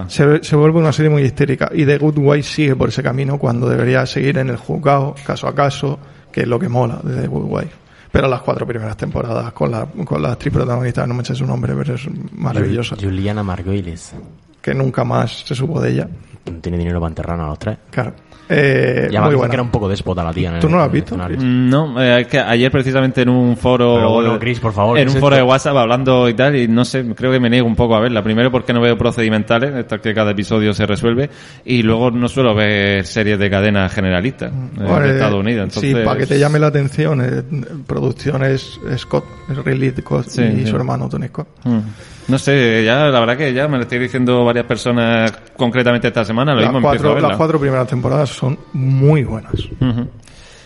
[0.08, 1.70] se, se vuelve una serie muy histérica.
[1.74, 5.48] Y The Good Wife sigue por ese camino cuando debería seguir en el juzgado, caso
[5.48, 5.98] a caso,
[6.30, 7.72] que es lo que mola de The Good Wife.
[8.12, 11.46] Pero las cuatro primeras temporadas con la, con la actriz protagonista, no me eché su
[11.46, 12.96] nombre, pero es maravillosa.
[12.96, 14.12] Ju- Juliana Margolis.
[14.60, 16.08] Que nunca más se supo de ella.
[16.60, 17.78] Tiene dinero para enterrarnos a los tres.
[17.90, 18.14] Claro.
[18.52, 19.50] Eh, Ya me muy dicen buena.
[19.50, 20.58] que era un poco déspota la tía.
[20.58, 21.16] ¿Tú no la has visto?
[21.16, 23.94] Mm, No, eh, es que ayer precisamente en un foro...
[23.94, 25.44] Pero bueno, Chris, por favor, En ¿qué un foro esto?
[25.46, 28.00] de WhatsApp hablando y tal, y no sé, creo que me niego un poco a
[28.00, 28.22] verla.
[28.24, 31.30] Primero porque no veo procedimentales, estas que cada episodio se resuelve,
[31.64, 35.64] y luego no suelo ver series de cadena generalista eh, Bueno, de eh, Estados Unidos.
[35.68, 37.42] Entonces, Sí, para que te llame la atención, eh,
[37.86, 40.66] producciones Scott, es Ridley Scott Sí, y sí.
[40.66, 41.48] su hermano Tony Scott.
[41.64, 41.78] Mm.
[42.30, 46.24] No sé, ya la verdad que ya me lo estoy diciendo varias personas concretamente esta
[46.24, 49.54] semana, lo Las mismo a cuatro, las cuatro primeras temporadas son muy buenas.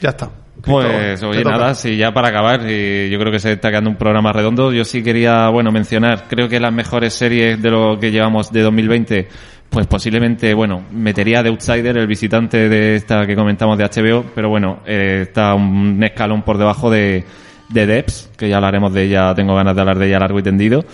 [0.00, 0.30] Ya está.
[0.62, 3.90] Pues, oye, te nada, sí, ya para acabar, y yo creo que se está quedando
[3.90, 4.72] un programa redondo.
[4.72, 8.62] Yo sí quería, bueno, mencionar, creo que las mejores series de lo que llevamos de
[8.62, 9.28] 2020,
[9.70, 14.48] pues posiblemente, bueno, metería The Outsider, el visitante de esta que comentamos de HBO, pero
[14.50, 17.24] bueno, eh, está un escalón por debajo de,
[17.68, 20.42] de Debs, que ya hablaremos de ella, tengo ganas de hablar de ella largo y
[20.42, 20.84] tendido.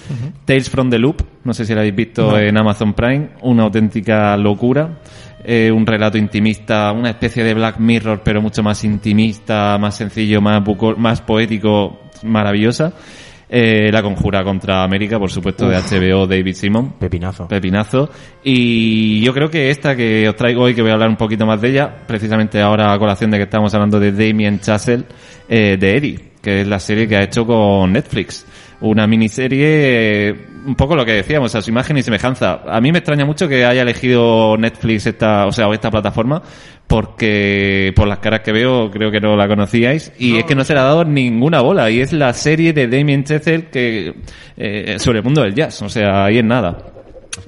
[0.45, 2.39] Tales from the Loop, no sé si la habéis visto No.
[2.39, 5.01] en Amazon Prime, una auténtica locura.
[5.43, 10.41] Eh, un relato intimista, una especie de Black Mirror, pero mucho más intimista, más sencillo,
[10.43, 12.93] más, buco- más poético, maravillosa.
[13.53, 16.93] Eh, la conjura contra América, por supuesto, de HBO David Simon.
[17.01, 17.49] Pepinazo.
[17.49, 18.09] Pepinazo.
[18.45, 21.47] Y yo creo que esta que os traigo hoy, que voy a hablar un poquito
[21.47, 25.05] más de ella, precisamente ahora a colación de que estamos hablando de Damien Chazelle,
[25.49, 28.47] eh, de Eddie, que es la serie que ha hecho con Netflix.
[28.81, 30.35] Una miniserie,
[30.67, 32.62] un poco lo que decíamos, a su imagen y semejanza.
[32.67, 36.43] A mí me extraña mucho que haya elegido Netflix esta, o sea, esta plataforma,
[36.87, 40.65] porque por las caras que veo creo que no la conocíais, y es que no
[40.65, 44.15] se le ha dado ninguna bola, y es la serie de Damien Chazelle que,
[44.57, 46.79] eh, sobre el mundo del jazz, o sea, ahí es nada.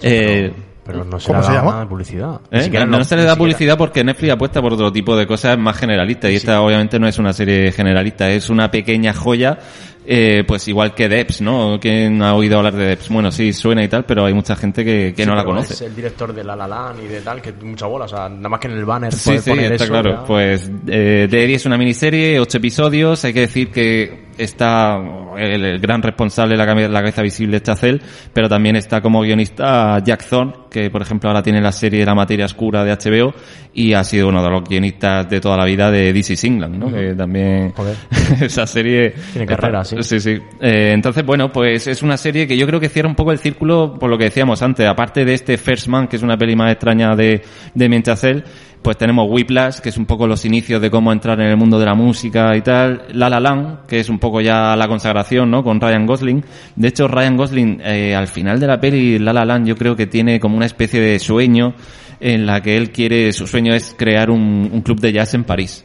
[0.03, 0.53] Eh,
[0.85, 1.71] Pero no se ¿Cómo le se da llama?
[1.71, 2.41] nada de publicidad.
[2.51, 2.63] ¿Eh?
[2.63, 4.93] Siquiera no, no lo- se le ni da siquiera- publicidad porque Netflix apuesta por otro
[4.93, 8.69] tipo de cosas más generalistas y esta obviamente no es una serie generalista, es una
[8.71, 9.59] pequeña joya,
[10.05, 11.79] eh, pues igual que Debs, ¿no?
[11.81, 13.09] ¿Quién ha oído hablar de Debs?
[13.11, 15.55] Bueno, sí, suena y tal, pero hay mucha gente que, que Sí, no la pero
[15.55, 15.75] conoce.
[15.75, 18.07] Es el director de La La Land y de tal, que mucha bola.
[18.07, 20.11] O sea, nada más que en el banner Sí, puedes sí, poner está eso, claro.
[20.11, 20.25] ya.
[20.25, 23.25] Pues eh, The es una miniserie, ocho episodios.
[23.25, 24.99] Hay que decir que está
[25.37, 28.01] el, el gran responsable, la, cabe- la cabeza visible es Chazelle,
[28.33, 32.15] pero también está como guionista Jack Thorne, que por ejemplo ahora tiene la serie La
[32.15, 33.35] materia oscura de HBO
[33.75, 36.93] y ha sido uno de los guionistas de toda la vida de DC England, ¿no?
[36.93, 37.97] Que también Joder.
[38.41, 39.97] esa serie Tiene carrera, sí.
[40.01, 40.39] Sí, sí.
[40.61, 43.39] Eh, entonces, bueno, pues es una serie que yo creo que cierra un poco el
[43.39, 44.87] círculo por lo que decíamos antes.
[44.87, 47.43] Aparte de este First Man, que es una peli más extraña de,
[47.75, 48.23] de Mientras
[48.83, 51.79] pues tenemos Whiplash, que es un poco los inicios de cómo entrar en el mundo
[51.79, 53.05] de la música y tal.
[53.13, 55.63] La La Land, que es un poco ya la consagración, ¿no?
[55.63, 56.45] Con Ryan Gosling.
[56.77, 59.95] De hecho, Ryan Gosling, eh, al final de la peli, La La Land, yo creo
[59.95, 61.75] que tiene como una especie de sueño
[62.21, 65.45] en la que él quiere, su sueño es crear un, un club de jazz en
[65.45, 65.85] París.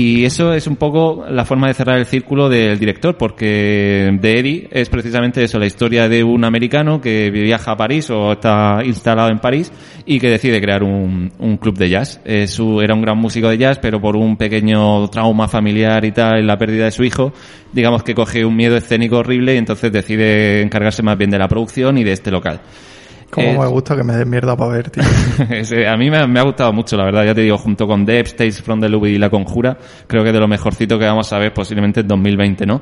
[0.00, 4.38] Y eso es un poco la forma de cerrar el círculo del director, porque de
[4.38, 8.78] Eddie es precisamente eso, la historia de un americano que viaja a París o está
[8.84, 9.72] instalado en París
[10.06, 12.20] y que decide crear un, un club de jazz.
[12.24, 16.56] Era un gran músico de jazz, pero por un pequeño trauma familiar y tal, la
[16.56, 17.32] pérdida de su hijo,
[17.72, 21.48] digamos que coge un miedo escénico horrible y entonces decide encargarse más bien de la
[21.48, 22.60] producción y de este local.
[23.30, 25.02] Como me gusta que me des mierda para ver, tío.
[25.88, 27.24] A mí me, me ha gustado mucho, la verdad.
[27.24, 29.76] Ya te digo, junto con Deep Stays from the Louvre y La Conjura,
[30.06, 32.80] creo que de lo mejorcito que vamos a ver posiblemente en 2020, ¿no?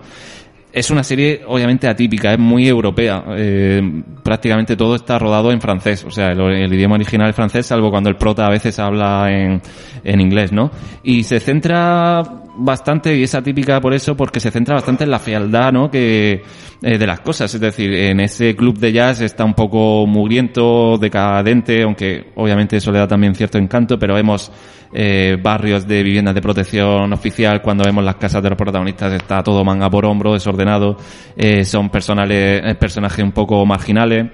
[0.72, 3.24] Es una serie obviamente atípica, es muy europea.
[3.36, 3.82] Eh,
[4.22, 7.90] prácticamente todo está rodado en francés, o sea, el, el idioma original es francés, salvo
[7.90, 9.60] cuando el prota a veces habla en,
[10.04, 10.70] en inglés, ¿no?
[11.02, 12.22] Y se centra
[12.58, 15.90] bastante, y es atípica por eso, porque se centra bastante en la fealdad, ¿no?
[15.90, 16.42] Que,
[16.82, 20.98] eh, de las cosas, es decir, en ese club de jazz está un poco mugriento,
[20.98, 24.50] decadente, aunque obviamente eso le da también cierto encanto, pero vemos
[24.92, 29.42] eh, barrios de viviendas de protección oficial, cuando vemos las casas de los protagonistas está
[29.42, 30.96] todo manga por hombro, desordenado,
[31.36, 34.26] eh, son personales, eh, personajes un poco marginales,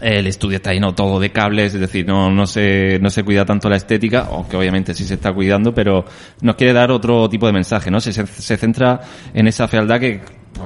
[0.00, 3.44] el estudio está lleno todo de cables, es decir, no, no se, no se cuida
[3.44, 6.04] tanto la estética, aunque obviamente sí se está cuidando, pero
[6.40, 8.00] nos quiere dar otro tipo de mensaje, ¿no?
[8.00, 9.00] Se, se, centra
[9.34, 10.20] en esa fealdad que,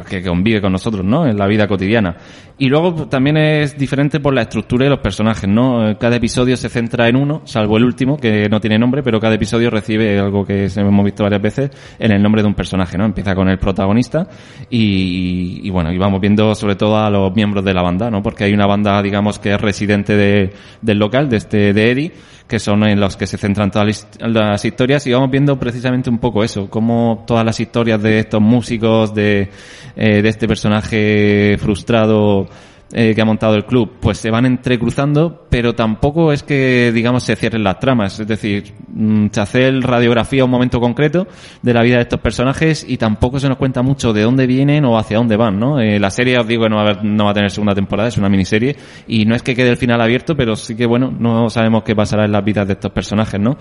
[0.09, 1.27] que convive con nosotros, ¿no?
[1.27, 2.17] En la vida cotidiana.
[2.59, 5.89] Y luego pues, también es diferente por la estructura de los personajes, ¿no?
[5.89, 9.19] Eh, Cada episodio se centra en uno, salvo el último, que no tiene nombre, pero
[9.19, 12.97] cada episodio recibe algo que hemos visto varias veces en el nombre de un personaje,
[12.99, 13.05] ¿no?
[13.05, 14.29] Empieza con el protagonista
[14.71, 18.23] y, y bueno, y vamos viendo sobre todo a los miembros de la banda, ¿no?
[18.23, 22.13] Porque hay una banda, digamos, que es residente de- del local, de este, de Eddie,
[22.49, 25.59] que son en los que se centran todas las hist- las historias y vamos viendo
[25.59, 29.49] precisamente un poco eso, cómo todas las historias de estos músicos, de,
[29.97, 32.47] eh, de este personaje frustrado
[32.93, 37.23] eh, que ha montado el club, pues se van entrecruzando, pero tampoco es que, digamos,
[37.25, 38.21] se cierren las tramas.
[38.21, 41.27] Es decir, mm, Chacel radiografía un momento concreto
[41.63, 44.85] de la vida de estos personajes y tampoco se nos cuenta mucho de dónde vienen
[44.85, 45.81] o hacia dónde van, ¿no?
[45.81, 48.19] Eh, la serie, os digo, no va, a no va a tener segunda temporada, es
[48.19, 51.49] una miniserie y no es que quede el final abierto, pero sí que, bueno, no
[51.51, 53.57] sabemos qué pasará en las vidas de estos personajes, ¿no?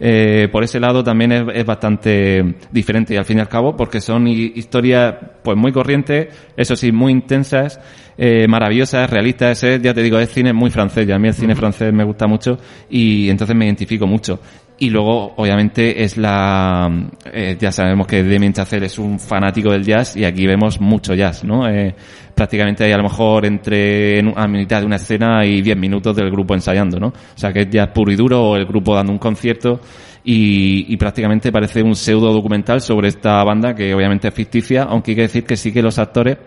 [0.00, 4.00] Eh, por ese lado también es, bastante diferente y al fin y al cabo porque
[4.00, 5.14] son hi- historias
[5.44, 7.80] pues muy corrientes, eso sí, muy intensas,
[8.24, 11.34] eh, maravillosas, realistas, es, ya te digo, es cine muy francés, y a mí el
[11.34, 12.56] cine francés me gusta mucho
[12.88, 14.38] y entonces me identifico mucho.
[14.78, 16.88] Y luego, obviamente, es la,
[17.32, 21.14] eh, ya sabemos que Damien Chazelle es un fanático del jazz y aquí vemos mucho
[21.14, 21.68] jazz, ¿no?
[21.68, 21.94] Eh,
[22.34, 26.14] prácticamente hay a lo mejor entre, en- a mitad de una escena y 10 minutos
[26.14, 27.08] del grupo ensayando, ¿no?
[27.08, 29.80] O sea que es jazz puro y duro o el grupo dando un concierto
[30.24, 35.10] y, y prácticamente parece un pseudo documental sobre esta banda que obviamente es ficticia, aunque
[35.12, 36.38] hay que decir que sí que los actores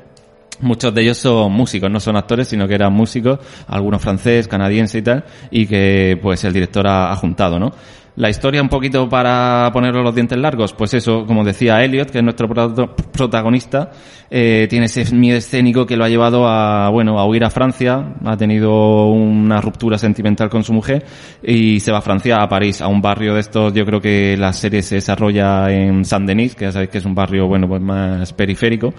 [0.62, 5.00] Muchos de ellos son músicos, no son actores, sino que eran músicos, algunos francés, canadiense
[5.00, 7.72] y tal, y que pues el director ha, juntado, ¿no?
[8.18, 12.20] La historia un poquito para ponerlo los dientes largos, pues eso, como decía Elliot, que
[12.20, 13.92] es nuestro protagonista,
[14.30, 18.16] eh, tiene ese miedo escénico que lo ha llevado a, bueno, a huir a Francia,
[18.24, 21.06] ha tenido una ruptura sentimental con su mujer
[21.44, 24.38] y se va a Francia, a París, a un barrio de estos, yo creo que
[24.38, 27.82] la serie se desarrolla en Saint-Denis, que ya sabéis que es un barrio, bueno, pues
[27.82, 28.94] más periférico.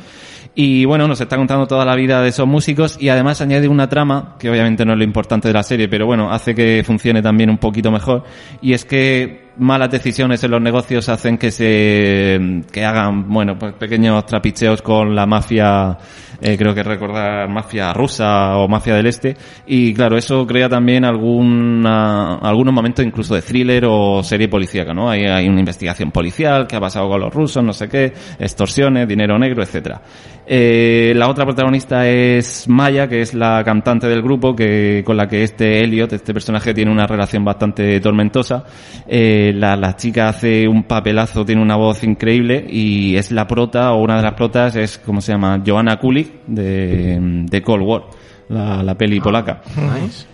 [0.58, 3.90] Y bueno, nos está contando toda la vida de esos músicos y además añade una
[3.90, 7.20] trama, que obviamente no es lo importante de la serie, pero bueno, hace que funcione
[7.20, 8.24] también un poquito mejor.
[8.62, 13.74] Y es que malas decisiones en los negocios hacen que se, que hagan, bueno, pues
[13.74, 15.98] pequeños trapicheos con la mafia,
[16.46, 19.36] eh, creo que recordar mafia rusa o mafia del este.
[19.66, 25.10] Y claro, eso crea también alguna, algunos momentos incluso de thriller o serie policíaca, ¿no?
[25.10, 29.08] Hay, hay una investigación policial, qué ha pasado con los rusos, no sé qué, extorsiones,
[29.08, 30.00] dinero negro, etcétera.
[30.46, 35.26] Eh, la otra protagonista es Maya, que es la cantante del grupo, que con la
[35.26, 38.62] que este Elliot, este personaje, tiene una relación bastante tormentosa.
[39.08, 43.92] Eh, la, la chica hace un papelazo, tiene una voz increíble y es la prota,
[43.92, 45.60] o una de las protas, es, ¿cómo se llama?
[45.66, 47.18] Joanna Kulik, de,
[47.48, 48.02] de Cold War,
[48.48, 49.60] la, la peli polaca.
[49.76, 50.26] Nice.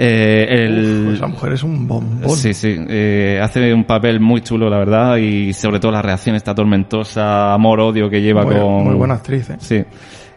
[0.00, 1.02] Eh, el...
[1.06, 2.30] Pues esa mujer es un bombón.
[2.36, 2.76] Sí, sí.
[2.88, 7.52] eh, hace un papel muy chulo, la verdad, y sobre todo la reacción esta tormentosa,
[7.54, 8.84] amor-odio que lleva Muy- con...
[8.84, 9.56] muy buena actriz, ¿eh?
[9.58, 9.82] Sí.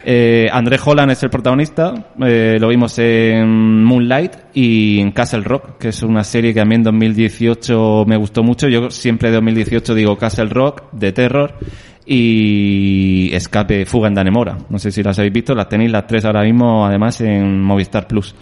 [0.04, 1.94] Eh, André Holland es el protagonista,
[2.26, 6.66] eh, lo vimos en Moonlight y en Castle Rock, que es una serie que a
[6.66, 8.68] mí en 2018 me gustó mucho.
[8.68, 11.54] Yo siempre de 2018 digo Castle Rock, de terror
[12.14, 14.58] y Escape, Fuga en Danemora.
[14.70, 18.08] No sé si las habéis visto, las tenéis las tres ahora mismo, además en Movistar
[18.08, 18.36] Plus.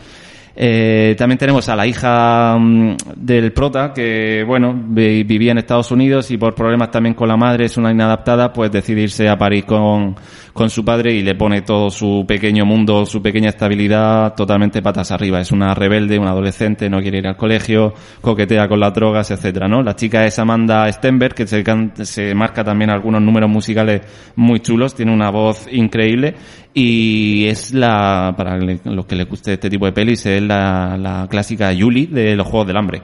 [0.62, 5.90] Eh, también tenemos a la hija mm, del prota que, bueno, vi- vivía en Estados
[5.92, 9.38] Unidos y por problemas también con la madre, es una inadaptada, pues decide irse a
[9.38, 10.16] París con,
[10.54, 15.12] con su padre y le pone todo su pequeño mundo, su pequeña estabilidad totalmente patas
[15.12, 15.40] arriba.
[15.40, 19.68] Es una rebelde, una adolescente, no quiere ir al colegio, coquetea con las drogas, etcétera,
[19.68, 19.82] ¿no?
[19.82, 21.64] La chica es Amanda Stenberg, que se,
[22.04, 24.02] se marca también algunos números musicales
[24.36, 26.36] muy chulos, tiene una voz increíble
[26.74, 31.28] y es la, para los que les guste este tipo de pelis, es la, la
[31.30, 33.02] clásica Julie de los Juegos del Hambre.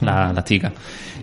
[0.00, 0.72] La, la chica.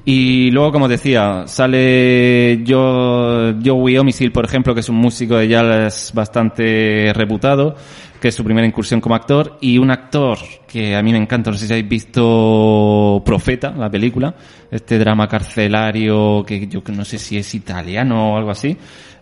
[0.04, 5.48] Y luego, como decía, sale Joe, Joey Omisil, por ejemplo, que es un músico de
[5.48, 7.76] jazz bastante reputado,
[8.22, 11.52] que es su primera incursión como actor, y un actor que a mí me encanta,
[11.52, 14.36] no sé si habéis visto Profeta, la película,
[14.70, 18.76] este drama carcelario que yo no sé si es italiano o algo así,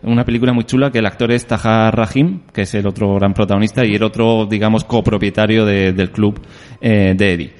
[0.04, 3.34] una película muy chula que el actor es Tahar Rahim, que es el otro gran
[3.34, 6.41] protagonista y el otro, digamos, copropietario de- del club
[6.82, 7.54] eh, de Eddie.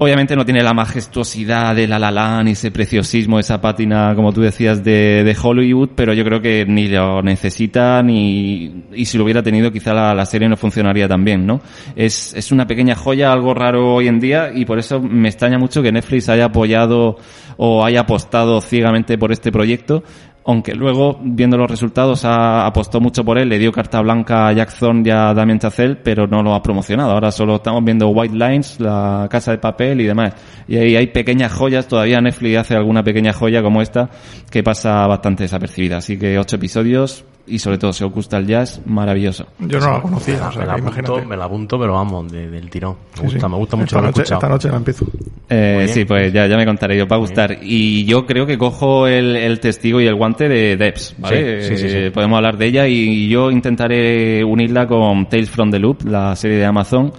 [0.00, 4.40] Obviamente no tiene la majestuosidad de La La Land ese preciosismo, esa pátina, como tú
[4.40, 9.22] decías, de, de Hollywood, pero yo creo que ni lo necesita ni, y si lo
[9.22, 11.60] hubiera tenido quizá la, la serie no funcionaría tan bien, ¿no?
[11.94, 15.58] Es, es una pequeña joya, algo raro hoy en día y por eso me extraña
[15.58, 17.16] mucho que Netflix haya apoyado
[17.56, 20.02] o haya apostado ciegamente por este proyecto,
[20.48, 24.52] aunque luego, viendo los resultados, ha apostó mucho por él, le dio carta blanca a
[24.54, 27.10] Jackson y a Damien Chazelle, pero no lo ha promocionado.
[27.10, 30.32] Ahora solo estamos viendo White Lines, La Casa de Papel y demás.
[30.66, 34.08] Y ahí hay pequeñas joyas, todavía Netflix hace alguna pequeña joya como esta,
[34.50, 35.98] que pasa bastante desapercibida.
[35.98, 39.46] Así que ocho episodios, y sobre todo si os gusta el jazz, maravilloso.
[39.60, 41.26] Yo no la conocía, o sea, me, la apunto, imagínate.
[41.26, 42.92] me la apunto, pero vamos, de- del tirón.
[42.92, 43.46] Me Sí, gusta, sí.
[43.52, 44.38] me gusta mucho esta noche, escuchado.
[44.38, 45.06] esta noche la empiezo.
[45.50, 47.58] Eh, sí, pues ya, ya me contaré, os va a gustar.
[47.62, 51.62] Y yo creo que cojo el, el testigo y el guante de Debs, ¿vale?
[51.62, 51.96] Sí, sí, sí, sí.
[51.96, 56.36] Eh, podemos hablar de ella y yo intentaré unirla con Tales from the Loop, la
[56.36, 57.12] serie de Amazon,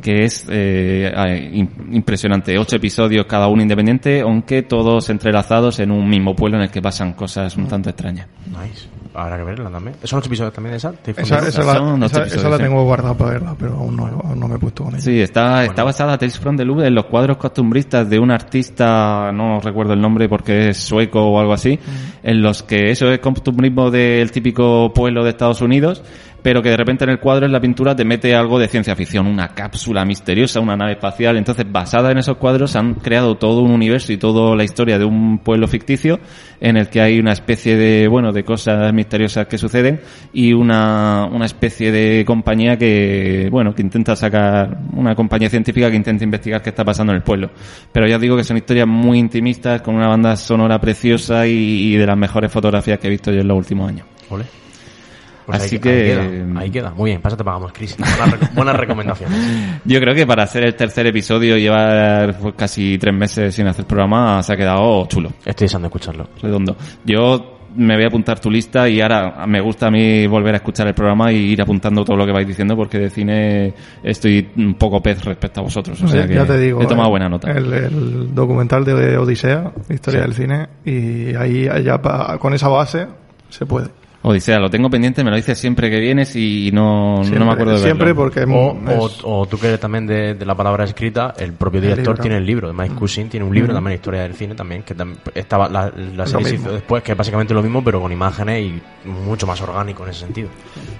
[0.00, 1.12] que es eh,
[1.52, 2.58] im- impresionante.
[2.58, 6.82] Ocho episodios, cada uno independiente, aunque todos entrelazados en un mismo pueblo en el que
[6.82, 8.26] pasan cosas un tanto extrañas.
[8.46, 8.88] Nice.
[9.12, 9.96] Habrá que verla también.
[10.04, 10.92] ¿Son ocho episodios también de esa?
[10.92, 12.62] ¿Te Esa, la, ocho esa, episodios, esa la sí.
[12.62, 15.02] tengo guardada para verla, pero aún no, aún no me he puesto con ella.
[15.02, 19.32] Sí, está, está basada Tales from the Loop en los cuadros costumbristas de un artista,
[19.32, 21.76] no recuerdo el nombre porque es sueco o algo así,
[22.22, 26.04] en los que eso es costumbrismo del típico pueblo de Estados Unidos,
[26.42, 28.96] pero que de repente en el cuadro, en la pintura, te mete algo de ciencia
[28.96, 31.36] ficción, una cápsula misteriosa, una nave espacial.
[31.36, 35.04] Entonces, basada en esos cuadros, han creado todo un universo y toda la historia de
[35.04, 36.18] un pueblo ficticio
[36.60, 40.00] en el que hay una especie de, bueno, de cosas misteriosas que suceden
[40.32, 45.96] y una, una especie de compañía que, bueno, que intenta sacar, una compañía científica que
[45.96, 47.50] intenta investigar qué está pasando en el pueblo.
[47.92, 51.96] Pero ya os digo que son historias muy intimistas, con una banda sonora preciosa y,
[51.96, 54.06] de las mejores fotografías que he visto yo en los últimos años.
[55.50, 56.90] Pues Así ahí, que- Ahí queda, ahí queda.
[56.90, 57.96] Muy bien, pásate pagamos, Chris.
[57.98, 59.80] Buenas, buenas recomendaciones.
[59.84, 63.66] Yo creo que para hacer el tercer episodio y llevar pues, casi tres meses sin
[63.66, 66.28] hacer programa se ha quedado chulo, Estoy deseando escucharlo.
[66.42, 66.76] redondo.
[67.04, 70.56] Yo me voy a apuntar tu lista y ahora me gusta a mí volver a
[70.56, 73.72] escuchar el programa y ir apuntando todo lo que vais diciendo porque de cine
[74.02, 76.02] estoy un poco pez respecto a vosotros.
[76.02, 76.82] O sea ya, que ya te digo.
[76.82, 77.50] he tomado eh, buena nota.
[77.52, 80.26] El, el documental de Odisea, Historia Sí.
[80.26, 83.06] del Cine, y ahí ya pa- con esa base
[83.50, 83.86] se puede.
[84.22, 87.52] Odisea, lo tengo pendiente, me lo dices siempre que vienes y no, Siempre, no me
[87.52, 87.86] acuerdo de verlo.
[87.86, 91.32] siempre porque O, o, es- o tú que eres también de, de la palabra escrita,
[91.38, 92.70] el propio director tiene el libro.
[92.74, 96.26] Mike Cousin tiene un libro también, Historia del Cine, también, que tam- estaba la, la
[96.26, 96.66] serie se mismo.
[96.66, 100.10] hizo después, que es básicamente lo mismo, pero con imágenes y mucho más orgánico en
[100.10, 100.50] ese sentido.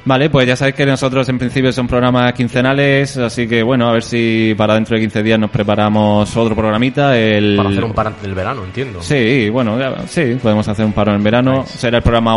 [0.07, 3.93] Vale, pues ya sabéis que nosotros en principio son programas quincenales, así que bueno, a
[3.93, 7.19] ver si para dentro de 15 días nos preparamos otro programita.
[7.19, 7.57] El...
[7.59, 9.03] Para hacer un par antes del verano, entiendo.
[9.03, 11.65] Sí, bueno, ya- sí, podemos hacer un paro en verano.
[11.67, 12.35] Será el programa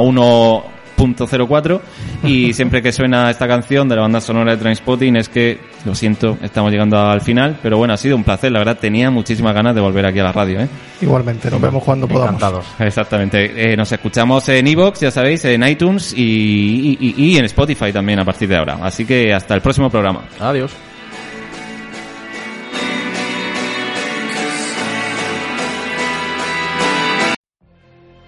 [0.97, 1.81] 1.04
[2.23, 5.95] y siempre que suena esta canción de la banda sonora de Trainspotting es que, lo
[5.95, 9.53] siento, estamos llegando al final, pero bueno, ha sido un placer, la verdad tenía muchísimas
[9.53, 10.67] ganas de volver aquí a la radio, ¿eh?
[11.01, 12.35] igualmente, nos vemos cuando podamos.
[12.35, 12.65] Encantados.
[12.79, 13.73] Exactamente.
[13.73, 17.91] Eh, nos escuchamos en iVoox, ya sabéis, en iTunes y, y- y- y en Spotify
[17.91, 18.77] también a partir de ahora.
[18.81, 20.21] Así que hasta el próximo programa.
[20.39, 20.71] Adiós.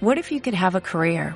[0.02, 1.36] What if you could have a career